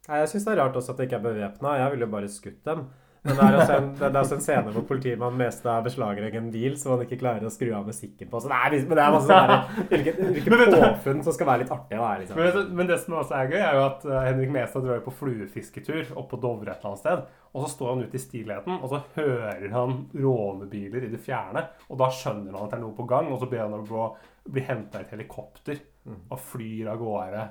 Nei, 0.08 0.18
Jeg 0.24 0.32
syns 0.32 0.48
det 0.48 0.54
er 0.56 0.60
rart 0.64 0.76
også 0.78 0.94
at 0.94 0.98
det 0.98 1.06
ikke 1.10 1.20
er 1.20 1.28
bevæpna. 1.28 1.76
Jeg 1.78 1.94
ville 1.94 2.08
jo 2.08 2.14
bare 2.16 2.32
skutt 2.32 2.64
dem. 2.66 2.86
Men 3.22 3.36
det 3.38 3.44
er 3.44 3.54
også 3.54 3.74
en, 3.78 3.88
det 4.00 4.06
er 4.08 4.16
også 4.18 4.34
en 4.34 4.42
scene 4.42 4.70
hvor 4.74 4.82
politimannen 4.88 5.38
mest 5.38 5.66
beslaglegger 5.84 6.40
en 6.40 6.48
bil 6.50 6.72
som 6.78 6.96
han 6.96 7.04
ikke 7.04 7.20
klarer 7.20 7.46
å 7.46 7.52
skru 7.54 7.68
av 7.78 7.86
musikken 7.86 8.30
på. 8.32 8.40
Så 8.42 8.50
det 8.50 8.56
er, 8.58 8.74
men 8.88 8.98
det 8.98 9.04
er 9.04 9.14
masse 9.14 9.36
sånne 9.36 9.84
hvilke, 9.92 10.70
påfunn 10.72 11.22
som 11.22 11.36
skal 11.36 11.50
være 11.52 11.62
litt 11.62 11.70
artige. 11.76 12.00
Da, 12.00 12.08
liksom. 12.18 12.40
Men, 12.40 12.72
men 12.80 12.90
det 12.90 12.98
som 13.04 13.14
også 13.20 13.36
er 13.38 13.52
gøy, 13.52 13.60
er 13.60 13.78
jo 13.78 13.84
at 13.84 14.08
eh, 14.08 14.24
Henrik 14.26 14.50
Mestad 14.56 14.88
drar 14.88 15.04
på 15.04 15.14
fluefisketur 15.20 16.10
opp 16.18 16.32
på 16.32 16.40
Dovre 16.42 16.74
et 16.74 16.82
eller 16.82 16.90
annet 16.90 17.04
sted. 17.04 17.22
Og 17.52 17.62
så 17.62 17.70
står 17.76 17.92
han 17.92 18.04
ute 18.08 18.18
i 18.18 18.24
stillheten, 18.24 18.80
og 18.80 18.90
så 18.90 19.02
hører 19.14 19.70
han 19.76 19.96
rånebiler 20.16 21.06
i 21.06 21.12
det 21.14 21.22
fjerne. 21.22 21.66
Og 21.92 22.02
da 22.02 22.10
skjønner 22.10 22.56
han 22.56 22.66
at 22.66 22.74
det 22.74 22.80
er 22.80 22.84
noe 22.88 22.98
på 22.98 23.06
gang, 23.12 23.30
og 23.30 23.38
så 23.38 23.50
ber 23.52 23.66
han 23.68 23.78
om 23.78 23.96
å 24.02 24.10
bli 24.50 24.66
henta 24.66 24.98
i 24.98 25.06
et 25.06 25.14
helikopter. 25.14 25.78
Og 26.32 26.40
flyr 26.42 26.90
av 26.90 26.98
gårde 26.98 27.46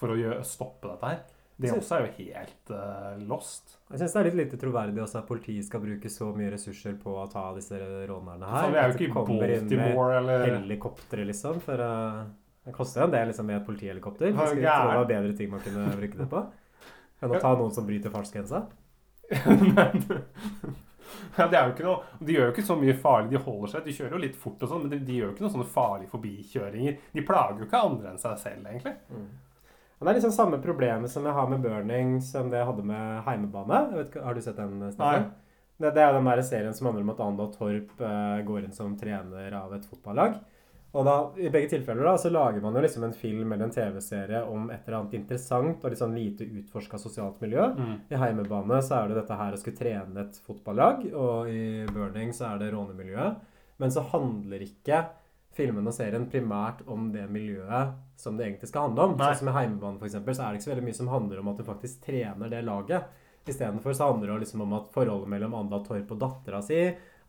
for 0.00 0.14
å 0.14 0.18
gjøre, 0.18 0.44
stoppe 0.46 0.88
dette 0.88 1.10
her. 1.10 1.18
Det 1.60 1.70
også 1.76 1.96
er 1.98 2.06
jo 2.06 2.12
helt 2.16 2.70
uh, 2.72 3.18
lost. 3.28 3.76
Jeg 3.92 4.00
syns 4.00 4.14
det 4.14 4.20
er 4.20 4.28
litt 4.30 4.38
lite 4.40 4.58
troverdig 4.58 5.02
også 5.04 5.20
at 5.20 5.26
politiet 5.28 5.66
skal 5.66 5.82
bruke 5.84 6.10
så 6.10 6.30
mye 6.34 6.50
ressurser 6.54 6.96
på 6.98 7.12
å 7.22 7.26
ta 7.30 7.44
disse 7.54 7.76
rånerne 8.08 8.48
her. 8.48 8.70
Vi 8.72 8.78
er 8.80 8.88
jo 8.88 8.96
de 8.96 8.98
ikke 8.98 9.10
i 9.10 9.12
kommer 9.14 9.52
inn 9.56 9.68
med 9.68 9.76
Baltimore, 9.76 10.16
eller- 10.18 10.46
Helikoptre, 10.56 11.26
liksom. 11.28 11.60
For 11.62 11.78
uh, 11.84 12.24
det 12.64 12.74
koster 12.74 13.02
jo 13.02 13.06
en 13.10 13.14
del 13.14 13.30
liksom, 13.30 13.46
med 13.46 13.60
et 13.60 13.66
politihelikopter. 13.68 14.32
Det 14.32 14.34
Jeg 14.34 14.48
skulle 14.56 14.76
tro 14.80 14.90
det 14.90 14.98
var 15.02 15.10
bedre 15.12 15.36
ting 15.38 15.50
man 15.52 15.60
kunne 15.60 15.86
bruke 16.00 16.18
det 16.22 16.28
på. 16.32 16.42
Enn 17.22 17.36
å 17.36 17.42
ta 17.42 17.54
noen 17.58 17.74
som 17.74 17.86
bryter 17.86 18.10
fartsgrensa. 18.14 18.64
Ja, 21.36 21.46
det 21.48 21.56
er 21.58 21.66
jo 21.68 21.72
ikke 21.74 21.84
noe, 21.86 22.00
De 22.24 22.34
gjør 22.36 22.48
jo 22.48 22.52
ikke 22.54 22.64
så 22.66 22.74
mye 22.78 22.94
farlig. 23.00 23.30
De 23.34 23.40
holder 23.44 23.70
seg, 23.72 23.84
de 23.86 23.94
kjører 23.96 24.16
jo 24.16 24.20
litt 24.24 24.36
fort, 24.38 24.62
og 24.64 24.68
sånn, 24.70 24.82
men 24.84 24.92
de, 24.92 24.98
de 25.06 25.18
gjør 25.18 25.30
jo 25.30 25.34
ikke 25.34 25.44
noen 25.46 25.54
sånne 25.54 25.70
farlige 25.72 26.12
forbikjøringer. 26.12 26.98
De 27.16 27.24
plager 27.28 27.62
jo 27.62 27.68
ikke 27.68 27.80
andre 27.88 28.12
enn 28.12 28.20
seg 28.22 28.38
selv, 28.42 28.68
egentlig. 28.68 28.94
Men 30.02 30.08
det 30.08 30.16
er 30.16 30.18
liksom 30.18 30.34
samme 30.34 30.58
problemet 30.58 31.10
som 31.12 31.26
jeg 31.28 31.34
har 31.36 31.50
med 31.50 31.62
Burning 31.62 32.16
som 32.26 32.48
det 32.50 32.58
jeg 32.58 32.66
hadde 32.66 32.86
med 32.88 33.20
Heimebane. 33.22 33.76
Ikke, 34.02 34.22
har 34.26 34.34
du 34.34 34.40
sett 34.42 34.58
den? 34.58 34.80
Nei. 34.98 35.12
Det, 35.78 35.92
det 35.94 36.02
er 36.02 36.16
den 36.16 36.26
der 36.26 36.42
serien 36.42 36.74
som 36.74 36.88
handler 36.88 37.06
om 37.06 37.12
at 37.14 37.22
Ando 37.22 37.46
Torp 37.54 38.02
eh, 38.02 38.40
går 38.48 38.66
inn 38.66 38.74
som 38.74 38.96
trener 38.98 39.54
av 39.54 39.76
et 39.76 39.86
fotballag. 39.86 40.40
Og 40.92 41.06
da, 41.06 41.14
I 41.38 41.52
begge 41.54 41.70
tilfeller 41.70 42.04
da, 42.04 42.16
så 42.20 42.32
lager 42.34 42.60
man 42.64 42.74
jo 42.76 42.82
liksom 42.82 43.06
en 43.06 43.14
film 43.16 43.54
eller 43.54 43.68
en 43.68 43.72
TV-serie 43.72 44.42
om 44.50 44.66
et 44.74 44.82
eller 44.82 44.98
annet 44.98 45.14
interessant 45.16 45.80
og 45.80 45.94
litt 45.94 46.02
sånn 46.02 46.18
lite 46.18 46.50
utforska 46.50 46.98
sosialt 47.00 47.38
miljø. 47.44 47.70
Mm. 47.78 47.94
I 48.10 48.20
Heimebane 48.20 48.82
så 48.84 48.98
er 48.98 49.08
det 49.08 49.22
dette 49.22 49.38
her 49.38 49.54
å 49.54 49.62
skulle 49.62 49.78
trene 49.78 50.26
et 50.26 50.42
fotballag, 50.44 51.06
og 51.14 51.48
i 51.48 51.86
Burning 51.94 52.34
så 52.36 52.50
er 52.50 52.60
det 52.60 52.74
rånemiljøet. 52.74 53.48
Men 53.80 53.94
så 53.94 54.04
handler 54.10 54.66
ikke 54.66 55.00
filmen 55.56 55.86
og 55.88 55.94
serien 55.96 56.28
primært 56.30 56.82
om 56.90 57.10
det 57.14 57.24
miljøet 57.32 57.96
som 58.18 58.38
det 58.38 58.46
egentlig 58.46 58.70
skal 58.70 58.88
handle 58.88 59.08
om. 59.08 59.16
Nei. 59.18 59.32
Sånn 59.32 59.44
som 59.44 59.52
i 59.52 59.56
Heimebane 59.56 60.00
for 60.00 60.08
eksempel, 60.08 60.36
så 60.36 60.44
er 60.44 60.52
det 60.52 60.60
ikke 60.60 60.68
så 60.68 60.72
veldig 60.74 60.86
mye 60.88 61.00
som 61.00 61.12
handler 61.12 61.42
om 61.42 61.52
at 61.52 61.60
du 61.60 61.66
faktisk 61.66 62.04
trener 62.06 62.52
det 62.52 62.62
laget. 62.66 63.18
Istedenfor 63.42 63.96
så 63.98 64.10
handler 64.12 64.32
det 64.32 64.44
liksom 64.44 64.62
om 64.64 64.76
at 64.78 64.92
forholdet 64.94 65.30
mellom 65.32 65.56
Anda 65.58 65.82
Torp 65.84 66.14
og 66.14 66.20
dattera 66.22 66.62
si 66.64 66.82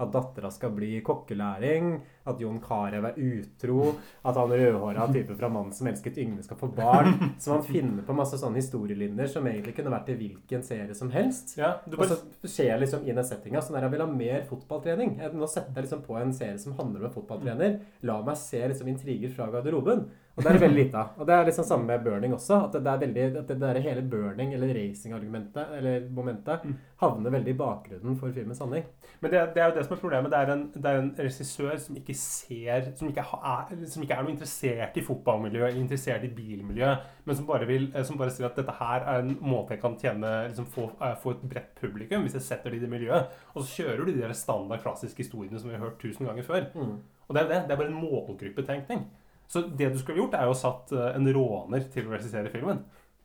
at 0.04 0.12
dattera 0.14 0.50
skal 0.54 0.74
bli 0.74 0.98
kokkelæring, 1.06 1.96
at 2.30 2.40
Jon 2.42 2.60
Carew 2.64 3.08
er 3.10 3.18
utro, 3.20 3.90
at 4.24 4.40
han 4.40 4.54
rødhåra 4.54 5.08
type 5.14 5.36
fra 5.40 5.50
Mannen 5.52 5.76
som 5.76 5.90
elsket 5.92 6.20
Yngve 6.24 6.46
skal 6.46 6.60
få 6.60 6.70
barn. 6.76 7.14
Så 7.42 7.54
man 7.54 7.66
finner 7.68 8.06
på 8.08 8.16
masse 8.18 8.40
sånne 8.40 8.62
historielinjer 8.62 9.32
som 9.36 9.48
egentlig 9.50 9.76
kunne 9.78 9.94
vært 9.94 10.14
i 10.14 10.18
hvilken 10.20 10.66
serie 10.66 10.96
som 10.98 11.12
helst. 11.14 11.56
Ja, 11.60 11.76
bare... 11.88 12.08
Og 12.08 12.14
så 12.14 12.52
skjer 12.56 12.82
liksom 12.82 13.08
i 13.08 13.16
den 13.16 13.28
settinga 13.28 13.64
sånn 13.64 13.80
at 13.80 13.88
jeg 13.88 13.96
vil 13.96 14.06
ha 14.06 14.10
mer 14.10 14.44
fotballtrening. 14.50 15.18
Nå 15.34 15.50
setter 15.52 15.76
jeg 15.76 15.90
liksom 15.90 16.04
på 16.08 16.20
en 16.20 16.36
serie 16.36 16.60
som 16.62 16.78
handler 16.80 17.04
om 17.04 17.10
en 17.10 17.16
fotballtrener. 17.16 17.80
La 18.08 18.20
meg 18.26 18.40
se 18.40 18.62
liksom 18.64 18.92
intriger 18.92 19.34
fra 19.36 19.50
garderoben. 19.54 20.08
Og 20.34 20.42
det 20.42 20.50
er 20.50 20.56
det 20.58 20.64
veldig 20.64 20.80
lite 20.80 20.98
av. 20.98 21.10
Og 21.22 21.28
det 21.30 21.34
er 21.36 21.44
liksom 21.46 21.66
samme 21.68 21.86
med 21.86 22.06
burning 22.08 22.32
også. 22.34 22.58
At 22.66 22.74
det, 22.74 22.90
er 22.90 23.02
veldig, 23.04 23.26
at 23.44 23.52
det 23.52 23.58
der 23.62 23.80
hele 23.86 24.02
burning, 24.10 24.56
eller 24.56 24.72
racing-argumentet, 24.74 25.76
eller 25.78 26.08
momentet, 26.10 26.64
havner 27.04 27.36
veldig 27.36 27.54
i 27.54 27.60
bakgrunnen 27.60 28.18
for 28.18 28.34
filmens 28.34 28.64
handling. 28.64 28.88
Men 29.22 29.34
det, 29.34 29.44
det 29.54 29.62
er 29.62 29.70
jo 29.70 29.76
det 29.78 29.84
som 29.86 29.94
er 29.94 30.02
problemet. 30.02 30.34
Det 30.34 30.40
er 30.40 30.54
en, 30.56 30.64
det 30.74 30.90
er 30.90 31.02
en 31.04 31.12
regissør 31.20 31.78
som 31.86 32.00
ikke 32.02 32.13
ser 32.18 32.90
som 32.98 33.10
ikke, 33.10 33.24
er, 33.24 33.72
som 33.90 34.04
ikke 34.04 34.16
er 34.18 34.26
noe 34.26 34.34
interessert 34.34 34.98
i 35.00 35.04
fotballmiljø, 35.06 35.70
interessert 35.80 36.26
i 36.28 36.32
bilmiljø, 36.34 36.90
men 37.28 37.38
som 37.38 37.48
bare, 37.48 37.68
vil, 37.70 37.90
eh, 37.94 38.06
som 38.08 38.20
bare 38.20 38.34
sier 38.34 38.48
at 38.48 38.60
dette 38.60 38.76
her 38.80 39.06
er 39.06 39.24
en 39.24 39.34
måte 39.42 39.76
jeg 39.76 39.82
kan 39.84 39.98
tjene, 40.00 40.32
liksom 40.50 40.68
få, 40.74 40.90
eh, 41.00 41.16
få 41.24 41.36
et 41.36 41.46
bredt 41.54 41.72
publikum 41.80 42.26
hvis 42.26 42.38
jeg 42.40 42.48
setter 42.48 42.74
det 42.74 42.82
i 42.82 42.84
det 42.86 42.92
miljøet. 42.92 43.32
Og 43.54 43.64
så 43.64 43.84
kjører 43.84 44.04
du 44.04 44.12
de 44.12 44.22
der 44.22 44.36
standard 44.38 44.84
klassiske 44.84 45.26
historiene 45.26 45.60
som 45.60 45.72
vi 45.72 45.78
har 45.78 45.86
hørt 45.86 46.02
tusen 46.02 46.28
ganger 46.28 46.48
før. 46.48 46.68
Mm. 46.74 47.00
Og 47.28 47.36
det 47.36 47.42
er 47.42 47.46
jo 47.46 47.54
det. 47.54 47.62
Det 47.68 47.76
er 47.76 47.82
bare 47.84 47.94
en 47.94 48.04
målgruppetenkning. 48.04 49.08
Så 49.48 49.66
det 49.78 49.94
du 49.94 49.98
skulle 50.00 50.20
gjort, 50.22 50.38
er 50.40 50.50
jo 50.50 50.60
satt 50.60 50.92
eh, 50.92 51.16
en 51.16 51.34
råner 51.40 51.90
til 51.94 52.08
å 52.10 52.18
regissere 52.18 52.54
filmen. 52.54 52.84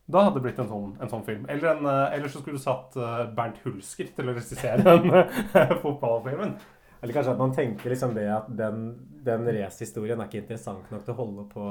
Da 0.09 0.25
hadde 0.25 0.39
det 0.39 0.47
blitt 0.47 0.59
en 0.59 0.71
sånn, 0.71 0.91
en 0.97 1.09
sånn 1.11 1.25
film. 1.27 1.45
Eller, 1.49 1.75
en, 1.75 1.85
eller 1.85 2.31
så 2.31 2.41
skulle 2.41 2.57
du 2.57 2.63
satt 2.63 2.95
Bernt 3.37 3.59
Hulsker 3.61 4.07
til 4.15 4.31
å 4.31 4.33
regissere 4.33 4.81
den 4.81 5.11
fotballfilmen. 5.83 6.55
Eller 7.01 7.15
kanskje 7.15 7.31
at 7.33 7.39
man 7.39 7.53
tenker 7.55 7.93
liksom 7.93 8.15
det 8.17 8.25
at 8.33 8.49
den, 8.59 8.89
den 9.23 9.47
racehistorien 9.55 10.19
er 10.19 10.27
ikke 10.27 10.41
interessant 10.41 10.89
nok 10.91 11.05
til 11.05 11.15
å 11.15 11.19
holde 11.21 11.45
på 11.53 11.67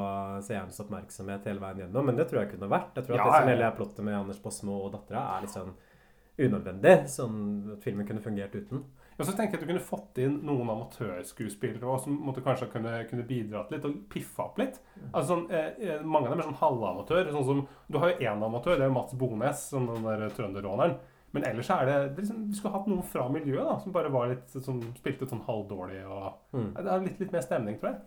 seerens 0.47 0.81
oppmerksomhet 0.85 1.49
hele 1.51 1.61
veien 1.63 1.85
gjennom, 1.85 2.09
men 2.09 2.17
det 2.17 2.29
tror 2.31 2.43
jeg 2.43 2.55
kunne 2.55 2.71
vært. 2.73 2.97
Jeg 2.97 3.09
tror 3.09 3.19
at 3.19 3.21
Ja, 3.21 3.27
det 3.27 3.35
som 3.35 3.51
ja, 3.51 3.53
ja. 3.53 3.57
hele 3.57 3.75
plottet 3.77 4.07
med 4.09 4.17
Anders 4.17 4.41
Bosmo 4.45 4.79
og 4.87 4.95
dattera 4.97 5.27
er 5.35 5.45
litt 5.45 5.57
sånn 5.57 5.75
unødvendig. 6.39 6.95
Sånn 7.11 7.43
at 7.75 7.85
filmen 7.85 8.09
kunne 8.09 8.25
fungert 8.25 8.57
uten. 8.57 8.87
Og 9.19 9.27
så 9.27 9.33
tenker 9.35 9.57
jeg 9.57 9.59
at 9.59 9.65
du 9.67 9.71
kunne 9.73 9.83
fått 9.83 10.19
inn 10.23 10.37
noen 10.47 10.69
amatørskuespillere 10.71 11.83
også, 11.83 12.07
som 12.07 12.19
måtte 12.23 12.43
kanskje 12.45 12.69
kunne, 12.71 12.93
kunne 13.11 13.27
bidratt 13.27 13.73
litt 13.75 13.87
og 13.89 13.97
piffa 14.13 14.45
opp 14.47 14.61
litt. 14.63 14.79
Altså 15.09 15.33
sånn, 15.33 15.47
eh, 15.51 15.73
eh, 15.83 16.05
mange 16.07 16.29
av 16.29 16.37
dem 16.37 16.45
er 16.45 16.47
sånn 16.47 16.61
halvamatør. 16.61 17.33
Sånn 17.35 17.49
som, 17.49 17.63
du 17.91 17.99
har 17.99 18.13
jo 18.13 18.29
én 18.31 18.45
amatør, 18.47 18.79
det 18.79 18.87
er 18.87 18.95
Mats 18.95 19.17
Bones, 19.19 19.65
som 19.73 19.91
den 19.91 20.07
der 20.07 20.31
trønderråneren. 20.37 20.95
Men 21.37 21.45
ellers 21.45 21.69
er 21.71 21.85
det, 21.85 21.97
det 22.17 22.23
liksom, 22.25 22.45
Vi 22.49 22.57
skulle 22.57 22.73
hatt 22.79 22.87
noen 22.89 23.03
fra 23.05 23.27
miljøet 23.33 23.67
da, 23.69 23.75
som 23.83 23.93
bare 23.93 24.13
var 24.13 24.31
litt, 24.31 24.47
som 24.65 24.79
spilte 24.97 25.29
sånn 25.29 25.45
halvdårlig. 25.45 26.05
og 26.09 26.57
Mm. 26.57 26.71
Det 26.77 26.87
er 26.95 27.03
litt, 27.05 27.21
litt 27.21 27.33
mer 27.35 27.45
stemning, 27.45 27.77
tror 27.81 27.93
jeg. 27.93 28.01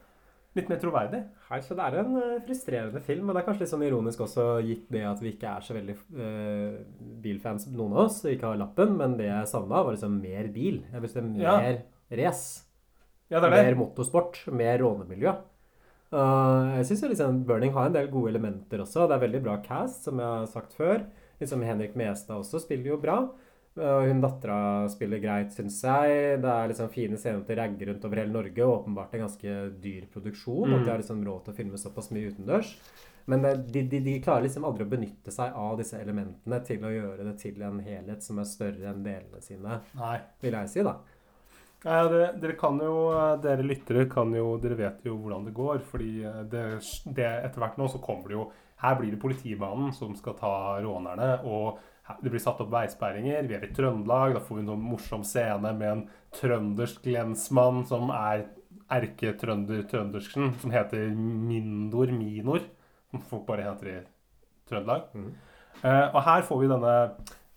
Litt 0.57 0.67
mer 0.67 0.79
troverdig. 0.81 1.19
Hei, 1.47 1.59
så 1.63 1.75
det 1.77 1.83
er 1.85 1.99
en 2.01 2.15
eh, 2.19 2.39
frustrerende 2.43 2.99
film, 3.05 3.29
og 3.29 3.35
det 3.37 3.41
er 3.41 3.45
kanskje 3.47 3.63
litt 3.63 3.71
sånn 3.71 3.85
ironisk 3.87 4.19
også 4.25 4.47
gitt 4.67 4.89
det 4.91 5.05
at 5.07 5.21
vi 5.23 5.31
ikke 5.31 5.47
er 5.47 5.61
så 5.63 5.77
veldig 5.77 5.95
uh, 6.17 6.81
bilfans, 7.23 7.69
noen 7.71 7.93
av 7.95 8.01
oss, 8.09 8.17
og 8.25 8.33
ikke 8.33 8.49
har 8.49 8.59
lappen, 8.59 8.97
men 8.99 9.15
det 9.21 9.29
jeg 9.29 9.47
savna, 9.53 9.79
var 9.85 9.95
liksom 9.95 10.17
mer 10.19 10.49
bil. 10.51 10.81
Jeg 10.91 11.05
visste 11.05 11.23
mer 11.23 11.45
Ja. 11.45 11.77
race. 12.19 12.65
Ja, 13.31 13.39
det 13.39 13.53
det. 13.53 13.63
Mer 13.69 13.79
motorsport, 13.79 14.41
mer 14.51 14.81
rånemiljø. 14.83 15.37
Uh, 16.11 16.75
jeg 16.81 16.89
syns 16.89 17.05
liksom 17.13 17.45
Burning 17.47 17.71
har 17.71 17.85
en 17.87 17.93
del 17.95 18.09
gode 18.11 18.33
elementer 18.33 18.83
også. 18.83 19.07
Det 19.07 19.15
er 19.15 19.23
veldig 19.23 19.43
bra 19.45 19.55
cast, 19.63 20.03
som 20.03 20.19
jeg 20.19 20.27
har 20.27 20.49
sagt 20.51 20.73
før. 20.75 21.05
Liksom 21.41 21.63
Henrik 21.65 21.97
Mestad 21.99 22.39
også 22.39 22.61
spiller 22.63 22.93
jo 22.93 23.01
bra. 23.01 23.21
Og 23.79 24.03
hun 24.03 24.19
dattera 24.19 24.87
spiller 24.91 25.21
greit, 25.23 25.53
syns 25.55 25.77
jeg. 25.85 26.39
Det 26.43 26.49
er 26.53 26.71
liksom 26.71 26.89
fine 26.91 27.19
scener 27.19 27.45
til 27.47 27.55
ragge 27.59 27.87
rundt 27.87 28.03
over 28.07 28.19
hele 28.19 28.33
Norge. 28.33 28.65
Og 28.65 28.81
åpenbart 28.81 29.15
en 29.15 29.23
ganske 29.25 29.55
dyr 29.83 30.09
produksjon. 30.11 30.67
Mm. 30.67 30.75
At 30.75 30.83
de 30.83 30.91
har 30.91 30.99
liksom 31.03 31.23
råd 31.27 31.45
til 31.45 31.53
å 31.53 31.59
filme 31.61 31.79
såpass 31.79 32.11
mye 32.11 32.33
utendørs. 32.33 32.75
Men 33.31 33.45
eh, 33.45 33.57
de, 33.57 33.85
de, 33.87 34.01
de 34.03 34.17
klarer 34.23 34.47
liksom 34.47 34.65
aldri 34.67 34.85
å 34.85 34.91
benytte 34.91 35.31
seg 35.33 35.55
av 35.55 35.79
disse 35.79 35.99
elementene 36.01 36.61
til 36.67 36.83
å 36.83 36.93
gjøre 36.93 37.25
det 37.29 37.37
til 37.41 37.63
en 37.63 37.79
helhet 37.85 38.25
som 38.25 38.41
er 38.41 38.49
større 38.49 38.91
enn 38.91 39.03
delene 39.05 39.41
sine, 39.45 39.81
Nei. 39.99 40.15
vil 40.41 40.57
jeg 40.57 40.71
si, 40.73 40.85
da. 40.85 40.97
Ja, 41.81 42.01
dere, 42.05 42.27
dere 42.37 42.55
kan 42.59 42.77
jo, 42.77 42.95
dere 43.41 43.63
lyttere 43.65 44.05
kan 44.09 44.33
jo, 44.37 44.51
dere 44.61 44.77
vet 44.77 45.05
jo 45.05 45.15
hvordan 45.17 45.47
det 45.47 45.55
går. 45.57 45.79
fordi 45.89 46.11
det, 46.51 46.65
det 47.05 47.29
etter 47.29 47.63
hvert 47.63 47.79
nå 47.81 47.87
så 47.89 48.01
kommer 48.03 48.29
det 48.29 48.37
jo 48.37 48.43
Her 48.81 48.97
blir 48.97 49.13
det 49.13 49.21
politibanen 49.21 49.93
som 49.93 50.15
skal 50.17 50.37
ta 50.39 50.53
rånerne. 50.81 51.39
og 51.45 51.79
det 52.19 52.31
blir 52.31 52.41
satt 52.43 52.59
opp 52.59 52.71
veisperringer. 52.73 53.45
Vi 53.47 53.55
er 53.55 53.65
i 53.65 53.73
Trøndelag. 53.75 54.33
Da 54.35 54.41
får 54.43 54.57
vi 54.57 54.63
en 54.63 54.71
sånn 54.73 54.83
morsom 54.83 55.23
scene 55.27 55.71
med 55.77 55.87
en 55.87 56.01
trøndersk 56.35 57.05
lensmann 57.07 57.85
som 57.87 58.11
er 58.15 58.47
erketrønder-trøndersken, 58.91 60.55
som 60.59 60.73
heter 60.73 61.13
Mindor 61.15 62.11
Minor. 62.15 62.65
Som 63.11 63.23
folk 63.29 63.45
bare 63.47 63.69
heter 63.69 63.91
i 63.93 63.97
Trøndelag. 64.69 65.07
Eh, 65.81 66.07
og 66.09 66.19
her 66.27 66.43
får 66.47 66.59
vi 66.61 66.71
denne 66.71 66.95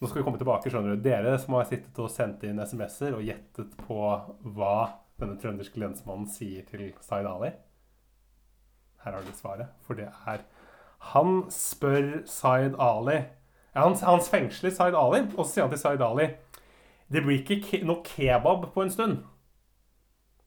Nå 0.02 0.08
skal 0.10 0.20
vi 0.20 0.24
komme 0.26 0.40
tilbake, 0.40 0.68
skjønner 0.68 0.96
du. 0.98 1.02
Dere 1.04 1.36
som 1.40 1.54
har 1.56 1.68
sittet 1.68 1.98
og 2.02 2.10
sendt 2.12 2.42
inn 2.44 2.58
SMS-er 2.60 3.14
og 3.16 3.22
gjettet 3.24 3.70
på 3.86 3.98
hva 4.56 4.74
denne 5.22 5.38
trønderske 5.40 5.80
lensmannen 5.80 6.26
sier 6.28 6.66
til 6.68 6.90
Zaid 7.00 7.24
Ali. 7.30 7.52
Her 9.04 9.14
har 9.16 9.24
dere 9.24 9.38
svaret, 9.38 9.70
for 9.86 9.96
det 9.96 10.10
er 10.10 10.42
Han 11.12 11.44
spør 11.52 12.22
Zaid 12.30 12.78
Ali 12.80 13.18
ja, 13.74 13.82
han, 13.82 13.96
han 14.06 14.22
fengsler 14.22 14.70
Zaid 14.70 14.94
Ali, 14.94 15.24
og 15.34 15.42
så 15.42 15.50
sier 15.50 15.66
han 15.66 15.74
til 15.74 15.82
Zaid 15.82 16.02
Ali 16.06 16.28
Det 17.10 17.24
blir 17.24 17.40
ikke 17.42 17.58
ke 17.64 17.82
noe 17.86 18.04
kebab 18.06 18.68
på 18.74 18.84
en 18.84 18.92
stund. 18.94 19.18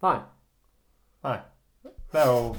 Nei. 0.04 0.18
Nei. 1.28 1.38
Det 1.84 2.24
er 2.24 2.32
jo 2.32 2.56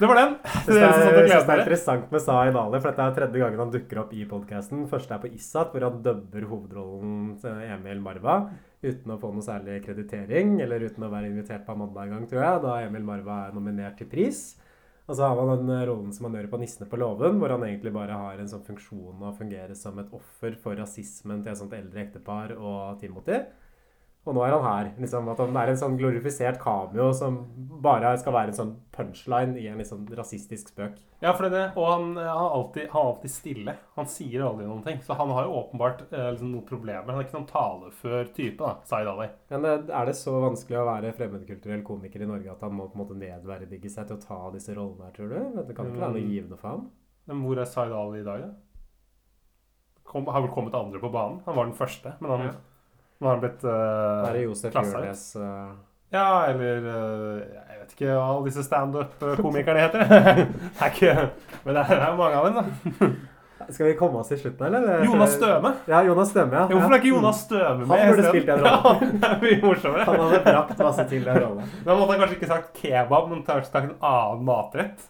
det 0.00 0.08
var 0.08 0.16
den. 0.16 0.30
Det 0.64 0.76
er 0.80 0.94
det 0.96 1.08
er, 1.12 1.26
det 1.28 1.34
er 1.36 1.58
interessant 1.60 2.12
med 2.12 2.22
Zaid 2.24 2.54
Ali, 2.56 2.78
for 2.80 2.88
dette 2.88 3.04
er 3.04 3.16
tredje 3.18 3.40
gangen 3.42 3.60
han 3.60 3.72
dukker 3.74 3.98
opp 4.00 4.14
i 4.16 4.22
podkasten. 4.24 4.86
Første 4.88 5.12
er 5.12 5.20
på 5.20 5.28
Issat, 5.36 5.74
hvor 5.74 5.84
han 5.84 5.98
dubber 6.00 6.46
hovedrollen 6.48 7.34
til 7.42 7.58
Emil 7.66 8.00
Marva 8.00 8.38
uten 8.80 9.12
å 9.12 9.18
få 9.20 9.28
noe 9.34 9.44
særlig 9.44 9.82
kreditering, 9.84 10.54
eller 10.64 10.86
uten 10.88 11.04
å 11.04 11.10
være 11.12 11.28
invitert 11.28 11.66
på 11.66 11.74
Amanda 11.76 12.06
en 12.06 12.14
gang, 12.14 12.24
tror 12.30 12.40
jeg, 12.46 12.62
da 12.64 12.78
Emil 12.86 13.04
Marva 13.04 13.42
er 13.50 13.58
nominert 13.58 14.00
til 14.00 14.08
pris. 14.08 14.40
Og 15.10 15.16
så 15.18 15.26
har 15.26 15.34
man 15.34 15.48
den 15.58 15.70
eh, 15.74 15.86
rollen 15.88 16.12
som 16.14 16.28
han 16.28 16.36
gjør 16.38 16.52
på 16.52 16.58
'Nissene 16.60 16.86
på 16.86 16.98
låven', 17.00 17.40
hvor 17.42 17.50
han 17.50 17.64
egentlig 17.66 17.90
bare 17.96 18.14
har 18.14 18.38
en 18.38 18.50
sånn 18.50 18.62
funksjon 18.62 19.24
å 19.26 19.32
fungere 19.34 19.74
som 19.74 19.98
et 19.98 20.12
offer 20.14 20.54
for 20.62 20.78
rasismen 20.78 21.42
til 21.42 21.50
et 21.50 21.58
sånt 21.58 21.74
eldre 21.74 22.04
ektepar 22.04 22.54
og 22.54 23.00
Timothy. 23.00 23.40
Og 24.28 24.34
nå 24.36 24.42
er 24.44 24.52
han 24.52 24.64
her. 24.66 24.88
liksom 25.00 25.28
At 25.32 25.38
han 25.40 25.56
er 25.56 25.70
en 25.72 25.78
sånn 25.80 25.94
glorifisert 25.96 26.58
cameo 26.60 27.06
som 27.16 27.38
bare 27.80 28.10
skal 28.20 28.34
være 28.36 28.52
en 28.52 28.56
sånn 28.58 28.72
punchline 28.92 29.54
i 29.56 29.64
en 29.70 29.78
litt 29.80 29.88
sånn 29.88 30.02
rasistisk 30.12 30.68
spøk. 30.74 30.98
Ja, 31.22 31.32
for 31.32 31.48
det. 31.48 31.62
Og 31.74 31.86
han, 31.88 32.04
han, 32.18 32.26
er 32.28 32.56
alltid, 32.58 32.90
han 32.92 33.00
er 33.00 33.08
alltid 33.14 33.32
stille. 33.32 33.74
Han 33.96 34.06
sier 34.12 34.44
aldri 34.44 34.66
noen 34.68 34.84
ting. 34.84 35.00
Så 35.06 35.16
han 35.16 35.32
har 35.32 35.48
jo 35.48 35.56
åpenbart 35.62 36.02
eh, 36.12 36.28
liksom, 36.34 36.52
noen 36.52 36.66
problemer. 36.68 37.08
Han 37.08 37.22
er 37.22 37.26
ikke 37.26 37.38
noen 37.38 37.48
talefør 37.48 38.28
type, 38.36 38.60
da, 38.60 38.74
Zaid 38.92 39.08
Ali. 39.08 39.30
Men 39.54 39.64
eh, 39.70 39.88
er 40.02 40.10
det 40.12 40.16
så 40.20 40.36
vanskelig 40.44 40.82
å 40.82 40.86
være 40.92 41.14
fremmedkulturell 41.16 41.82
komiker 41.88 42.20
i 42.26 42.28
Norge 42.28 42.52
at 42.52 42.64
han 42.68 42.76
må 42.76 42.90
på 42.92 42.98
en 43.00 43.04
måte 43.06 43.16
nedverdige 43.20 43.88
seg 43.96 44.06
til 44.12 44.20
å 44.20 44.24
ta 44.26 44.42
disse 44.52 44.76
rollene 44.76 45.08
her, 45.08 45.16
tror 45.16 45.32
du? 45.32 45.62
Det 45.64 45.76
kan 45.80 45.88
ikke 45.88 46.04
være 46.04 46.18
noe 46.18 46.26
Mm. 46.28 46.32
givende 46.36 46.60
for 46.60 46.68
ham. 46.74 46.90
Men 47.30 47.40
hvor 47.46 47.58
er 47.64 47.72
Zaid 47.72 47.92
Ali 47.96 48.20
i 48.20 48.28
dag, 48.28 48.44
da? 48.44 48.52
Kom, 50.10 50.26
har 50.26 50.42
vel 50.44 50.50
kommet 50.52 50.74
andre 50.74 51.00
på 51.00 51.08
banen. 51.14 51.40
Han 51.46 51.56
var 51.56 51.68
den 51.68 51.76
første, 51.78 52.12
men 52.20 52.30
han, 52.32 52.56
nå 53.20 53.28
har 53.28 53.36
han 53.36 53.42
blitt 53.42 53.64
uh, 53.68 54.28
Er 54.28 54.36
det 54.36 54.44
Josef 54.46 54.74
Jørnes 54.74 55.24
uh... 55.36 55.72
Ja, 56.10 56.46
eller 56.50 56.86
uh, 56.86 57.42
Jeg 57.42 57.82
vet 57.82 57.92
ikke 57.94 58.14
hva 58.14 58.22
alle 58.24 58.46
disse 58.48 58.64
standup-komikerne 58.66 59.84
heter. 59.84 60.06
det 60.08 60.86
er 60.86 60.94
ikke 60.94 61.12
Men 61.66 61.76
det 61.76 61.84
er, 61.84 62.00
er 62.08 62.16
mange 62.18 62.40
av 62.40 62.48
dem, 62.48 62.56
da. 62.56 63.10
Skal 63.68 63.90
vi 63.90 63.96
komme 63.98 64.22
oss 64.22 64.30
til 64.32 64.38
slutten, 64.40 64.74
eller? 64.74 65.04
Jonas 65.04 65.34
Støme. 65.36 65.72
Ja, 65.86 66.00
Jonas 66.02 66.30
Støme, 66.32 66.56
ja. 66.56 66.64
Hvorfor 66.70 66.94
er 66.94 67.02
ikke 67.02 67.12
Jonas 67.12 67.42
Støme 67.44 67.84
med? 67.84 67.90
Han 67.92 68.14
burde 68.14 68.30
spilt 68.32 68.48
en 68.48 68.64
rolle. 68.64 68.94
Ja, 69.10 69.10
det 69.12 69.28
er 69.28 69.42
mye 69.44 69.58
morsommere. 69.62 70.06
Han 70.08 70.22
hadde 70.24 70.40
brakt 70.46 70.80
masse 70.86 71.04
til 71.12 71.28
den 71.28 71.42
rollen. 71.44 71.74
Da 71.84 71.98
måtte 71.98 72.14
han 72.14 72.22
kanskje 72.24 72.38
ikke 72.38 72.50
sagt 72.50 72.72
kebab, 72.80 73.28
men 73.30 73.44
kanskje 73.46 73.68
sagt 73.68 73.90
en 73.90 73.94
annen 74.00 74.48
matrett. 74.48 75.04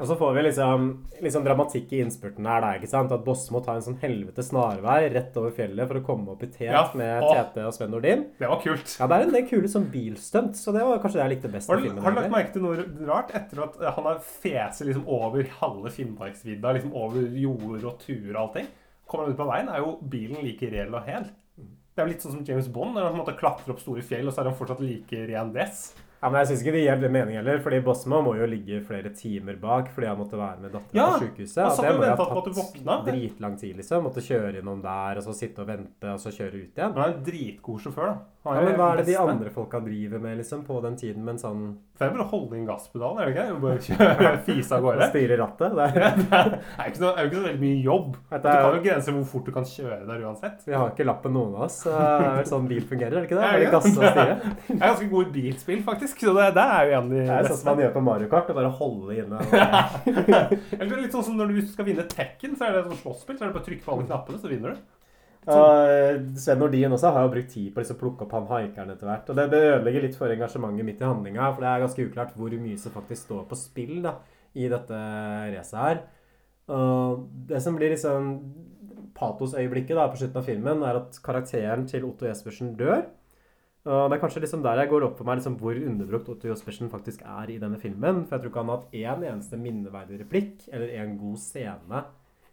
Og 0.00 0.06
så 0.08 0.16
får 0.16 0.32
vi 0.38 0.42
liksom, 0.46 0.86
liksom 1.20 1.44
dramatikk 1.44 1.90
i 1.92 2.00
innspurten 2.00 2.46
her, 2.48 2.62
da, 2.64 2.70
ikke 2.78 2.88
sant? 2.88 3.12
At 3.12 3.24
Boss 3.26 3.42
må 3.52 3.60
ta 3.64 3.74
en 3.76 3.84
sånn 3.84 3.98
helvete 4.00 4.42
snarvei 4.46 5.10
rett 5.12 5.36
over 5.36 5.52
fjellet 5.54 5.88
for 5.90 6.00
å 6.00 6.04
komme 6.06 6.32
opp 6.32 6.42
i 6.46 6.48
tet 6.48 6.70
Ja, 6.72 6.86
med. 6.96 7.26
Tete 7.28 7.66
og 7.68 7.74
Sven 7.76 7.92
Nordin. 7.92 8.24
Det 8.40 8.48
var 8.48 8.62
kult. 8.64 8.94
Ja, 8.96 9.06
det 9.10 9.18
er 9.18 9.26
en 9.28 9.34
del 9.36 9.46
kule 9.50 9.68
sånn 9.70 9.90
bilstunt, 9.92 10.56
så 10.56 10.72
det 10.72 10.82
var 10.88 11.02
kanskje 11.02 11.20
det 11.20 11.24
jeg 11.26 11.34
likte 11.36 11.52
best 11.52 11.68
Har 11.72 11.82
filmen. 11.84 12.02
har 12.02 12.16
du 12.16 12.20
lagt 12.22 12.32
merke 12.32 12.54
til 12.56 12.64
noe 12.64 12.86
rart 13.10 13.34
etter 13.36 13.62
at 13.66 13.76
han 13.98 14.08
har 14.08 14.22
feset 14.24 14.86
liksom 14.88 15.04
over 15.06 15.44
halve 15.60 15.92
Finnmarksvidda, 15.94 16.72
liksom 16.78 16.96
over 16.96 17.28
jord 17.44 17.84
og 17.84 17.98
tuer 18.00 18.32
og 18.32 18.42
allting? 18.46 18.72
Kommer 19.10 19.26
han 19.28 19.34
ut 19.34 19.40
på 19.42 19.50
veien, 19.52 19.68
er 19.68 19.82
jo 19.84 19.98
bilen 20.08 20.40
like 20.46 20.70
reell 20.72 20.94
og 20.94 21.04
hel. 21.04 21.28
Det 21.56 21.98
er 21.98 22.06
jo 22.06 22.12
litt 22.14 22.22
sånn 22.24 22.36
som 22.38 22.44
James 22.46 22.68
Bond, 22.72 22.94
når 22.94 23.02
han 23.08 23.12
på 23.12 23.18
en 23.18 23.24
måte 23.26 23.36
klatrer 23.40 23.74
opp 23.74 23.80
store 23.82 24.00
fjell, 24.06 24.28
og 24.30 24.32
så 24.32 24.40
er 24.40 24.48
han 24.52 24.56
fortsatt 24.56 24.80
like 24.80 25.24
ren 25.28 25.50
dress. 25.52 25.90
Ja, 26.20 26.28
men 26.28 26.40
jeg 26.42 26.50
syns 26.50 26.62
ikke 26.64 26.74
det 26.76 26.82
gir 26.84 27.08
mening 27.14 27.36
heller, 27.38 27.60
fordi 27.64 27.78
Bosma 27.84 28.18
må 28.24 28.34
jo 28.36 28.46
ligge 28.50 28.82
flere 28.84 29.08
timer 29.16 29.56
bak 29.60 29.88
fordi 29.94 30.06
han 30.10 30.18
måtte 30.20 30.36
være 30.36 30.60
med 30.60 30.74
dattera 30.74 30.98
Ja, 30.98 31.06
på 31.16 31.22
sykehuset. 31.24 31.62
og 31.64 31.80
det 31.80 31.94
må 31.96 32.04
ha 32.04 32.42
du 32.44 32.50
våkna. 32.52 32.96
tatt 32.98 33.06
dritlang 33.08 33.56
tid, 33.60 33.76
liksom. 33.80 34.04
Måtte 34.04 34.20
kjøre 34.26 34.60
innom 34.60 34.82
der, 34.84 35.16
og 35.16 35.24
så 35.24 35.32
sitte 35.34 35.62
og 35.64 35.70
vente, 35.72 36.12
og 36.12 36.20
så 36.20 36.28
kjøre 36.34 36.60
ut 36.60 36.76
igjen. 36.76 36.92
Han 36.92 37.00
er 37.06 37.14
en 37.16 37.24
dritgod 37.24 37.80
sjåfør, 37.80 38.12
da. 38.12 38.18
Ja, 38.42 38.60
men 38.64 38.72
hva 38.78 38.86
er 38.94 38.96
det 39.02 39.10
de 39.10 39.16
andre 39.20 39.50
folka 39.52 39.80
driver 39.84 40.18
med, 40.24 40.38
liksom, 40.40 40.62
på 40.64 40.78
den 40.80 40.94
tiden 40.96 41.24
med 41.26 41.34
en 41.34 41.40
sånn 41.42 41.64
Det 42.00 42.06
er 42.06 42.14
bare 42.14 42.24
å 42.24 42.30
holde 42.30 42.56
inn 42.56 42.64
gasspedalen, 42.64 43.18
er 43.20 43.26
det 43.26 43.34
ikke? 43.34 43.56
Bare 43.60 43.82
kjøre 43.84 44.30
fise 44.48 44.72
av 44.78 44.80
gårde. 44.86 45.08
Styre 45.10 45.36
rattet? 45.36 45.74
Det 45.76 45.88
Det 45.92 46.04
er, 46.06 46.16
det 46.24 46.60
er 46.80 46.88
ikke 46.88 47.02
så, 47.02 47.10
veldig 47.20 47.60
mye 47.60 47.82
jobb. 47.84 48.16
Er- 48.32 48.40
kan 48.40 48.76
jo 48.78 48.82
grense 48.86 49.12
hvor 49.12 49.26
fort 49.28 49.44
du 49.44 49.52
kan 49.52 49.64
kjøre 49.68 50.06
der 50.08 50.24
uansett. 50.24 50.64
vi 50.64 50.72
har 50.72 50.88
ikke 50.94 51.04
lappen 51.04 51.32
noen 51.36 51.52
av 51.58 51.66
oss. 51.68 51.82
Det 51.84 51.92
er 51.92 52.36
vel 52.40 52.48
sånn 52.48 52.68
bil 52.70 52.80
fungerer, 52.88 53.12
er 53.12 53.20
det 53.20 53.28
ikke 53.28 53.40
det? 53.40 53.50
Bare 53.52 53.70
gasse 53.76 53.92
og 53.92 54.08
styre. 54.08 54.38
Jeg 54.70 54.80
er 54.80 54.86
ganske 54.86 55.10
god 55.12 55.26
i 55.26 55.32
bilspill, 55.36 55.82
faktisk. 55.84 56.09
Faktisk. 56.10 56.26
Så 56.26 56.34
det, 56.36 56.46
det 56.56 56.64
er 56.76 56.86
jo 56.90 56.94
en 56.98 57.10
Det 57.10 57.24
er 57.26 57.48
sånn 57.48 57.60
som 57.60 57.70
man 57.72 57.82
gjør 57.84 57.92
på 57.96 58.04
Mario 58.04 58.30
Kart, 58.30 58.50
å 58.52 58.56
bare 58.56 58.72
holde 58.80 59.16
inne. 59.16 59.42
Eller 60.78 60.94
er 60.94 61.02
litt 61.02 61.16
sånn 61.16 61.26
som 61.26 61.36
når 61.38 61.54
du 61.54 61.60
skal 61.68 61.88
vinne 61.88 62.06
Tekken, 62.10 62.56
så 62.56 62.68
er 62.68 62.76
det 62.76 62.86
sånn 62.88 63.02
slåsspill. 63.02 63.38
Så 63.38 63.44
er 63.44 63.50
det 63.50 63.56
bare 63.56 63.64
å 63.64 63.68
trykke 63.68 63.86
på 63.86 63.94
alle 63.94 64.08
knappene, 64.08 64.40
så 64.42 64.50
vinner 64.50 64.74
du. 64.74 64.96
Og 65.50 66.36
Sven 66.36 66.60
Nordin 66.60 66.92
også 66.92 67.14
har 67.14 67.24
jo 67.24 67.32
brukt 67.32 67.52
tid 67.54 67.70
på 67.72 67.80
liksom 67.80 67.96
å 67.96 68.00
plukke 68.02 68.26
opp 68.26 68.34
han 68.36 68.48
haikeren 68.50 68.92
etter 68.92 69.08
hvert. 69.08 69.30
Og 69.32 69.38
det, 69.38 69.46
det 69.54 69.60
ødelegger 69.70 70.04
litt 70.04 70.18
for 70.18 70.32
engasjementet 70.32 70.86
midt 70.86 71.00
i 71.00 71.08
handlinga, 71.08 71.52
for 71.54 71.64
det 71.64 71.70
er 71.70 71.84
ganske 71.86 72.08
uklart 72.10 72.34
hvor 72.36 72.56
mye 72.60 72.80
som 72.80 72.94
faktisk 72.94 73.24
står 73.24 73.46
på 73.48 73.58
spill 73.58 74.02
da, 74.04 74.18
i 74.52 74.68
dette 74.70 74.98
racet 75.54 75.80
her. 75.80 76.02
Og 76.70 77.24
det 77.48 77.62
som 77.64 77.78
blir 77.78 77.94
liksom 77.94 78.34
patosøyeblikket 79.16 79.96
da, 79.96 80.06
på 80.12 80.20
slutten 80.20 80.42
av 80.42 80.46
filmen, 80.46 80.84
er 80.86 81.00
at 81.00 81.18
karakteren 81.24 81.88
til 81.88 82.04
Otto 82.08 82.28
Jespersen 82.28 82.76
dør. 82.78 83.08
Og 83.86 84.10
det 84.10 84.18
er 84.18 84.20
kanskje 84.20 84.42
liksom 84.44 84.62
der 84.62 84.76
jeg 84.82 84.90
går 84.90 85.04
opp 85.06 85.14
for 85.16 85.24
meg 85.24 85.38
liksom 85.40 85.54
hvor 85.56 85.72
underbrukt 85.78 86.28
Otto 86.28 86.48
Jospersen 86.50 86.90
faktisk 86.92 87.22
er 87.24 87.48
i 87.54 87.58
denne 87.62 87.78
filmen. 87.80 88.26
For 88.26 88.36
jeg 88.36 88.42
tror 88.42 88.50
ikke 88.52 88.60
han 88.64 88.68
har 88.72 88.82
hatt 88.82 88.92
én 88.92 89.24
eneste 89.32 89.56
minneverdig 89.56 90.18
replikk 90.20 90.66
eller 90.72 90.92
en 91.00 91.14
god 91.18 91.38
scene 91.40 92.02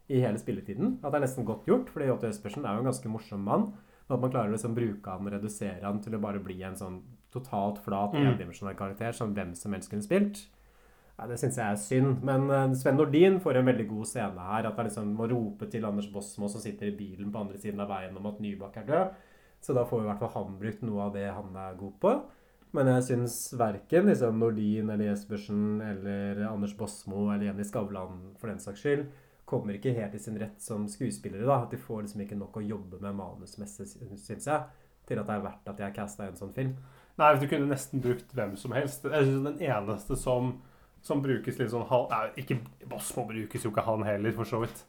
i 0.08 0.22
hele 0.24 0.40
spilletiden. 0.40 1.00
At 1.04 1.12
det 1.12 1.20
er 1.20 1.26
nesten 1.26 1.46
godt 1.46 1.66
gjort, 1.68 1.90
fordi 1.92 2.08
Otto 2.14 2.30
Jospersen 2.32 2.64
er 2.66 2.78
jo 2.78 2.86
en 2.86 2.92
ganske 2.92 3.12
morsom 3.12 3.44
mann. 3.44 3.74
Men 4.08 4.16
at 4.16 4.22
man 4.24 4.32
klarer 4.32 4.54
å 4.54 4.56
liksom 4.56 4.76
bruke 4.78 5.12
han 5.12 5.28
og 5.28 5.34
redusere 5.36 5.84
han 5.84 6.00
til 6.00 6.16
å 6.16 6.22
bare 6.24 6.40
bli 6.40 6.62
en 6.64 6.80
sånn 6.80 7.02
totalt 7.34 7.82
flat, 7.84 8.14
Mm. 8.16 8.30
endimensjonal 8.32 8.78
karakter 8.80 9.12
som 9.14 9.34
hvem 9.36 9.54
som 9.54 9.74
helst 9.74 9.90
kunne 9.92 10.02
spilt. 10.08 10.46
Ja, 11.20 11.28
det 11.28 11.40
syns 11.42 11.58
jeg 11.58 11.66
er 11.66 11.76
synd. 11.76 12.24
Men 12.24 12.50
eh, 12.50 12.74
Sven 12.74 12.96
Nordin 12.96 13.40
får 13.42 13.58
en 13.58 13.66
veldig 13.66 13.88
god 13.90 14.06
scene 14.08 14.40
her. 14.40 14.66
At 14.66 14.78
han 14.78 14.86
liksom 14.88 15.12
må 15.18 15.28
rope 15.30 15.68
til 15.70 15.84
Anders 15.84 16.08
Bosmo 16.08 16.48
som 16.48 16.62
sitter 16.62 16.88
i 16.88 16.96
bilen 16.96 17.32
på 17.34 17.40
andre 17.42 17.58
siden 17.58 17.82
av 17.82 17.90
veien 17.90 18.16
om 18.16 18.26
at 18.28 18.40
Nybakk 18.40 18.78
er 18.78 18.86
død. 18.88 19.12
Så 19.68 19.76
da 19.76 19.84
får 19.84 20.06
i 20.06 20.08
hvert 20.08 20.22
fall 20.22 20.32
han 20.32 20.60
brukt 20.62 20.84
noe 20.88 21.10
av 21.10 21.16
det 21.18 21.26
han 21.28 21.56
er 21.60 21.74
god 21.76 21.96
på. 22.00 22.12
Men 22.78 22.88
jeg 22.94 23.04
syns 23.04 23.36
verken 23.60 24.08
liksom 24.08 24.40
Nordin 24.40 24.92
eller 24.94 25.10
Jespersen 25.10 25.82
eller 25.84 26.40
Anders 26.48 26.76
Bosmo 26.78 27.26
eller 27.34 27.50
Jenny 27.50 27.66
Skavlan 27.68 28.22
for 28.40 28.48
den 28.48 28.62
saks 28.64 28.84
skyld 28.86 29.08
kommer 29.48 29.78
ikke 29.78 29.96
helt 29.96 30.16
i 30.16 30.20
sin 30.20 30.40
rett 30.40 30.62
som 30.64 30.88
skuespillere. 30.92 31.46
da, 31.48 31.62
At 31.64 31.72
de 31.72 31.80
får 31.80 32.02
liksom 32.04 32.24
ikke 32.24 32.40
nok 32.40 32.58
å 32.60 32.66
jobbe 32.68 33.00
med 33.00 33.16
manusmessig, 33.16 33.88
syns 34.20 34.48
jeg, 34.48 34.64
til 35.08 35.22
at 35.22 35.30
det 35.30 35.36
er 35.38 35.46
verdt 35.46 35.70
at 35.72 35.78
de 35.78 35.86
har 35.86 35.96
casta 35.96 36.28
en 36.28 36.40
sånn 36.40 36.52
film. 36.56 36.74
Nei, 37.18 37.30
du 37.40 37.48
kunne 37.48 37.70
nesten 37.72 38.04
brukt 38.04 38.36
hvem 38.36 38.58
som 38.60 38.76
helst. 38.76 39.08
Jeg 39.08 39.30
synes 39.30 39.48
Den 39.48 39.64
eneste 39.64 40.18
som, 40.20 40.52
som 41.02 41.24
brukes 41.24 41.60
litt 41.60 41.72
sånn 41.72 41.88
halv... 41.88 42.12
Ikke 42.38 42.60
Bosmo 42.92 43.24
brukes 43.30 43.64
jo 43.64 43.72
ikke 43.72 43.88
han 43.88 44.04
heller, 44.04 44.36
for 44.36 44.52
så 44.52 44.60
vidt. 44.66 44.84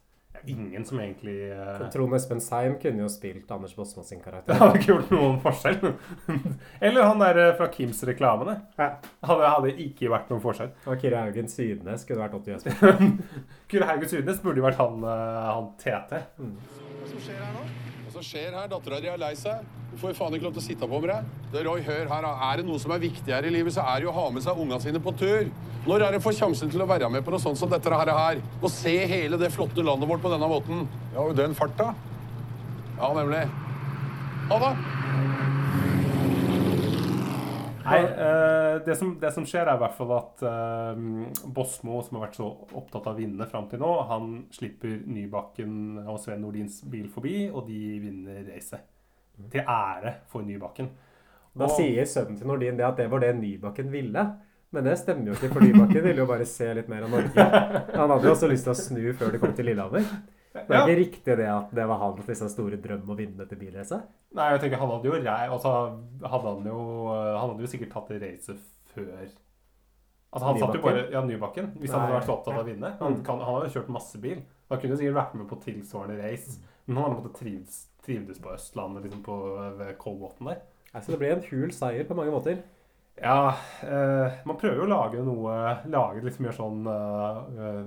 Ingen 0.47 0.85
som 0.85 0.99
egentlig 0.99 1.51
uh... 1.51 1.89
Trond 1.93 2.15
Espen 2.15 2.41
Seim 2.43 2.77
kunne 2.81 3.03
jo 3.03 3.09
spilt 3.11 3.51
Anders 3.51 3.75
Bosmo 3.75 4.03
sin 4.03 4.21
karakter. 4.23 4.53
Det 4.53 4.59
hadde 4.61 4.79
ikke 4.79 4.91
gjort 4.93 5.13
noen 5.13 5.39
forskjell. 5.43 5.93
Eller 6.89 7.09
han 7.09 7.23
der 7.23 7.41
eh, 7.43 7.53
fra 7.59 7.69
Kims 7.73 8.01
reklamene. 8.07 8.59
Hadde, 8.79 9.51
hadde 9.55 9.75
ikke 9.85 10.11
vært 10.11 10.31
noen 10.31 10.43
forskjell. 10.43 10.73
Og 10.87 11.03
Kyrre 11.03 11.25
Haugen 11.25 11.51
Sydnes 11.51 12.07
kunne 12.07 12.23
vært 12.23 12.39
Otto 12.39 12.53
Jespersen. 12.53 13.19
Kyrre 13.71 13.91
Haugen 13.91 14.11
Sydnes 14.15 14.41
burde 14.45 14.63
jo 14.63 14.67
vært 14.69 14.81
han, 14.81 15.05
eh, 15.05 15.45
han 15.49 15.71
TT. 15.81 16.25
Hva 16.39 17.13
som 17.13 17.23
skjer 17.27 17.39
her 17.43 17.55
nå? 17.55 17.88
Hva 18.09 18.23
som 18.23 18.25
skjer 18.25 18.55
her? 18.57 18.65
Dattera 18.65 18.97
di 19.03 19.05
er 19.05 19.19
lei 19.21 19.35
seg. 19.37 19.65
Du 19.91 19.97
får 20.01 20.15
faen 20.17 20.33
ikke 20.33 20.47
lov 20.47 20.55
til 20.55 20.63
å 20.63 20.65
sitte 20.65 20.87
på 20.89 20.97
med 20.97 21.11
deg. 21.11 21.27
Det 21.53 21.61
Roy, 21.67 21.83
hør 21.85 22.07
her. 22.09 22.25
Er 22.25 22.57
det 22.57 22.65
noe 22.65 22.81
som 22.81 22.93
er 22.95 23.03
viktigere 23.03 23.45
i 23.45 23.53
livet, 23.53 23.75
så 23.75 23.83
er 23.85 23.99
det 23.99 24.07
jo 24.07 24.09
å 24.09 24.15
ha 24.15 24.23
med 24.33 24.41
seg 24.41 24.57
unga 24.63 24.79
sine 24.81 24.97
på 25.05 25.13
tur. 25.19 25.51
Når 25.85 26.07
er 26.07 26.17
det 26.17 26.23
får 26.25 26.39
sjansen 26.39 26.73
til 26.73 26.81
å 26.81 26.87
være 26.89 27.11
med 27.13 27.21
på 27.21 27.35
noe 27.35 27.43
sånt 27.43 27.61
som 27.61 27.69
dette 27.69 27.93
her? 27.93 28.09
her? 28.17 28.41
Og 28.63 28.73
se 28.73 28.95
hele 29.13 29.37
det 29.37 29.51
flotte 29.53 29.85
landet 29.85 30.09
vårt 30.09 30.25
på 30.25 30.33
denne 30.33 30.49
måten. 30.49 30.87
Ja, 31.13 31.27
og 31.27 31.37
den 31.37 31.53
farta. 31.53 31.91
Ja, 32.97 33.13
nemlig. 33.13 33.45
Ha 34.49 34.59
det. 34.65 34.73
Nei, 37.89 38.01
uh, 38.05 38.75
det, 38.85 38.95
som, 38.99 39.11
det 39.21 39.31
som 39.35 39.45
skjer, 39.47 39.67
er 39.67 39.79
i 39.79 39.81
hvert 39.83 39.97
fall 39.97 40.13
at 40.15 40.43
uh, 40.45 41.01
Bosmo, 41.55 41.99
som 42.05 42.17
har 42.19 42.27
vært 42.27 42.39
så 42.39 42.47
opptatt 42.77 43.07
av 43.07 43.13
å 43.15 43.19
vinne 43.19 43.47
fram 43.49 43.67
til 43.71 43.81
nå, 43.81 43.91
han 44.09 44.31
slipper 44.55 45.01
Nybakken 45.09 45.73
og 46.05 46.19
Sven 46.23 46.43
Nordins 46.45 46.81
bil 46.89 47.09
forbi, 47.11 47.49
og 47.49 47.67
de 47.67 47.79
vinner 48.05 48.43
racet. 48.49 48.85
Til 49.49 49.63
ære 49.63 50.17
for 50.27 50.43
Nybakken. 50.43 50.89
Da 51.55 51.65
Og- 51.65 51.75
sier 51.77 52.05
sønnen 52.05 52.37
til 52.37 52.47
Nordin 52.47 52.77
det 52.77 52.85
at 52.85 52.97
det 52.99 53.09
var 53.11 53.23
det 53.23 53.35
Nybakken 53.37 53.91
ville. 53.91 54.25
Men 54.71 54.85
det 54.85 54.99
stemmer 55.01 55.31
jo 55.31 55.33
ikke, 55.33 55.49
for 55.53 55.65
Nybakken 55.65 56.03
ville 56.03 56.21
jo 56.21 56.27
bare 56.29 56.45
se 56.45 56.67
litt 56.77 56.89
mer 56.91 57.07
av 57.07 57.09
Norge. 57.09 57.45
Han 57.97 58.11
hadde 58.11 58.27
jo 58.27 58.35
også 58.35 58.49
lyst 58.51 58.67
til 58.67 58.75
å 58.75 58.77
snu 58.77 59.13
før 59.17 59.31
de 59.33 59.39
kom 59.41 59.55
til 59.57 59.65
Lillehammer. 59.71 60.05
Det 60.53 60.63
er 60.65 60.73
Ja. 60.73 60.85
ikke 60.85 60.97
riktig 60.97 61.37
det 61.37 61.47
at 61.47 61.75
det 61.75 61.87
var 61.87 61.99
hans 62.01 62.25
liksom, 62.27 62.49
store 62.49 62.77
drøm 62.81 63.05
å 63.09 63.15
vinne 63.17 63.37
dette 63.37 63.55
bilracet? 63.59 64.01
Nei, 64.33 64.51
jeg 64.51 64.61
tenker 64.61 64.77
han 64.81 64.89
hadde 64.89 65.05
jo 65.05 65.13
altså, 65.13 65.73
hadde 66.23 66.47
han, 66.55 66.65
jo, 66.65 66.79
han 67.13 67.49
hadde 67.49 67.61
jo 67.65 67.69
sikkert 67.69 67.91
tatt 67.93 68.07
det 68.09 68.21
racet 68.23 68.57
før 68.95 69.29
Altså 70.31 70.45
Han 70.45 70.59
satt 70.59 70.75
jo 70.75 70.81
bare 70.81 70.93
Nybakken? 71.03 71.11
Ja, 71.13 71.21
Nybakken. 71.25 71.69
Hvis 71.81 71.91
han 71.91 72.01
hadde 72.01 72.17
vært 72.19 72.27
så 72.27 72.33
opptatt 72.37 72.53
av 72.53 72.61
å 72.61 72.67
vinne. 72.69 72.89
Han, 72.99 73.13
Mm. 73.15 73.23
kan, 73.25 73.39
han 73.39 73.53
hadde 73.55 73.69
jo 73.69 73.79
kjørt 73.81 73.87
masse 73.89 74.17
bil. 74.21 74.43
Han 74.69 74.79
kunne 74.79 74.97
sikkert 74.97 75.15
vært 75.17 75.33
med 75.35 75.47
på 75.49 75.57
tilsvarende 75.63 76.17
race. 76.21 76.59
Men 76.85 76.97
han 76.97 77.05
hadde 77.05 77.17
måttet 77.23 77.39
trivdes, 77.39 77.87
trivdes 78.05 78.39
på 78.39 78.53
Østlandet, 78.53 79.03
liksom 79.07 79.23
på 79.23 79.97
Kolbotn 79.97 80.45
der. 80.45 80.61
Altså, 80.93 81.11
det 81.11 81.19
ble 81.19 81.31
en 81.33 81.41
hul 81.49 81.71
seier 81.71 82.05
på 82.05 82.15
mange 82.15 82.31
måter. 82.31 82.61
Ja, 83.21 83.49
eh, 83.83 84.37
man 84.45 84.55
prøver 84.57 84.77
jo 84.77 84.85
å 84.85 84.87
lage 84.87 85.25
noe 85.25 85.81
Lage 85.91 86.21
liksom 86.23 86.45
litt 86.45 86.55
sånn 86.55 86.85
eh, 86.87 87.37
eh, 87.59 87.83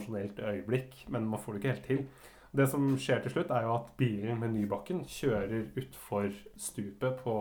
emosjonelt 0.00 0.40
øyeblikk, 0.40 1.04
men 1.08 1.28
man 1.28 1.40
får 1.40 1.52
det 1.52 1.60
ikke 1.60 1.74
helt 1.74 1.86
til. 1.86 2.30
Det 2.56 2.66
som 2.68 2.88
skjer 2.98 3.20
til 3.22 3.30
slutt, 3.30 3.50
er 3.54 3.62
jo 3.62 3.76
at 3.76 3.92
bilen 4.00 4.40
med 4.40 4.50
Nybakken 4.56 5.04
kjører 5.06 5.68
utfor 5.78 6.26
stupet 6.58 7.20
på 7.22 7.36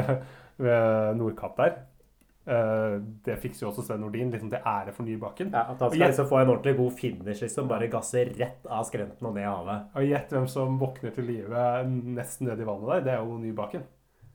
ved 0.64 1.18
Nordkapp 1.18 1.56
der. 1.58 1.74
Eh, 2.44 3.00
det 3.24 3.38
fikser 3.40 3.64
jo 3.64 3.70
også 3.72 3.82
Sven 3.86 4.04
Nordin, 4.04 4.30
liksom 4.30 4.52
til 4.52 4.62
ære 4.68 4.92
for 4.92 5.02
Nybakken. 5.08 5.50
Ja, 5.50 5.64
At 5.72 5.80
han 5.80 5.90
skal 5.90 6.06
liksom 6.06 6.28
få 6.28 6.38
en 6.38 6.52
ordentlig 6.52 6.76
god 6.76 6.92
finish, 7.00 7.42
liksom. 7.42 7.68
Bare 7.68 7.90
gasse 7.90 8.24
rett 8.30 8.68
av 8.68 8.84
skrenten 8.86 9.26
og 9.26 9.34
ned 9.34 9.42
i 9.42 9.48
havet. 9.48 9.90
Og 9.96 10.06
gjett 10.06 10.36
hvem 10.36 10.46
som 10.52 10.78
våkner 10.78 11.14
til 11.16 11.26
live 11.32 11.66
nesten 11.88 12.46
nedi 12.50 12.68
vannet 12.68 12.90
der. 12.92 13.04
Det 13.08 13.14
er 13.16 13.24
jo 13.24 13.40
Nybakken. 13.42 13.88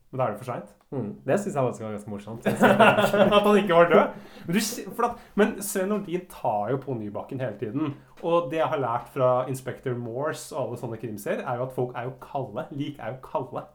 Men 0.10 0.20
da 0.20 0.26
er 0.26 0.34
det 0.34 0.41
for 0.41 0.49
seint. 0.49 0.76
Mm. 0.89 1.10
Det 1.22 1.36
syns 1.38 1.55
jeg 1.55 1.66
faktisk 1.66 1.84
var 1.84 1.91
ganske 1.93 2.12
morsomt. 2.12 2.47
at 3.38 3.45
han 3.45 3.57
ikke 3.60 3.76
var 3.78 3.89
død. 3.91 4.22
Men, 4.47 4.55
du, 4.55 4.62
for 4.97 5.05
at, 5.05 5.26
men 5.38 5.51
Sven 5.62 5.91
Nordin 5.91 6.24
tar 6.32 6.72
jo 6.74 6.80
på 6.82 6.95
Nybakken 6.97 7.41
hele 7.43 7.57
tiden. 7.60 7.93
Og 8.24 8.49
det 8.51 8.57
jeg 8.57 8.72
har 8.72 8.82
lært 8.82 9.12
fra 9.14 9.30
Inspector 9.51 9.97
Morse 9.97 10.55
og 10.55 10.64
alle 10.64 10.80
sånne 10.82 10.97
krimserier, 11.01 11.43
er 11.45 11.60
jo 11.60 11.68
at 11.68 11.76
folk 11.76 11.93
er 11.93 12.10
jo 12.10 12.16
kalde. 12.24 12.66
Lik 12.74 12.97
er 12.97 13.14
jo 13.14 13.20
kalde. 13.28 13.68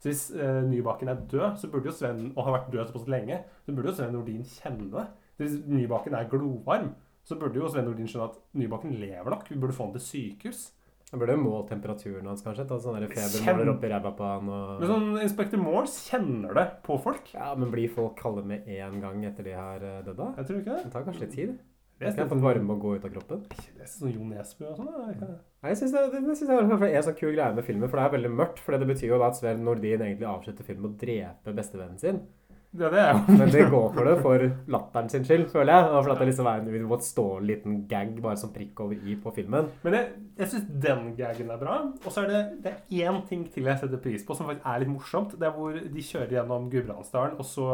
Så 0.00 0.08
hvis 0.08 0.26
uh, 0.36 0.60
Nybakken 0.68 1.08
er 1.12 1.24
død, 1.30 1.56
så 1.60 1.68
burde 1.68 1.88
jo 1.90 1.96
Sven, 1.96 2.26
og 2.36 2.44
har 2.44 2.58
vært 2.58 2.72
død 2.72 2.86
såpass 2.88 3.08
lenge, 3.12 3.40
så 3.64 3.72
burde 3.76 3.90
jo 3.90 3.96
Sven 3.96 4.14
Nordin 4.16 4.44
kjenne 4.48 4.88
det. 4.92 5.06
Så 5.36 5.44
hvis 5.44 5.56
Nybakken 5.68 6.16
er 6.16 6.28
glovarm, 6.28 6.92
så 7.24 7.36
burde 7.40 7.60
jo 7.60 7.68
Sven 7.68 7.88
Nordin 7.88 8.08
skjønne 8.08 8.30
at 8.30 8.38
Nybakken 8.56 8.94
lever 9.00 9.32
nok. 9.32 9.48
Vi 9.50 9.58
burde 9.60 9.76
få 9.76 9.88
han 9.88 9.96
til 9.96 10.06
sykehus. 10.06 10.62
Han 11.10 11.18
burde 11.18 11.34
jo 11.34 11.42
målt 11.42 11.68
temperaturen 11.72 12.26
hans, 12.30 12.42
kanskje. 12.46 12.68
Ta 12.70 12.76
sånn 12.78 12.94
Kjem- 13.02 13.32
febermåler 13.42 13.72
oppi 13.74 13.88
ræva 13.90 14.12
på 14.16 14.26
han 14.28 14.48
og 14.48 14.80
Men 14.80 14.88
sånn 14.92 15.22
Inspector 15.24 15.58
Morse 15.58 16.04
kjenner 16.10 16.54
det 16.54 16.66
på 16.86 17.00
folk. 17.02 17.32
Ja, 17.34 17.54
men 17.58 17.72
blir 17.72 17.90
folk 17.90 18.14
kalde 18.20 18.44
med 18.46 18.68
en 18.68 19.00
gang 19.02 19.24
etter 19.26 19.42
de 19.48 19.56
har 19.58 19.82
eh, 19.82 20.02
dødd, 20.06 20.16
da? 20.20 20.28
Jeg 20.38 20.46
tror 20.46 20.60
ikke 20.60 20.76
det. 20.76 20.84
Det 20.84 20.92
tar 20.94 21.02
kanskje 21.08 21.20
litt 21.26 21.34
tid. 21.34 21.58
Er 22.00 22.14
kan 22.16 22.28
sånn- 22.30 22.38
få 22.40 22.44
varme 22.46 22.70
og 22.72 22.80
gå 22.80 22.94
ut 22.96 23.04
av 23.04 23.10
kroppen. 23.12 23.42
Det 23.50 23.82
er 23.84 23.90
sånn 23.90 24.14
Jo 24.14 24.22
Nesbø 24.24 24.70
og 24.70 24.76
sånn. 24.78 24.86
Nei, 24.88 25.68
Jeg 25.68 25.76
syns 25.82 25.92
det, 25.92 26.04
det, 26.14 26.20
det 26.30 26.36
synes 26.38 26.48
jeg 26.48 26.56
er 26.56 26.96
en 26.96 27.02
sånn 27.10 27.18
kul 27.18 27.34
greie 27.34 27.54
med 27.54 27.64
filmen, 27.66 27.88
for 27.90 27.96
det 28.00 28.06
er 28.06 28.14
veldig 28.16 28.30
mørkt. 28.38 28.58
For 28.64 28.78
det 28.78 28.86
betyr 28.88 29.08
jo 29.10 29.18
da 29.18 29.26
at 29.28 29.36
Sven 29.36 29.64
Nordin 29.66 30.00
egentlig 30.00 30.24
avslutter 30.30 30.64
filmen 30.64 30.92
med 30.92 30.94
å 30.94 31.00
drepe 31.02 31.52
bestevennen 31.58 31.98
sin. 32.00 32.22
Ja, 32.70 32.86
det 32.86 33.00
er 33.02 33.16
jo 33.16 33.34
Men 33.34 33.50
de 33.50 33.62
går 33.66 33.86
for 33.96 34.06
det 34.06 34.12
for 34.22 34.44
latteren 34.70 35.08
sin 35.10 35.24
skyld, 35.26 35.48
føler 35.50 35.72
jeg. 35.74 35.90
Og 35.90 36.04
for 36.04 36.12
at 36.12 36.20
det 36.22 36.28
liksom 36.28 36.46
er 36.46 36.60
en 36.62 37.46
liten 37.48 37.76
gag 37.90 38.12
bare 38.22 38.38
som 38.38 38.52
prikk 38.54 38.82
over 38.84 38.94
i 38.94 39.16
på 39.18 39.32
filmen. 39.34 39.70
Men 39.82 39.96
jeg, 39.96 40.10
jeg 40.38 40.52
syns 40.52 40.68
den 40.84 41.08
gagen 41.18 41.50
er 41.50 41.58
bra. 41.58 41.80
Og 42.04 42.14
så 42.14 42.22
er 42.22 42.30
det, 42.30 42.42
det 42.62 42.74
er 42.74 43.08
én 43.08 43.22
ting 43.26 43.42
til 43.50 43.66
jeg 43.66 43.80
setter 43.80 44.02
pris 44.02 44.26
på, 44.26 44.36
som 44.38 44.46
faktisk 44.46 44.68
er 44.70 44.82
litt 44.82 44.92
morsomt. 44.92 45.34
Det 45.34 45.48
er 45.48 45.56
hvor 45.56 45.74
de 45.74 46.04
kjører 46.06 46.36
gjennom 46.36 46.68
Gudbrandsdalen, 46.70 47.40
og 47.42 47.48
så, 47.48 47.66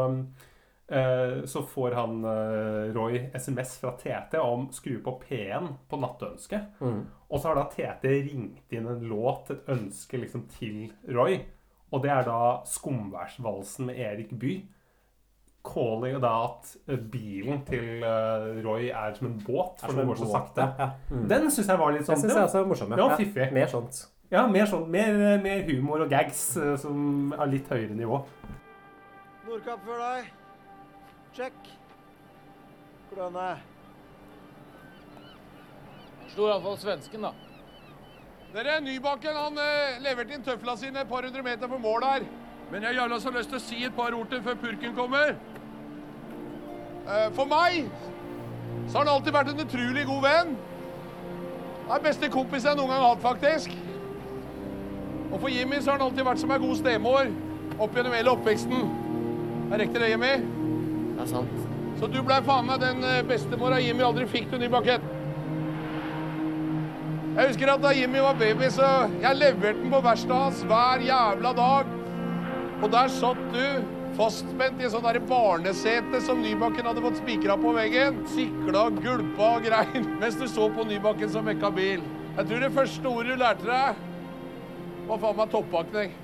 eh, 0.89 1.35
så 1.45 1.61
får 1.75 1.97
han 1.99 2.25
eh, 2.31 2.95
Roy 2.95 3.19
SMS 3.37 3.75
fra 3.83 3.93
TT 4.01 4.39
om 4.41 4.65
skru 4.73 4.95
på 5.05 5.13
P1 5.27 5.67
på 5.91 5.99
nattønsket'. 6.01 6.81
Mm. 6.81 7.03
Og 7.27 7.37
så 7.37 7.51
har 7.51 7.59
da 7.59 7.67
TT 7.69 8.07
ringt 8.31 8.73
inn 8.73 8.89
en 8.89 9.05
låt, 9.05 9.53
et 9.53 9.69
ønske 9.77 10.17
liksom 10.23 10.47
til 10.57 10.87
Roy. 11.13 11.37
Og 11.93 12.01
det 12.01 12.11
er 12.11 12.25
da 12.25 12.39
Skumværsvalsen 12.65 13.91
med 13.91 14.01
Erik 14.01 14.33
Bye. 14.39 14.65
Calling 15.67 16.19
da 16.23 16.31
at 16.45 16.71
eh, 16.87 16.97
bilen 17.13 17.61
til 17.67 18.03
eh, 18.03 18.63
Roy 18.65 18.89
er 18.89 19.13
som 19.17 19.27
en 19.31 19.37
båt, 19.45 19.79
for 19.81 19.87
som 19.91 19.95
den 19.99 20.05
en 20.05 20.11
går 20.13 20.21
så 20.23 20.29
sakte. 20.31 20.67
ja. 20.79 20.89
Mm. 21.11 21.27
Den 21.29 21.49
syns 21.51 21.67
jeg 21.73 21.79
var 21.81 21.91
litt 21.95 22.05
sånn 22.07 22.15
Jeg 22.15 22.23
synes 22.23 22.33
det 22.33 22.35
jeg 22.35 22.41
var- 22.41 22.49
også 22.51 22.61
er 22.63 22.69
morsom, 22.71 22.91
ja. 22.91 22.97
Ja, 23.03 23.15
fiffig. 23.21 23.51
mer 23.53 23.67
sånt. 23.67 24.05
Ja, 24.31 24.45
mer 24.47 24.65
sånn. 24.67 24.87
Mer, 24.91 25.37
mer 25.43 25.61
humor 25.69 26.01
og 26.03 26.09
gags 26.11 26.57
eh, 26.57 26.75
som 26.77 27.33
er 27.37 27.45
litt 27.47 27.69
høyere 27.71 27.95
nivå. 27.95 28.21
Nordkapp 29.47 29.85
før 29.85 30.01
deg. 30.03 30.31
Check. 31.37 31.53
Kløne. 33.13 33.57
Slo 36.33 36.49
iallfall 36.49 36.77
svensken, 36.81 37.23
da. 37.23 37.31
Dere, 38.53 38.79
Nybakken 38.83 39.35
han 39.37 39.57
eh, 39.61 39.97
leverte 40.03 40.35
inn 40.35 40.43
tøfla 40.45 40.75
sine 40.79 41.01
et 41.03 41.09
par 41.09 41.23
hundre 41.27 41.43
meter 41.45 41.67
på 41.71 41.79
mål 41.83 42.03
her. 42.07 42.25
Men 42.71 42.83
jeg 42.83 42.97
har 42.99 43.13
så 43.23 43.31
lyst 43.31 43.49
til 43.53 43.59
å 43.59 43.63
si 43.63 43.83
et 43.87 43.95
par 43.95 44.11
ord 44.15 44.27
til 44.31 44.41
før 44.43 44.57
purken 44.59 44.95
kommer. 44.97 45.37
Eh, 47.07 47.29
For 47.35 47.47
meg 47.47 47.87
så 48.87 48.97
har 48.97 49.05
han 49.05 49.13
alltid 49.15 49.35
vært 49.35 49.51
en 49.51 49.63
utrolig 49.63 50.05
god 50.07 50.23
venn. 50.23 50.55
Er 51.91 52.03
beste 52.03 52.29
kompis 52.31 52.65
jeg 52.67 52.75
noen 52.75 52.91
gang 52.91 53.01
har 53.03 53.13
hatt, 53.13 53.23
faktisk. 53.23 53.73
Og 55.31 55.39
for 55.39 55.51
Jimmy 55.51 55.79
så 55.81 55.91
har 55.91 55.99
han 55.99 56.07
alltid 56.07 56.27
vært 56.27 56.41
som 56.43 56.51
ei 56.51 56.59
god 56.63 56.79
stemor 56.79 57.29
opp 57.77 57.95
gjennom 57.95 58.15
hele 58.15 58.31
oppveksten. 58.31 58.87
Er 59.71 59.83
riktig 59.83 60.01
det, 60.03 60.09
Jimmy? 60.13 60.33
Det 61.15 61.23
er 61.25 61.29
sant. 61.31 61.67
Så 61.99 62.07
du 62.11 62.19
blei 62.23 62.39
faen 62.45 62.67
meg 62.67 62.79
den 62.83 63.03
eh, 63.03 63.23
bestemora 63.27 63.79
Jimmy 63.81 64.05
aldri 64.07 64.27
fikk 64.29 64.51
til 64.51 64.61
ny 64.61 64.71
bakett. 64.71 65.03
Jeg 67.37 67.51
husker 67.51 67.69
at 67.69 67.83
da 67.83 67.91
Jimmy 67.93 68.21
var 68.23 68.37
baby, 68.39 68.69
så 68.73 68.87
jeg 69.21 69.37
leverte 69.37 69.83
den 69.83 69.91
på 69.93 70.01
verkstedet 70.01 70.39
hans 70.41 70.63
hver 70.65 71.03
jævla 71.05 71.51
dag. 71.57 71.91
Og 72.81 72.91
der 72.93 73.11
satt 73.13 73.43
du 73.53 73.96
fastspent 74.17 74.81
i 74.81 74.87
en 74.87 74.93
sånn 74.93 75.27
barnesete 75.29 76.21
som 76.25 76.41
Nybakken 76.41 76.87
hadde 76.89 77.03
fått 77.03 77.19
spikra 77.21 77.57
på 77.61 77.73
veggen. 77.75 78.23
Sikla, 78.33 78.87
gulpa 78.97 79.49
og 79.57 79.67
grein 79.67 80.07
mens 80.21 80.37
du 80.39 80.47
så 80.49 80.69
på 80.73 80.85
Nybakken 80.89 81.31
som 81.33 81.45
mekka 81.45 81.71
bil. 81.73 82.03
Jeg 82.37 82.49
tror 82.49 82.63
det 82.63 82.73
første 82.73 83.11
ordet 83.11 83.35
du 83.35 83.41
lærte 83.41 83.67
deg, 83.69 84.01
var 85.07 85.21
faen 85.21 85.37
meg 85.39 85.53
toppakning. 85.53 86.15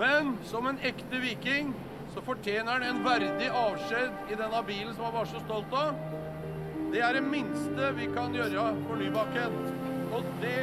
Men 0.00 0.34
som 0.48 0.66
en 0.68 0.80
ekte 0.84 1.20
viking 1.22 1.72
så 2.12 2.24
fortjener 2.24 2.74
han 2.74 2.84
en 2.88 3.04
verdig 3.04 3.48
avskjed 3.48 4.32
i 4.32 4.36
denne 4.36 4.64
bilen 4.68 4.92
som 4.96 5.06
han 5.08 5.16
var 5.20 5.28
så 5.28 5.40
stolt 5.44 5.76
av. 5.76 5.94
Det 6.92 7.00
er 7.00 7.16
det 7.16 7.24
minste 7.24 7.92
vi 7.96 8.08
kan 8.12 8.34
gjøre 8.36 8.66
for 8.88 9.00
Nybakken. 9.00 9.54
Og 10.12 10.26
det 10.42 10.58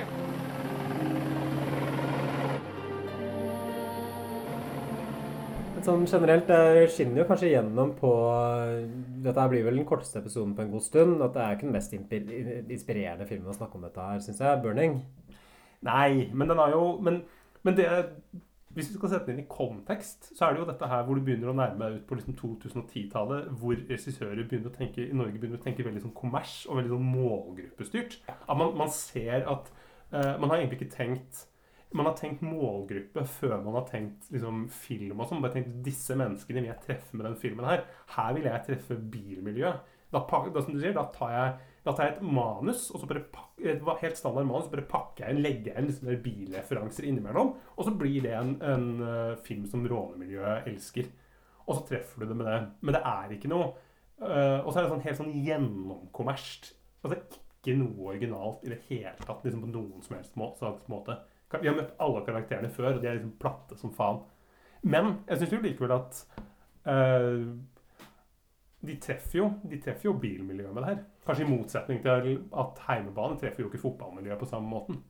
sånn 5.86 6.06
generelt, 6.10 6.50
det 6.50 6.90
skinner 6.94 7.22
jo 7.22 7.28
kanskje 7.30 7.52
gjennom 7.54 7.94
på 8.00 8.12
Dette 9.26 9.48
blir 9.52 9.66
vel 9.68 9.80
den 9.80 9.88
korteste 9.88 10.22
episoden 10.22 10.56
på 10.58 10.66
en 10.66 10.74
god 10.74 10.86
stund. 10.86 11.24
At 11.26 11.34
det 11.36 11.46
er 11.46 11.56
ikke 11.56 11.68
den 11.68 11.76
mest 11.78 11.96
inspirerende 11.96 13.28
filmen 13.30 13.52
å 13.52 13.58
snakke 13.58 13.80
om 13.80 13.88
dette 13.88 14.12
her, 14.12 14.22
syns 14.26 14.44
jeg. 14.44 14.62
'Burning'. 14.64 15.02
Nei, 15.88 16.30
men 16.34 16.52
den 16.52 16.60
er 16.60 16.76
jo 16.76 17.00
Men, 17.04 17.24
men 17.64 17.78
det 17.78 17.88
hvis 18.74 18.88
du 18.88 18.98
skal 18.98 19.10
sette 19.10 19.28
den 19.28 19.40
inn 19.40 19.46
i 19.46 19.50
kontekst, 19.50 20.30
så 20.38 20.46
er 20.46 20.54
det 20.54 20.62
jo 20.62 20.68
dette 20.70 20.88
her 20.88 21.02
hvor 21.06 21.18
du 21.18 21.24
begynner 21.26 21.50
å 21.52 21.58
nærme 21.58 21.88
deg 21.88 22.00
ut 22.00 22.06
på 22.10 22.18
liksom 22.20 22.36
2010-tallet, 22.38 23.50
hvor 23.60 23.80
regissører 23.90 24.44
begynner 24.44 24.70
å 24.70 24.76
tenke, 24.76 25.08
i 25.10 25.18
Norge 25.18 25.42
begynner 25.42 25.58
å 25.58 25.64
tenke 25.64 25.86
veldig 25.88 26.04
sånn 26.04 26.16
kommers 26.18 26.54
og 26.70 26.78
veldig 26.78 26.94
sånn 26.94 27.08
målgruppestyrt. 27.10 28.20
At 28.30 28.60
man, 28.60 28.76
man 28.78 28.92
ser 28.94 29.48
at 29.50 29.72
uh, 30.14 30.36
Man 30.40 30.52
har 30.52 30.60
egentlig 30.60 30.84
ikke 30.84 30.96
tenkt 30.96 31.49
man 31.98 32.06
har 32.06 32.18
tenkt 32.20 32.44
målgruppe 32.46 33.24
før 33.26 33.56
man 33.66 33.80
har 33.80 33.88
tenkt 33.90 34.28
liksom, 34.34 34.68
film 34.74 35.22
og 35.24 35.30
sånn. 35.30 35.42
Bare 35.42 35.56
tenkt 35.58 35.80
disse 35.86 36.18
menneskene 36.18 36.62
vil 36.62 36.70
jeg 36.70 36.84
treffe 36.84 37.18
med 37.18 37.26
den 37.26 37.40
filmen 37.42 37.66
her. 37.66 37.86
Her 38.14 38.36
vil 38.38 38.46
jeg 38.46 38.66
treffe 38.68 38.98
bilmiljøet. 39.14 39.96
Da, 40.10 40.22
da, 40.26 40.62
som 40.62 40.74
du 40.74 40.80
sier, 40.82 40.94
da, 40.94 41.06
tar 41.14 41.34
jeg, 41.34 41.74
da 41.86 41.94
tar 41.94 42.08
jeg 42.08 42.16
et 42.16 42.22
manus, 42.26 42.88
og 42.90 43.02
så 43.02 43.10
bare 43.10 43.22
et 43.62 43.84
helt 44.02 44.18
standard 44.18 44.48
manus, 44.50 44.66
så 44.66 44.74
bare 44.74 44.88
pakker 44.90 45.26
jeg 45.26 45.36
inn, 45.36 45.42
legger 45.46 45.70
jeg 45.72 45.82
inn 45.82 45.90
liksom 45.90 46.10
der 46.10 46.24
bilreferanser 46.24 47.10
innimellom. 47.10 47.52
Og 47.76 47.86
så 47.86 47.94
blir 47.98 48.26
det 48.26 48.34
en, 48.38 48.56
en 48.66 48.88
uh, 49.02 49.36
film 49.46 49.68
som 49.70 49.86
rånemiljøet 49.90 50.70
elsker. 50.70 51.10
Og 51.68 51.78
så 51.78 51.86
treffer 51.92 52.26
du 52.26 52.32
det 52.32 52.40
med 52.40 52.50
det. 52.50 52.60
Men 52.82 52.98
det 52.98 53.04
er 53.06 53.36
ikke 53.36 53.52
noe 53.52 53.68
uh, 53.70 54.60
Og 54.66 54.72
så 54.72 54.80
er 54.80 54.86
det 54.86 54.94
sånn 54.94 55.06
helt 55.06 55.22
sånn 55.22 55.36
gjennomkommersielt. 55.46 56.72
Altså 57.06 57.22
ikke 57.60 57.78
noe 57.78 58.14
originalt 58.14 58.66
i 58.66 58.74
det 58.74 58.82
hele 58.90 59.14
tatt, 59.22 59.46
liksom 59.46 59.66
på 59.66 59.74
noen 59.74 60.06
som 60.06 60.18
helst 60.18 60.38
må- 60.40 60.54
slags 60.58 60.90
måte. 60.92 61.18
Vi 61.50 61.68
har 61.68 61.78
møtt 61.78 61.96
alle 62.02 62.22
karakterene 62.26 62.70
før, 62.70 62.96
og 62.96 63.02
de 63.02 63.10
er 63.10 63.18
liksom 63.18 63.36
platte 63.42 63.78
som 63.80 63.94
faen. 63.96 64.22
Men 64.82 65.16
jeg 65.28 65.42
syns 65.42 65.54
jo 65.56 65.62
likevel 65.64 65.96
at 65.96 66.20
uh, 66.88 67.48
de 68.86 68.96
treffer 69.04 69.42
jo 69.42 69.48
de 69.68 69.80
treffer 69.82 70.08
jo 70.08 70.18
bilmiljøet 70.22 70.74
med 70.74 70.84
det 70.84 70.92
her. 70.92 71.02
Kanskje 71.26 71.46
i 71.46 71.50
motsetning 71.50 72.04
til 72.04 72.38
at 72.64 72.84
heimebane 72.88 73.40
treffer 73.42 73.66
jo 73.66 73.72
ikke 73.72 73.82
fotballmiljøet 73.82 74.40
på 74.40 74.50
samme 74.50 74.70
måten. 74.72 75.02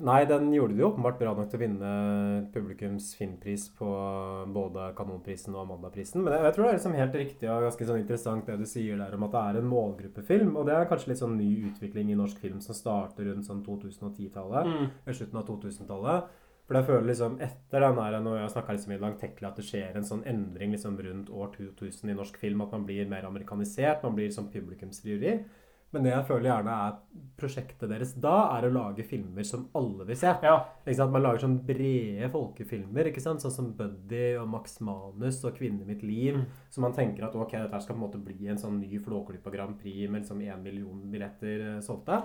Nei, 0.00 0.22
den 0.24 0.46
gjorde 0.54 0.72
det 0.72 0.80
jo 0.80 0.88
åpenbart 0.88 1.18
bra 1.20 1.34
nok 1.36 1.50
til 1.52 1.58
å 1.58 1.60
vinne 1.60 1.88
publikums 2.54 3.10
filmpris 3.18 3.66
på 3.76 3.88
både 4.54 4.86
Kanonprisen 4.96 5.52
og 5.52 5.66
Amandaprisen. 5.66 6.22
Men 6.24 6.38
jeg, 6.38 6.46
jeg 6.46 6.54
tror 6.56 6.64
det 6.64 6.70
er 6.70 6.78
liksom 6.78 6.96
helt 6.96 7.18
riktig 7.20 7.50
og 7.52 7.66
ganske 7.66 7.88
sånn 7.90 8.00
interessant 8.00 8.48
det 8.48 8.56
du 8.62 8.64
sier 8.68 8.96
der 9.02 9.16
om 9.18 9.26
at 9.26 9.34
det 9.34 9.42
er 9.42 9.58
en 9.60 9.68
målgruppefilm. 9.68 10.54
Og 10.56 10.64
det 10.68 10.78
er 10.78 10.88
kanskje 10.88 11.12
litt 11.12 11.20
sånn 11.20 11.36
ny 11.36 11.50
utvikling 11.68 12.14
i 12.14 12.16
norsk 12.16 12.40
film 12.40 12.62
som 12.64 12.78
starter 12.78 13.28
rundt 13.28 13.50
sånn 13.50 13.60
2010-tallet. 13.66 14.70
Mm. 14.72 14.88
Ved 15.04 15.18
slutten 15.18 15.42
av 15.42 15.46
2000-tallet. 15.50 16.32
For 16.62 16.78
jeg 16.78 16.88
føler 16.88 17.08
liksom 17.10 17.36
etter 17.44 17.84
den 17.84 17.98
her, 18.00 18.16
når 18.24 18.38
jeg 18.38 18.52
snakka 18.54 18.76
liksom 18.78 18.94
i 18.94 19.02
langtekkelig, 19.02 19.48
at 19.50 19.58
det 19.60 19.66
skjer 19.66 19.98
en 19.98 20.06
sånn 20.08 20.22
endring 20.30 20.72
liksom 20.72 20.96
rundt 21.04 21.32
år 21.36 21.52
2000 21.58 22.14
i 22.14 22.16
norsk 22.16 22.40
film. 22.40 22.64
At 22.64 22.72
man 22.72 22.88
blir 22.88 23.12
mer 23.12 23.28
amerikanisert, 23.28 24.00
man 24.06 24.16
blir 24.16 24.32
sånn 24.32 24.48
publikumsfrieri. 24.54 25.36
Men 25.92 26.06
det 26.06 26.12
jeg 26.14 26.24
føler 26.28 26.48
gjerne 26.48 26.74
er 26.86 26.94
prosjektet 27.36 27.90
deres 27.90 28.14
da, 28.22 28.34
er 28.56 28.64
å 28.64 28.72
lage 28.72 29.04
filmer 29.04 29.44
som 29.44 29.66
alle 29.76 30.06
vil 30.08 30.16
se. 30.16 30.30
Ikke 30.32 30.94
sant? 30.96 31.12
Man 31.12 31.24
lager 31.24 31.42
sånn 31.44 31.58
brede 31.66 32.30
folkefilmer, 32.32 33.10
sånn 33.20 33.40
som 33.42 33.72
Buddy 33.76 34.38
og 34.40 34.48
Max 34.52 34.78
Manus 34.84 35.42
og 35.44 35.58
Kvinne 35.58 35.84
mitt 35.88 36.04
liv. 36.06 36.38
Så 36.72 36.84
man 36.84 36.96
tenker 36.96 37.26
at 37.26 37.36
ok, 37.36 37.56
dette 37.66 37.82
skal 37.84 37.96
på 37.96 38.00
en 38.00 38.04
måte 38.06 38.22
bli 38.22 38.48
en 38.48 38.60
sånn 38.60 38.80
ny 38.80 39.02
Flåklypa 39.04 39.52
Grand 39.52 39.76
Prix 39.80 40.08
med 40.08 40.22
liksom 40.22 40.40
én 40.46 40.64
million 40.64 41.04
billetter 41.12 41.66
eh, 41.74 41.82
solgte. 41.84 42.22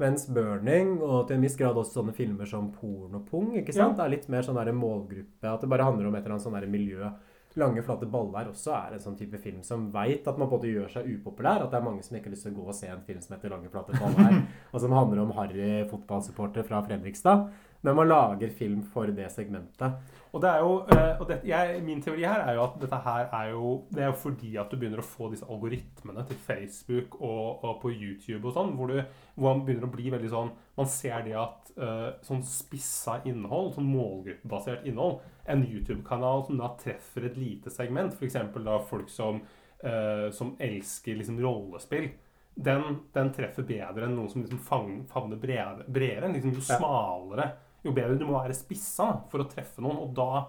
Mens 0.00 0.28
Burning, 0.30 0.96
og 1.02 1.26
til 1.28 1.36
en 1.36 1.44
viss 1.44 1.58
grad 1.60 1.76
også 1.76 1.98
sånne 2.00 2.16
filmer 2.16 2.48
som 2.48 2.70
Pornopung, 2.72 3.52
ikke 3.60 3.74
sant? 3.74 3.98
Ja. 3.98 4.06
er 4.06 4.16
litt 4.16 4.30
mer 4.32 4.46
sånn 4.46 4.60
der 4.60 4.72
målgruppe. 4.76 5.50
At 5.50 5.64
det 5.64 5.72
bare 5.72 5.90
handler 5.90 6.08
om 6.08 6.16
et 6.16 6.24
eller 6.24 6.38
annet 6.38 6.46
sånn 6.46 6.72
miljø. 6.72 7.12
Lange, 7.54 7.84
flate 7.86 8.06
baller 8.10 8.48
også 8.50 8.72
er 8.74 8.94
en 8.96 9.02
sånn 9.02 9.18
type 9.18 9.38
film 9.38 9.60
som 9.62 9.86
veit 9.94 10.26
at 10.26 10.38
man 10.40 10.50
måte 10.50 10.66
gjør 10.66 10.88
seg 10.90 11.06
upopulær. 11.12 11.62
At 11.62 11.70
det 11.70 11.78
er 11.78 11.86
mange 11.86 12.02
som 12.02 12.16
ikke 12.18 12.26
har 12.26 12.34
lyst 12.34 12.48
til 12.48 12.54
å 12.56 12.58
gå 12.58 12.64
og 12.66 12.74
se 12.74 12.90
en 12.90 13.04
film 13.06 13.20
som 13.22 13.36
heter 13.36 13.54
Lange, 13.54 13.70
flate 13.70 13.94
baller, 14.00 14.40
og 14.72 14.82
som 14.82 14.96
handler 14.96 15.22
om 15.22 15.34
harry 15.38 15.68
fotballsupporter 15.90 16.66
fra 16.66 16.82
Fredrikstad. 16.86 17.46
Men 17.84 17.96
man 17.98 18.08
lager 18.08 18.48
film 18.48 18.82
for 18.92 19.10
det 19.12 19.26
segmentet. 19.32 20.12
Og 20.34 20.42
det 20.42 20.50
er 20.50 20.62
jo, 20.64 20.70
eh, 20.90 21.20
og 21.20 21.28
det, 21.28 21.36
jeg, 21.46 21.82
Min 21.86 22.00
teori 22.02 22.24
her 22.26 22.40
er 22.42 22.56
jo 22.56 22.64
at 22.64 22.78
dette 22.82 22.98
her 23.04 23.28
er 23.38 23.50
jo 23.52 23.68
Det 23.94 24.02
er 24.02 24.08
jo 24.08 24.16
fordi 24.18 24.56
at 24.58 24.70
du 24.70 24.78
begynner 24.80 25.02
å 25.02 25.06
få 25.06 25.28
disse 25.30 25.46
algoritmene 25.46 26.24
til 26.26 26.40
Facebook 26.46 27.20
og, 27.20 27.62
og 27.62 27.76
på 27.82 27.92
YouTube 27.92 28.48
og 28.48 28.56
sånn, 28.56 28.72
hvor, 28.74 28.90
du, 28.90 28.98
hvor 29.36 29.54
man 29.54 29.62
begynner 29.66 29.86
å 29.86 29.92
bli 29.94 30.08
veldig 30.10 30.32
sånn 30.32 30.50
Man 30.80 30.90
ser 30.90 31.22
det 31.28 31.36
at 31.38 31.70
uh, 31.78 32.08
sånn 32.26 32.42
spissa 32.48 33.20
innhold, 33.28 33.76
sånn 33.76 33.86
målgruppebasert 33.92 34.88
innhold 34.90 35.22
En 35.46 35.62
YouTube-kanal 35.68 36.48
som 36.48 36.58
da 36.58 36.72
treffer 36.80 37.28
et 37.28 37.38
lite 37.38 37.70
segment, 37.70 38.16
f.eks. 38.16 38.40
da 38.64 38.80
folk 38.88 39.12
som, 39.12 39.38
uh, 39.84 40.28
som 40.34 40.56
elsker 40.58 41.20
liksom 41.20 41.38
rollespill 41.44 42.10
den, 42.54 43.00
den 43.12 43.30
treffer 43.34 43.66
bedre 43.66 44.06
enn 44.06 44.14
noen 44.14 44.30
som 44.30 44.44
liksom 44.44 44.60
favner 45.10 45.38
bredere. 45.42 45.86
bredere. 45.90 46.30
Liksom, 46.36 46.52
jo 46.54 46.62
smalere, 46.62 47.48
jo 47.84 47.94
bedre 47.94 48.18
du 48.20 48.26
må 48.28 48.38
være 48.38 48.56
spissa 48.56 49.10
for 49.30 49.44
å 49.44 49.48
treffe 49.50 49.84
noen. 49.84 50.00
Og 50.04 50.12
da, 50.16 50.44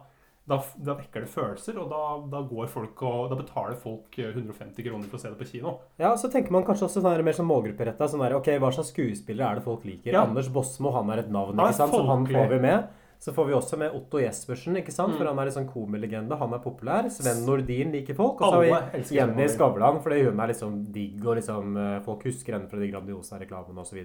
da, 0.48 0.60
da 0.88 0.98
vekker 0.98 1.26
det 1.26 1.32
følelser, 1.32 1.80
og 1.82 1.92
da, 1.92 2.02
da 2.32 2.44
går 2.48 2.70
folk 2.72 3.06
og 3.08 3.32
Da 3.32 3.40
betaler 3.40 3.80
folk 3.80 4.20
eh, 4.22 4.34
150 4.34 4.86
kroner 4.86 5.10
for 5.12 5.20
å 5.20 5.24
se 5.24 5.32
det 5.32 5.40
på 5.40 5.50
kino. 5.54 5.78
Ja, 6.02 6.14
så 6.20 6.32
tenker 6.32 6.56
man 6.56 6.68
kanskje 6.68 6.90
også 6.90 7.02
sånn 7.02 7.12
her 7.12 7.26
mer 7.26 7.38
sånn 7.38 7.50
målgrupperetta. 7.50 8.10
Sånn 8.12 8.24
der, 8.26 8.38
ok, 8.40 8.54
hva 8.62 8.74
slags 8.76 8.94
skuespillere 8.96 9.52
er 9.56 9.62
det 9.62 9.68
folk 9.68 9.88
liker? 9.88 10.14
Ja. 10.14 10.28
Anders 10.28 10.52
Bosmo, 10.54 10.94
han 10.96 11.12
er 11.14 11.26
et 11.26 11.34
navn, 11.34 11.58
ikke 11.58 11.82
sant? 11.82 11.96
Så 11.96 12.06
han 12.08 12.30
får 12.30 12.56
vi 12.56 12.62
med. 12.70 12.94
Så 13.26 13.34
får 13.34 13.46
vi 13.46 13.54
også 13.58 13.78
med 13.80 13.94
Otto 13.96 14.20
Jespersen, 14.22 14.76
ikke 14.78 14.94
sant? 14.94 15.16
Mm. 15.16 15.18
For 15.18 15.30
han 15.30 15.40
er 15.42 15.50
en 15.50 15.56
sånn 15.56 15.70
komilegende. 15.70 16.38
Han 16.38 16.52
er 16.54 16.62
populær. 16.62 17.08
Sven 17.10 17.46
Nordin 17.48 17.94
liker 17.96 18.18
folk. 18.18 18.44
Og 18.44 18.54
så 18.54 18.60
har 18.60 18.90
vi 18.94 19.16
Jenny 19.16 19.48
Skavlan, 19.50 20.02
fordi 20.04 20.26
hun 20.28 20.42
er 20.44 20.52
liksom 20.52 20.76
digg, 20.94 21.18
og 21.24 21.40
liksom 21.40 21.80
eh, 21.80 21.96
folk 22.06 22.26
husker 22.28 22.58
henne 22.58 22.70
fra 22.70 22.82
de 22.82 22.92
Grandiosa-reklamene 22.92 23.82
osv. 23.82 24.02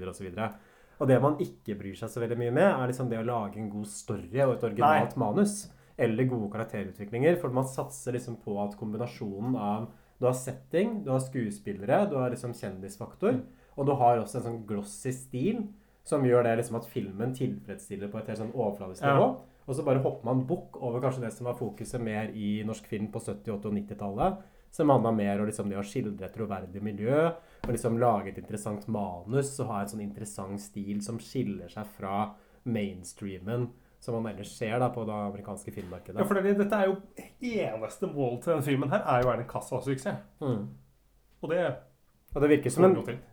Og 1.01 1.09
det 1.09 1.17
man 1.23 1.39
ikke 1.41 1.79
bryr 1.81 1.97
seg 1.97 2.13
så 2.13 2.21
veldig 2.21 2.37
mye 2.37 2.53
med, 2.53 2.69
er 2.69 2.91
liksom 2.91 3.09
det 3.09 3.21
å 3.23 3.27
lage 3.27 3.57
en 3.61 3.71
god 3.73 3.89
story 3.89 4.43
og 4.45 4.59
et 4.59 4.67
originalt 4.69 5.17
manus. 5.21 5.63
Eller 6.01 6.29
gode 6.29 6.51
karakterutviklinger. 6.53 7.39
For 7.41 7.53
man 7.57 7.69
satser 7.69 8.17
liksom 8.17 8.37
på 8.45 8.57
at 8.63 8.77
kombinasjonen 8.81 9.57
av 9.57 9.91
Du 10.21 10.27
har 10.29 10.35
setting, 10.37 10.99
du 11.05 11.15
har 11.15 11.23
skuespillere, 11.25 12.03
du 12.11 12.19
har 12.21 12.29
liksom 12.29 12.53
kjendisfaktor, 12.53 13.39
og 13.73 13.87
du 13.89 13.95
har 13.97 14.19
også 14.21 14.37
en 14.37 14.45
sånn 14.45 14.59
glossy 14.69 15.15
stil 15.17 15.63
som 16.05 16.27
gjør 16.29 16.45
det 16.45 16.59
liksom 16.59 16.77
at 16.77 16.89
filmen 16.93 17.33
tilfredsstiller 17.33 18.11
på 18.13 18.21
et 18.21 18.29
helt 18.29 18.43
sånn 18.43 18.53
overfladisk 18.53 19.07
Ja. 19.07 19.31
Og 19.65 19.77
så 19.77 19.85
bare 19.87 20.03
hopper 20.03 20.27
man 20.27 20.45
bukk 20.45 20.77
over 20.83 21.01
kanskje 21.01 21.23
det 21.25 21.33
som 21.33 21.47
var 21.47 21.57
fokuset 21.57 22.03
mer 22.03 22.33
i 22.35 22.63
norsk 22.67 22.85
film 22.91 23.09
på 23.13 23.21
70-, 23.23 23.53
80- 23.55 23.69
og 23.71 23.75
90-tallet. 23.79 24.41
Som 24.71 24.91
handla 24.91 25.13
mer 25.15 25.41
om 25.41 25.47
liksom 25.47 25.71
det 25.71 25.79
å 25.79 25.87
skildre 25.87 26.27
et 26.27 26.35
troverdig 26.35 26.83
miljø, 26.83 27.31
og 27.61 27.75
liksom 27.75 27.99
lage 28.01 28.33
et 28.33 28.41
interessant 28.41 28.87
manus 28.89 29.53
og 29.61 29.71
ha 29.71 29.83
en 29.83 29.93
sånn 29.93 30.05
interessant 30.05 30.63
stil 30.63 31.03
som 31.05 31.21
skiller 31.23 31.71
seg 31.73 31.89
fra 31.99 32.31
mainstreamen 32.69 33.69
som 34.01 34.17
man 34.17 34.33
ellers 34.33 34.53
ser 34.57 34.79
da 34.81 34.89
på 34.93 35.05
det 35.05 35.13
amerikanske 35.13 35.73
filmmarkedet. 35.77 36.21
Ja, 36.23 36.25
for 36.25 36.41
det, 36.41 36.55
dette 36.57 36.77
er 36.77 36.89
jo 36.89 36.97
eneste 37.53 38.09
mål 38.09 38.39
til 38.41 38.55
denne 38.55 38.65
filmen 38.65 38.93
her 38.93 39.05
er 39.05 39.21
jo 39.21 39.29
å 39.29 39.31
være 39.35 39.45
en 39.45 39.51
kassasuksess. 39.51 40.23
Mm. 40.41 40.63
Og 41.41 41.53
det 41.53 41.61
Og 42.31 42.45
det 42.45 42.49
virker 42.53 42.71
som 42.71 42.85
en, 42.87 42.93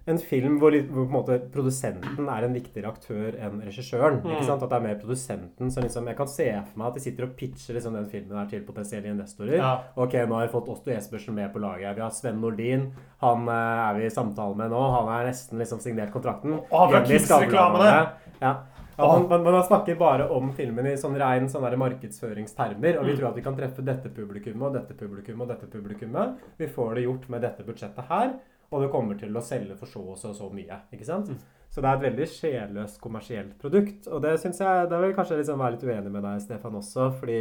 en 0.10 0.20
film 0.26 0.56
hvor, 0.58 0.74
hvor 0.90 1.04
på 1.04 1.12
en 1.12 1.14
måte 1.14 1.36
produsenten 1.54 2.30
er 2.34 2.48
en 2.48 2.56
viktigere 2.58 2.90
aktør 2.90 3.36
enn 3.38 3.60
regissøren. 3.62 4.24
Mm. 4.24 4.32
ikke 4.34 4.48
sant? 4.48 4.64
At 4.66 4.72
det 4.72 4.80
er 4.80 4.86
mer 4.88 4.98
produsenten 5.02 5.74
som 5.74 5.86
liksom 5.86 6.08
Jeg 6.10 6.18
kan 6.18 6.32
se 6.32 6.48
for 6.56 6.80
meg 6.82 6.88
at 6.88 6.98
de 6.98 7.04
sitter 7.06 7.28
og 7.28 7.36
pitcher 7.38 7.78
liksom 7.78 7.98
den 7.98 8.08
filmen 8.10 8.40
her 8.40 8.50
til 8.50 8.64
potensielle 8.66 9.12
investorer. 9.14 9.60
Ja. 9.60 9.76
Ok, 9.96 10.18
nå 10.26 10.40
har 10.40 10.48
vi 10.48 10.54
fått 10.56 10.72
Åsto 10.74 10.90
Jespersen 10.90 11.38
med 11.38 11.54
på 11.54 11.62
laget. 11.62 11.94
Vi 11.94 12.02
har 12.02 12.16
Sven 12.16 12.42
Nordin. 12.42 12.88
Han 13.22 13.46
uh, 13.46 13.86
er 13.92 14.00
vi 14.00 14.10
i 14.10 14.14
samtale 14.14 14.58
med 14.58 14.74
nå. 14.74 14.82
Han 14.96 15.14
er 15.14 15.30
nesten 15.30 15.62
liksom 15.62 15.84
signert 15.84 16.16
kontrakten. 16.16 16.58
Å, 16.58 16.88
fra! 16.90 17.94
Ja. 18.42 18.52
Ja, 18.98 19.06
man, 19.06 19.28
man, 19.30 19.54
man 19.54 19.64
snakker 19.64 19.96
bare 19.96 20.26
om 20.34 20.50
filmen 20.58 20.88
i 20.90 20.96
sånn 20.98 21.14
rein 21.22 21.46
sånn 21.54 21.66
markedsføringstermer. 21.78 22.98
Og 22.98 23.06
vi 23.06 23.14
Mm. 23.14 23.18
tror 23.20 23.30
at 23.30 23.36
vi 23.36 23.44
kan 23.46 23.56
treffe 23.56 23.86
dette 23.86 24.10
publikummet 24.10 24.68
og 24.68 24.74
dette 24.74 24.98
publikummet 24.98 25.42
og 25.46 25.50
dette 25.54 25.68
publikummet. 25.70 26.40
Vi 26.58 26.66
får 26.66 26.96
det 26.96 27.04
gjort 27.04 27.30
med 27.30 27.42
dette 27.42 27.64
budsjettet 27.64 28.10
her, 28.10 28.34
og 28.70 28.84
det 28.84 28.90
kommer 28.92 29.20
til 29.20 29.36
å 29.36 29.44
selge 29.44 29.78
for 29.80 29.90
så 29.90 30.02
og 30.04 30.18
så 30.20 30.34
så 30.36 30.50
mye. 30.52 30.82
ikke 30.92 31.08
sant? 31.08 31.30
Mm. 31.32 31.38
Så 31.72 31.84
det 31.84 31.90
er 31.90 31.98
et 31.98 32.06
veldig 32.08 32.28
sjelløst 32.32 33.00
kommersielt 33.04 33.56
produkt. 33.62 34.08
Og 34.08 34.22
det 34.24 34.38
syns 34.42 34.60
jeg 34.64 34.90
Det 34.90 35.00
vil 35.04 35.16
kanskje 35.16 35.38
liksom 35.40 35.60
være 35.60 35.76
litt 35.76 35.86
uenig 35.88 36.12
med 36.12 36.24
deg, 36.24 36.42
Stefan, 36.44 36.80
også, 36.80 37.12
fordi 37.20 37.40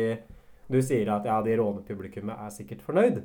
du 0.66 0.80
sier 0.82 1.10
at 1.14 1.26
ja, 1.26 1.38
de 1.42 1.56
rånepublikummet 1.58 2.42
er 2.42 2.54
sikkert 2.54 2.82
fornøyd. 2.82 3.22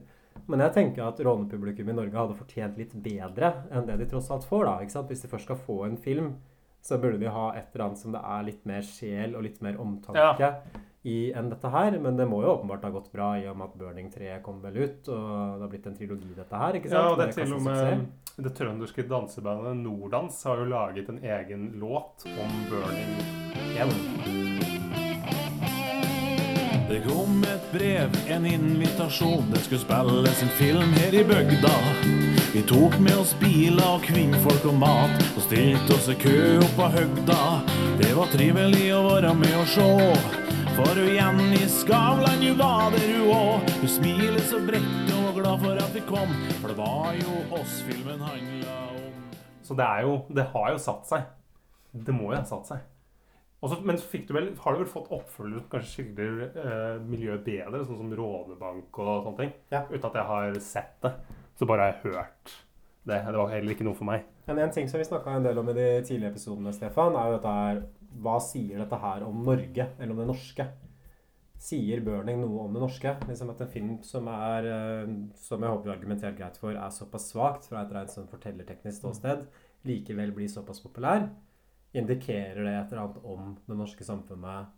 Men 0.48 0.64
jeg 0.64 0.74
tenker 0.78 1.04
at 1.06 1.20
rånepublikum 1.20 1.90
i 1.90 1.96
Norge 1.98 2.18
hadde 2.18 2.38
fortjent 2.38 2.78
litt 2.80 2.94
bedre 2.94 3.52
enn 3.74 3.90
det 3.90 3.98
de 4.00 4.08
tross 4.10 4.30
alt 4.34 4.46
får. 4.48 4.66
da, 4.66 4.78
ikke 4.82 4.96
sant? 4.96 5.12
Hvis 5.12 5.26
de 5.26 5.32
først 5.32 5.50
skal 5.50 5.60
få 5.60 5.82
en 5.88 5.98
film, 5.98 6.36
så 6.82 6.98
burde 7.02 7.20
de 7.22 7.30
ha 7.30 7.50
et 7.58 7.68
eller 7.74 7.90
annet 7.90 8.02
som 8.02 8.14
det 8.16 8.22
er 8.26 8.48
litt 8.48 8.64
mer 8.66 8.86
sjel 8.86 9.36
og 9.36 9.46
litt 9.46 9.60
mer 9.62 9.78
omtanke 9.82 10.54
i 11.04 11.32
enn 11.34 11.50
dette 11.50 11.70
her. 11.74 11.98
Men 12.00 12.18
det 12.18 12.28
må 12.30 12.42
jo 12.44 12.56
åpenbart 12.56 12.86
ha 12.86 12.94
gått 12.94 13.12
bra 13.14 13.34
i 13.40 13.48
og 13.50 13.58
med 13.58 13.72
at 13.72 13.78
Burning 13.80 14.12
3 14.14 14.40
kom 14.46 14.62
vel 14.64 14.78
ut, 14.78 15.08
og 15.10 15.30
det 15.58 15.66
har 15.66 15.72
blitt 15.72 15.88
en 15.90 15.98
trilogi, 15.98 16.34
dette 16.38 16.64
her. 16.64 16.78
ikke 16.80 16.92
sant? 16.92 17.00
Ja, 17.00 17.12
og 17.12 17.22
det 17.22 17.30
er 17.30 17.38
til 17.42 17.56
og 17.58 17.64
med 17.66 18.10
det 18.42 18.54
trønderske 18.58 19.04
dansebandet 19.10 19.82
Nordans 19.84 20.38
har 20.48 20.62
jo 20.62 20.70
laget 20.72 21.10
en 21.12 21.20
egen 21.20 21.72
låt 21.82 22.26
om 22.32 22.54
Burning 22.70 23.12
1. 23.76 23.92
Det 26.92 27.00
kom 27.06 27.44
et 27.48 27.68
brev, 27.72 28.16
en 28.28 28.46
invitasjon. 28.46 29.46
Det 29.54 29.62
skulle 29.64 29.80
spilles 29.80 30.42
en 30.44 30.50
film 30.58 30.92
her 31.00 31.16
i 31.16 31.24
bygda. 31.24 31.76
Vi 32.54 32.62
tok 32.68 32.98
med 33.00 33.16
oss 33.16 33.32
biler 33.40 33.94
og 33.94 34.04
kvinnfolk 34.04 34.66
og 34.68 34.76
mat, 34.82 35.24
og 35.38 35.46
stilte 35.46 35.96
oss 35.96 36.10
i 36.12 36.18
kø 36.20 36.60
opp 36.60 36.76
på 36.76 36.90
høgda. 36.98 37.42
Det 38.02 38.12
var 38.18 38.32
trivelig 38.36 38.90
å 38.98 39.06
være 39.08 39.32
med 39.40 39.56
og 39.62 39.70
sjå. 39.72 40.51
For 40.82 40.98
hun 40.98 41.12
Jenny 41.14 41.68
Skavlan, 41.70 42.42
hun 42.42 42.56
var 42.58 42.88
der 42.90 43.04
hun 43.14 43.28
òg. 43.30 43.68
Hun 43.84 43.90
smiler 43.92 44.40
så 44.50 44.58
bredt 44.66 45.12
og 45.14 45.20
var 45.28 45.36
glad 45.36 45.60
for 45.62 45.82
at 45.84 45.92
vi 45.94 46.02
kom, 46.08 46.32
for 46.58 46.72
det 46.72 46.78
var 46.80 47.12
jo 47.20 47.36
oss 47.60 47.76
filmen 47.86 48.24
handla 48.26 48.78
om. 48.88 49.20
Så 49.62 49.78
det 49.78 49.86
er 49.86 50.08
jo 50.08 50.16
Det 50.34 50.48
har 50.56 50.72
jo 50.74 50.80
satt 50.82 51.06
seg. 51.06 51.28
Det 51.94 52.16
må 52.18 52.32
jo 52.32 52.40
ha 52.40 52.48
satt 52.50 52.72
seg. 52.72 52.82
Også, 53.62 53.78
men 53.86 54.02
så 54.02 54.10
fikk 54.10 54.26
du 54.32 54.34
vel, 54.34 54.50
har 54.64 54.74
du 54.74 54.82
vel 54.82 54.90
fått 54.90 55.14
oppfølgere 55.14 55.62
som 55.62 55.70
kanskje 55.76 55.92
skildrer 55.94 56.44
eh, 56.50 56.98
miljøet 57.06 57.46
bedre, 57.46 57.86
sånn 57.86 58.02
som 58.02 58.18
Rånebank 58.18 59.02
og 59.06 59.14
sånne 59.28 59.38
ting? 59.44 59.56
Ja. 59.70 59.86
Uten 59.86 60.10
at 60.10 60.18
jeg 60.18 60.30
har 60.34 60.62
sett 60.66 60.98
det. 61.06 61.14
Så 61.62 61.70
bare 61.70 61.86
har 61.86 61.94
jeg 61.94 62.16
hørt 62.16 62.56
det. 63.06 63.22
Det 63.22 63.38
var 63.38 63.54
heller 63.54 63.78
ikke 63.78 63.86
noe 63.86 64.02
for 64.02 64.10
meg. 64.10 64.26
Men 64.50 64.66
en 64.66 64.74
ting 64.74 64.90
som 64.90 64.98
vi 64.98 65.06
snakka 65.06 65.38
en 65.38 65.46
del 65.46 65.62
om 65.62 65.70
i 65.70 65.78
de 65.78 65.90
tidlige 66.10 66.34
episodene, 66.34 66.74
Stefan, 66.74 67.14
er 67.14 67.30
jo 67.30 67.38
dette 67.38 67.58
her 67.60 67.84
Hva 68.20 68.38
sier 68.44 68.82
dette 68.82 69.00
her 69.00 69.24
om 69.24 69.44
Norge, 69.46 69.88
eller 69.98 70.14
om 70.14 70.20
det 70.20 70.30
norske? 70.34 70.66
Sier 71.62 72.02
Burning 72.02 72.42
noe 72.42 72.66
om 72.66 72.74
det 72.74 72.82
norske? 72.82 73.14
Liksom 73.30 73.52
at 73.54 73.62
en 73.62 73.70
film 73.70 73.92
som 74.06 74.26
er 74.34 74.66
eh, 74.66 75.12
Som 75.38 75.62
jeg 75.62 75.70
håper 75.70 75.92
vi 75.92 75.94
argumenterer 75.94 76.38
greit 76.38 76.58
for, 76.58 76.74
er 76.74 76.96
såpass 76.96 77.30
svakt 77.32 77.70
fra 77.70 77.84
et 77.84 77.94
rent 77.94 78.14
sånn 78.14 78.30
fortellerteknisk 78.32 78.98
ståsted, 79.04 79.46
likevel 79.88 80.34
blir 80.36 80.50
såpass 80.52 80.82
populær? 80.84 81.30
Indikerer 81.94 82.64
det 82.66 82.76
et 82.76 82.94
eller 82.94 83.04
annet 83.04 83.26
om 83.28 83.56
det 83.68 83.78
norske 83.78 84.08
samfunnet? 84.08 84.78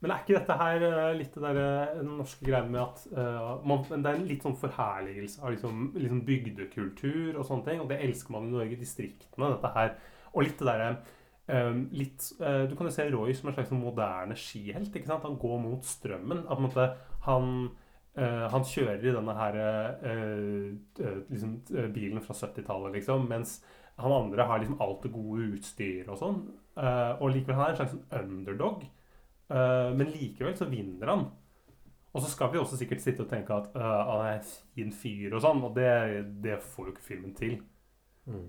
Men 0.00 0.14
er 0.14 0.22
ikke 0.22 0.38
dette 0.38 0.56
her 0.56 0.84
eh, 0.88 1.14
litt 1.18 1.34
det 1.36 1.42
der, 1.44 2.02
norske 2.08 2.46
greien 2.46 2.70
med 2.72 2.80
at 2.80 3.02
uh, 3.12 3.60
man, 3.68 3.82
Det 3.84 3.98
er 4.00 4.14
en 4.16 4.28
litt 4.30 4.46
sånn 4.46 4.56
forherligelse 4.56 5.42
av 5.44 5.52
liksom, 5.52 5.90
liksom 6.00 6.22
bygdekultur 6.24 7.36
og 7.36 7.44
sånne 7.44 7.66
ting. 7.68 7.82
Og 7.84 7.90
det 7.92 8.00
elsker 8.06 8.34
man 8.34 8.48
i 8.48 8.54
Norge, 8.54 8.80
distriktene, 8.80 9.52
dette 9.54 9.72
her. 9.76 9.98
Og 10.32 10.46
litt 10.46 10.56
det 10.58 10.70
derre 10.70 10.92
litt, 11.92 12.32
eh, 12.40 12.64
Du 12.68 12.76
kan 12.76 12.86
jo 12.86 12.92
se 12.94 13.10
Roy 13.10 13.34
som 13.34 13.48
en 13.48 13.54
slags 13.54 13.70
moderne 13.70 14.36
skihelt. 14.36 14.94
ikke 14.94 15.06
sant? 15.06 15.24
Han 15.24 15.38
går 15.38 15.58
mot 15.60 15.84
strømmen. 15.84 16.46
At 16.50 16.60
måte 16.60 16.96
han 17.22 17.70
eh, 18.16 18.48
han 18.50 18.64
kjører 18.66 19.04
i 19.04 19.14
denne 19.14 19.34
her 19.34 19.56
eh, 19.56 21.24
liksom, 21.30 21.60
bilen 21.94 22.20
fra 22.20 22.34
70-tallet, 22.34 22.92
liksom, 22.92 23.28
mens 23.28 23.60
han 24.00 24.12
andre 24.12 24.44
har 24.44 24.58
liksom 24.58 24.80
alt 24.80 25.02
det 25.02 25.12
gode 25.12 25.50
utstyret 25.54 26.08
og 26.08 26.18
sånn. 26.18 26.40
Og 27.20 27.26
likevel 27.34 27.58
han 27.58 27.66
er 27.66 27.74
en 27.74 27.76
slags 27.76 27.96
underdog. 28.16 28.86
Men 29.50 30.08
likevel 30.08 30.54
så 30.56 30.64
vinner 30.70 31.10
han. 31.10 31.26
Og 32.14 32.22
så 32.22 32.30
skal 32.30 32.48
vi 32.52 32.58
også 32.58 32.78
sikkert 32.80 33.02
sitte 33.04 33.26
og 33.26 33.28
tenke 33.28 33.52
at 33.52 33.68
han 33.76 34.22
er 34.24 34.38
en 34.38 34.48
fin 34.72 34.92
fyr 34.92 35.36
og 35.36 35.44
sånn, 35.44 35.60
og 35.66 35.76
det, 35.76 35.90
det 36.40 36.56
får 36.64 36.88
jo 36.88 36.94
ikke 36.94 37.08
filmen 37.10 37.34
til. 37.36 37.58
Mm. 38.24 38.48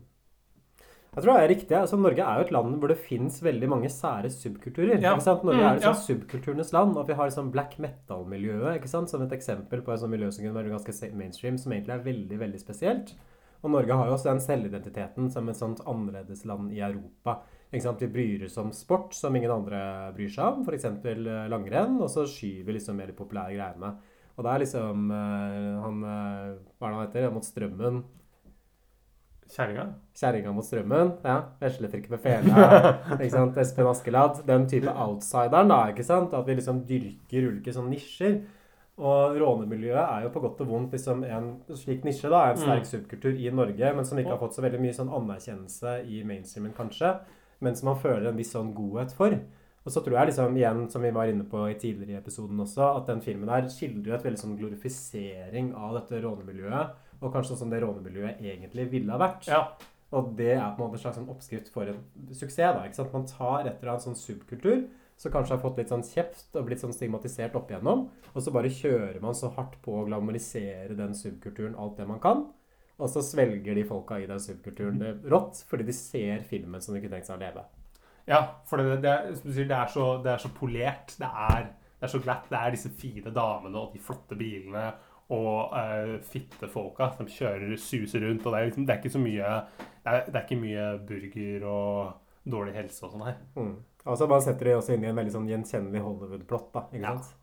Jeg 1.12 1.26
tror 1.26 1.36
det 1.36 1.44
er 1.44 1.50
riktig. 1.52 1.76
altså 1.76 1.98
Norge 2.00 2.24
er 2.24 2.38
jo 2.40 2.46
et 2.46 2.52
land 2.56 2.78
hvor 2.80 2.88
det 2.88 2.96
fins 3.04 3.42
veldig 3.44 3.68
mange 3.68 3.90
sære 3.92 4.30
subkulturer. 4.32 5.02
Ja. 5.04 5.12
Norge 5.44 5.58
Mm, 5.60 5.66
er 5.68 5.82
sånt 5.82 5.84
ja. 5.84 5.92
subkulturenes 6.08 6.72
land. 6.72 6.96
Og 6.96 7.08
vi 7.08 7.14
har 7.14 7.28
liksom 7.28 7.52
black 7.52 7.78
metal-miljøet 7.80 8.88
som 8.90 9.22
et 9.26 9.34
eksempel 9.36 9.82
på 9.82 9.92
et 9.92 10.00
sånt 10.00 10.12
miljø 10.12 10.32
som 10.32 10.46
kunne 10.46 10.56
være 10.56 10.72
ganske 10.72 11.12
mainstream, 11.14 11.58
som 11.58 11.74
egentlig 11.74 11.98
er 11.98 12.06
veldig 12.06 12.40
veldig 12.40 12.60
spesielt. 12.62 13.16
Og 13.62 13.72
Norge 13.72 13.94
har 13.94 14.08
jo 14.08 14.14
også 14.14 14.32
den 14.32 14.40
selvidentiteten 14.40 15.30
som 15.30 15.50
et 15.50 15.60
sånt 15.60 15.82
annerledes 15.86 16.46
land 16.46 16.72
i 16.72 16.80
Europa. 16.80 17.42
Vi 17.72 18.08
bryr 18.08 18.46
oss 18.46 18.58
om 18.58 18.72
sport 18.72 19.14
som 19.14 19.36
ingen 19.36 19.52
andre 19.52 20.14
bryr 20.16 20.30
seg 20.30 20.46
om, 20.46 20.64
f.eks. 20.66 20.86
langrenn. 21.52 22.00
Og 22.02 22.10
så 22.10 22.26
skyver 22.26 22.66
vi 22.66 22.74
liksom 22.80 22.96
mer 22.96 23.08
de 23.08 23.14
populære 23.14 23.54
greiene. 23.56 23.94
Og 24.38 24.44
det 24.46 24.52
er 24.52 24.60
liksom 24.64 25.12
eh, 25.12 25.84
han 25.84 26.04
eh, 26.08 26.58
Hva 26.80 26.88
er 26.88 26.90
det 26.90 26.96
han 26.96 27.06
heter? 27.06 27.32
Mot 27.36 27.44
strømmen. 27.46 28.04
Kjerringa? 29.52 29.86
Kjerringa 30.16 30.54
mot 30.56 30.64
strømmen. 30.66 31.10
Ja. 31.28 31.36
Vesletrykket 31.60 32.14
med 32.14 32.22
fela. 32.24 32.66
ikke 33.20 33.34
sant? 33.34 33.58
Espen 33.60 33.90
Askeladd. 33.92 34.42
Den 34.48 34.66
type 34.72 34.88
outsideren, 34.96 35.68
da. 35.74 35.82
ikke 35.92 36.06
sant? 36.08 36.34
At 36.38 36.48
vi 36.48 36.56
liksom 36.56 36.84
dyrker 36.88 37.50
ulike 37.50 37.74
sånne 37.76 37.92
nisjer. 37.98 38.40
Og 39.02 39.38
rånemiljøet 39.42 40.02
er 40.04 40.26
jo 40.28 40.32
på 40.36 40.42
godt 40.44 40.60
og 40.64 40.68
vondt 40.70 40.92
liksom 40.94 41.24
en 41.26 41.52
slik 41.80 42.04
nisje, 42.06 42.30
da. 42.30 42.46
En 42.52 42.60
sterk 42.60 42.84
Mm. 42.86 42.90
subkultur 42.92 43.34
i 43.40 43.50
Norge, 43.50 43.94
men 43.96 44.06
som 44.06 44.20
ikke 44.20 44.36
har 44.36 44.42
fått 44.42 44.54
så 44.56 44.62
veldig 44.62 44.80
mye 44.84 44.94
sånn 44.94 45.10
anerkjennelse 45.20 45.96
i 46.06 46.24
mainstreamen, 46.28 46.74
kanskje. 46.78 47.16
Men 47.62 47.76
som 47.76 47.90
man 47.92 48.00
føler 48.04 48.30
en 48.30 48.38
viss 48.38 48.54
sånn 48.54 48.74
godhet 48.78 49.12
for. 49.18 49.34
Og 49.84 49.90
så 49.92 50.04
tror 50.06 50.20
jeg 50.20 50.28
liksom, 50.30 50.56
igjen, 50.60 50.84
som 50.94 51.02
vi 51.02 51.10
var 51.12 51.26
inne 51.32 51.44
på 51.50 51.64
i 51.72 51.74
tidligere 51.74 52.20
i 52.20 52.22
episoden 52.22 52.60
også, 52.62 52.98
at 53.00 53.08
den 53.10 53.22
filmen 53.26 53.50
her 53.50 53.66
skildrer 53.68 54.16
et 54.20 54.24
veldig 54.28 54.38
sånn 54.44 54.58
glorifisering 54.60 55.72
av 55.74 55.96
dette 55.98 56.22
rånemiljøet. 56.22 56.94
Og 57.22 57.30
kanskje 57.30 57.54
sånn 57.54 57.64
som 57.66 57.74
det 57.74 57.82
rånemiljøet 57.84 58.42
egentlig 58.42 58.88
ville 58.92 59.14
ha 59.14 59.22
vært. 59.22 59.50
Og 60.12 60.34
det 60.36 60.56
er 60.58 60.74
på 60.76 60.82
en 60.82 60.88
måte 60.90 60.98
en 60.98 61.04
slags 61.06 61.20
sånn 61.20 61.30
oppskrift 61.32 61.70
for 61.72 61.88
en 61.88 62.02
suksess. 62.36 62.74
da, 62.76 62.84
ikke 62.84 62.98
sant? 62.98 63.14
Man 63.16 63.30
tar 63.30 63.62
et 63.64 63.78
eller 63.78 63.94
annet 63.94 64.08
sånn 64.10 64.20
subkultur 64.20 64.88
som 65.22 65.32
kanskje 65.32 65.54
har 65.54 65.62
fått 65.62 65.78
litt 65.78 65.92
sånn 65.92 66.04
kjeft 66.06 66.58
og 66.58 66.66
blitt 66.66 66.82
sånn 66.82 66.96
stigmatisert 66.96 67.54
opp 67.56 67.70
igjennom, 67.70 68.08
og 68.34 68.42
så 68.42 68.54
bare 68.54 68.72
kjører 68.74 69.20
man 69.22 69.38
så 69.38 69.52
hardt 69.54 69.76
på 69.86 70.00
å 70.00 70.08
glamorisere 70.08 70.98
den 70.98 71.14
subkulturen 71.18 71.78
alt 71.78 72.00
det 72.02 72.08
man 72.10 72.22
kan. 72.24 72.48
Og 73.02 73.10
så 73.10 73.22
svelger 73.26 73.78
de 73.78 73.86
folka 73.86 74.18
i 74.22 74.26
den 74.30 74.42
subkulturen 74.42 74.98
det 75.02 75.14
rått, 75.30 75.62
fordi 75.70 75.86
de 75.88 75.96
ser 75.96 76.42
filmen 76.50 76.82
som 76.82 76.96
de 76.96 77.04
kunne 77.04 77.14
tenkt 77.18 77.30
seg 77.30 77.38
å 77.38 77.44
leve. 77.44 77.64
Ja, 78.30 78.42
for 78.70 78.82
det, 78.82 78.98
det, 79.06 79.14
er, 79.14 79.38
det, 79.46 79.78
er 79.78 79.94
så, 79.94 80.08
det 80.26 80.34
er 80.34 80.42
så 80.42 80.52
polert. 80.54 81.16
Det 81.18 81.30
er, 81.30 81.70
det 81.98 82.08
er 82.08 82.14
så 82.14 82.22
glatt. 82.22 82.50
Det 82.50 82.60
er 82.60 82.76
disse 82.76 82.92
fine 82.94 83.34
damene 83.34 83.82
og 83.82 83.96
de 83.96 84.02
flotte 84.02 84.38
bilene 84.38 84.90
og 85.32 85.72
uh, 85.72 86.18
fittefolka 86.28 87.12
som 87.18 87.30
kjører 87.32 87.78
suser 87.80 88.26
rundt. 88.26 88.46
Og 88.46 88.54
det 88.54 88.60
er, 88.60 88.66
liksom, 88.70 88.86
det 88.88 88.96
er 88.96 89.00
ikke 89.02 89.14
så 89.14 89.22
mye 89.24 89.52
det 90.02 90.12
er, 90.12 90.26
det 90.28 90.36
er 90.36 90.46
ikke 90.48 90.62
mye 90.62 90.88
burger 91.08 91.68
og 91.72 92.50
dårlig 92.52 92.74
helse 92.76 93.06
og 93.06 93.14
sånn 93.14 93.28
her. 93.28 93.38
Mm. 93.56 93.76
så 94.18 94.28
bare 94.28 94.42
setter 94.48 94.66
de 94.72 94.74
også 94.80 94.96
inn 94.96 95.06
i 95.06 95.12
en 95.12 95.20
veldig 95.22 95.36
sånn 95.36 95.48
gjenkjennelig 95.52 96.02
Hollywood-plott. 96.08 96.72
da, 96.74 96.88
ikke 96.92 97.06
Ja. 97.06 97.14
sant? 97.18 97.38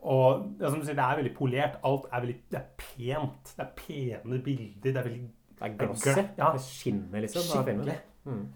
Og 0.00 0.46
ja, 0.60 0.70
som 0.70 0.80
du 0.80 0.86
sier, 0.86 0.96
det 0.96 1.04
er 1.04 1.18
veldig 1.18 1.34
polert. 1.36 1.74
Alt 1.84 2.06
er 2.10 2.20
veldig 2.24 2.36
Det 2.48 2.58
er 2.60 2.68
pent. 2.80 3.54
Det 3.56 3.66
er 3.66 3.72
pene 3.76 4.38
bilder. 4.44 4.80
Det 4.82 4.96
er 4.96 5.02
veldig 5.02 5.30
Det 5.58 5.66
er 5.66 5.74
glossy. 5.76 6.14
Ja. 6.38 6.52
Det 6.54 6.60
skinner 6.64 7.20
liksom. 7.20 7.42
Skikkelig. 7.42 7.98
Mm. 8.24 8.46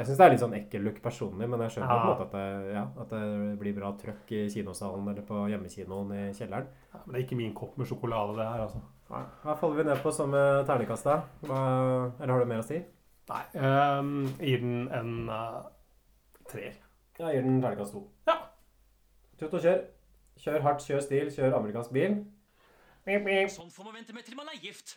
Jeg 0.00 0.06
syns 0.08 0.16
det 0.16 0.24
er 0.24 0.32
litt 0.32 0.40
sånn 0.40 0.54
ekkel 0.56 0.84
look 0.86 0.98
personlig, 1.04 1.44
men 1.52 1.60
jeg 1.66 1.74
skjønner 1.74 1.90
Ja. 1.92 1.96
på 2.00 2.08
en 2.08 2.14
måte 2.14 2.24
at 2.24 2.32
det, 2.32 2.72
ja, 2.72 2.84
at 3.02 3.10
det 3.12 3.58
blir 3.60 3.74
bra 3.76 3.90
trøkk 4.00 4.30
i 4.32 4.38
kinosalen 4.48 5.10
eller 5.12 5.26
på 5.28 5.42
hjemmekinoen 5.52 6.14
i 6.16 6.22
kjelleren. 6.32 6.70
Ja, 6.94 7.00
men 7.04 7.12
det 7.12 7.18
er 7.20 7.26
ikke 7.26 7.36
min 7.36 7.52
kopp 7.58 7.76
med 7.76 7.86
sjokolade, 7.90 8.38
det 8.38 8.46
her, 8.48 8.62
altså. 8.64 8.80
Nei. 9.10 9.20
Hva 9.42 9.56
faller 9.60 9.76
vi 9.76 9.84
ned 9.90 10.00
på 10.00 10.12
som 10.16 10.32
ternekast, 10.32 11.04
da? 11.04 11.18
Eller 11.44 12.32
har 12.32 12.40
du 12.40 12.48
mer 12.48 12.62
å 12.62 12.64
si? 12.64 12.80
Nei. 13.28 13.42
Um, 13.60 14.24
gir 14.40 14.64
den 14.64 14.88
en 14.88 15.28
uh, 15.28 15.68
treer. 16.48 16.80
Jeg 17.20 17.36
gir 17.36 17.42
den 17.44 17.60
ternekast 17.60 17.92
to. 17.92 18.06
Ja. 18.26 18.38
Tut 19.36 19.52
og 19.52 19.60
kjør. 19.60 19.84
Kjør 20.40 20.64
hardt, 20.64 20.86
kjør 20.88 21.04
stil, 21.04 21.28
kjør 21.36 21.58
amerikansk 21.60 21.92
bil. 21.92 22.22
Sånn 23.04 23.68
får 23.68 23.84
man 23.84 24.00
vente 24.00 24.16
med 24.16 24.24
til 24.24 24.40
man 24.40 24.48
er 24.48 24.56
gift. 24.64 24.96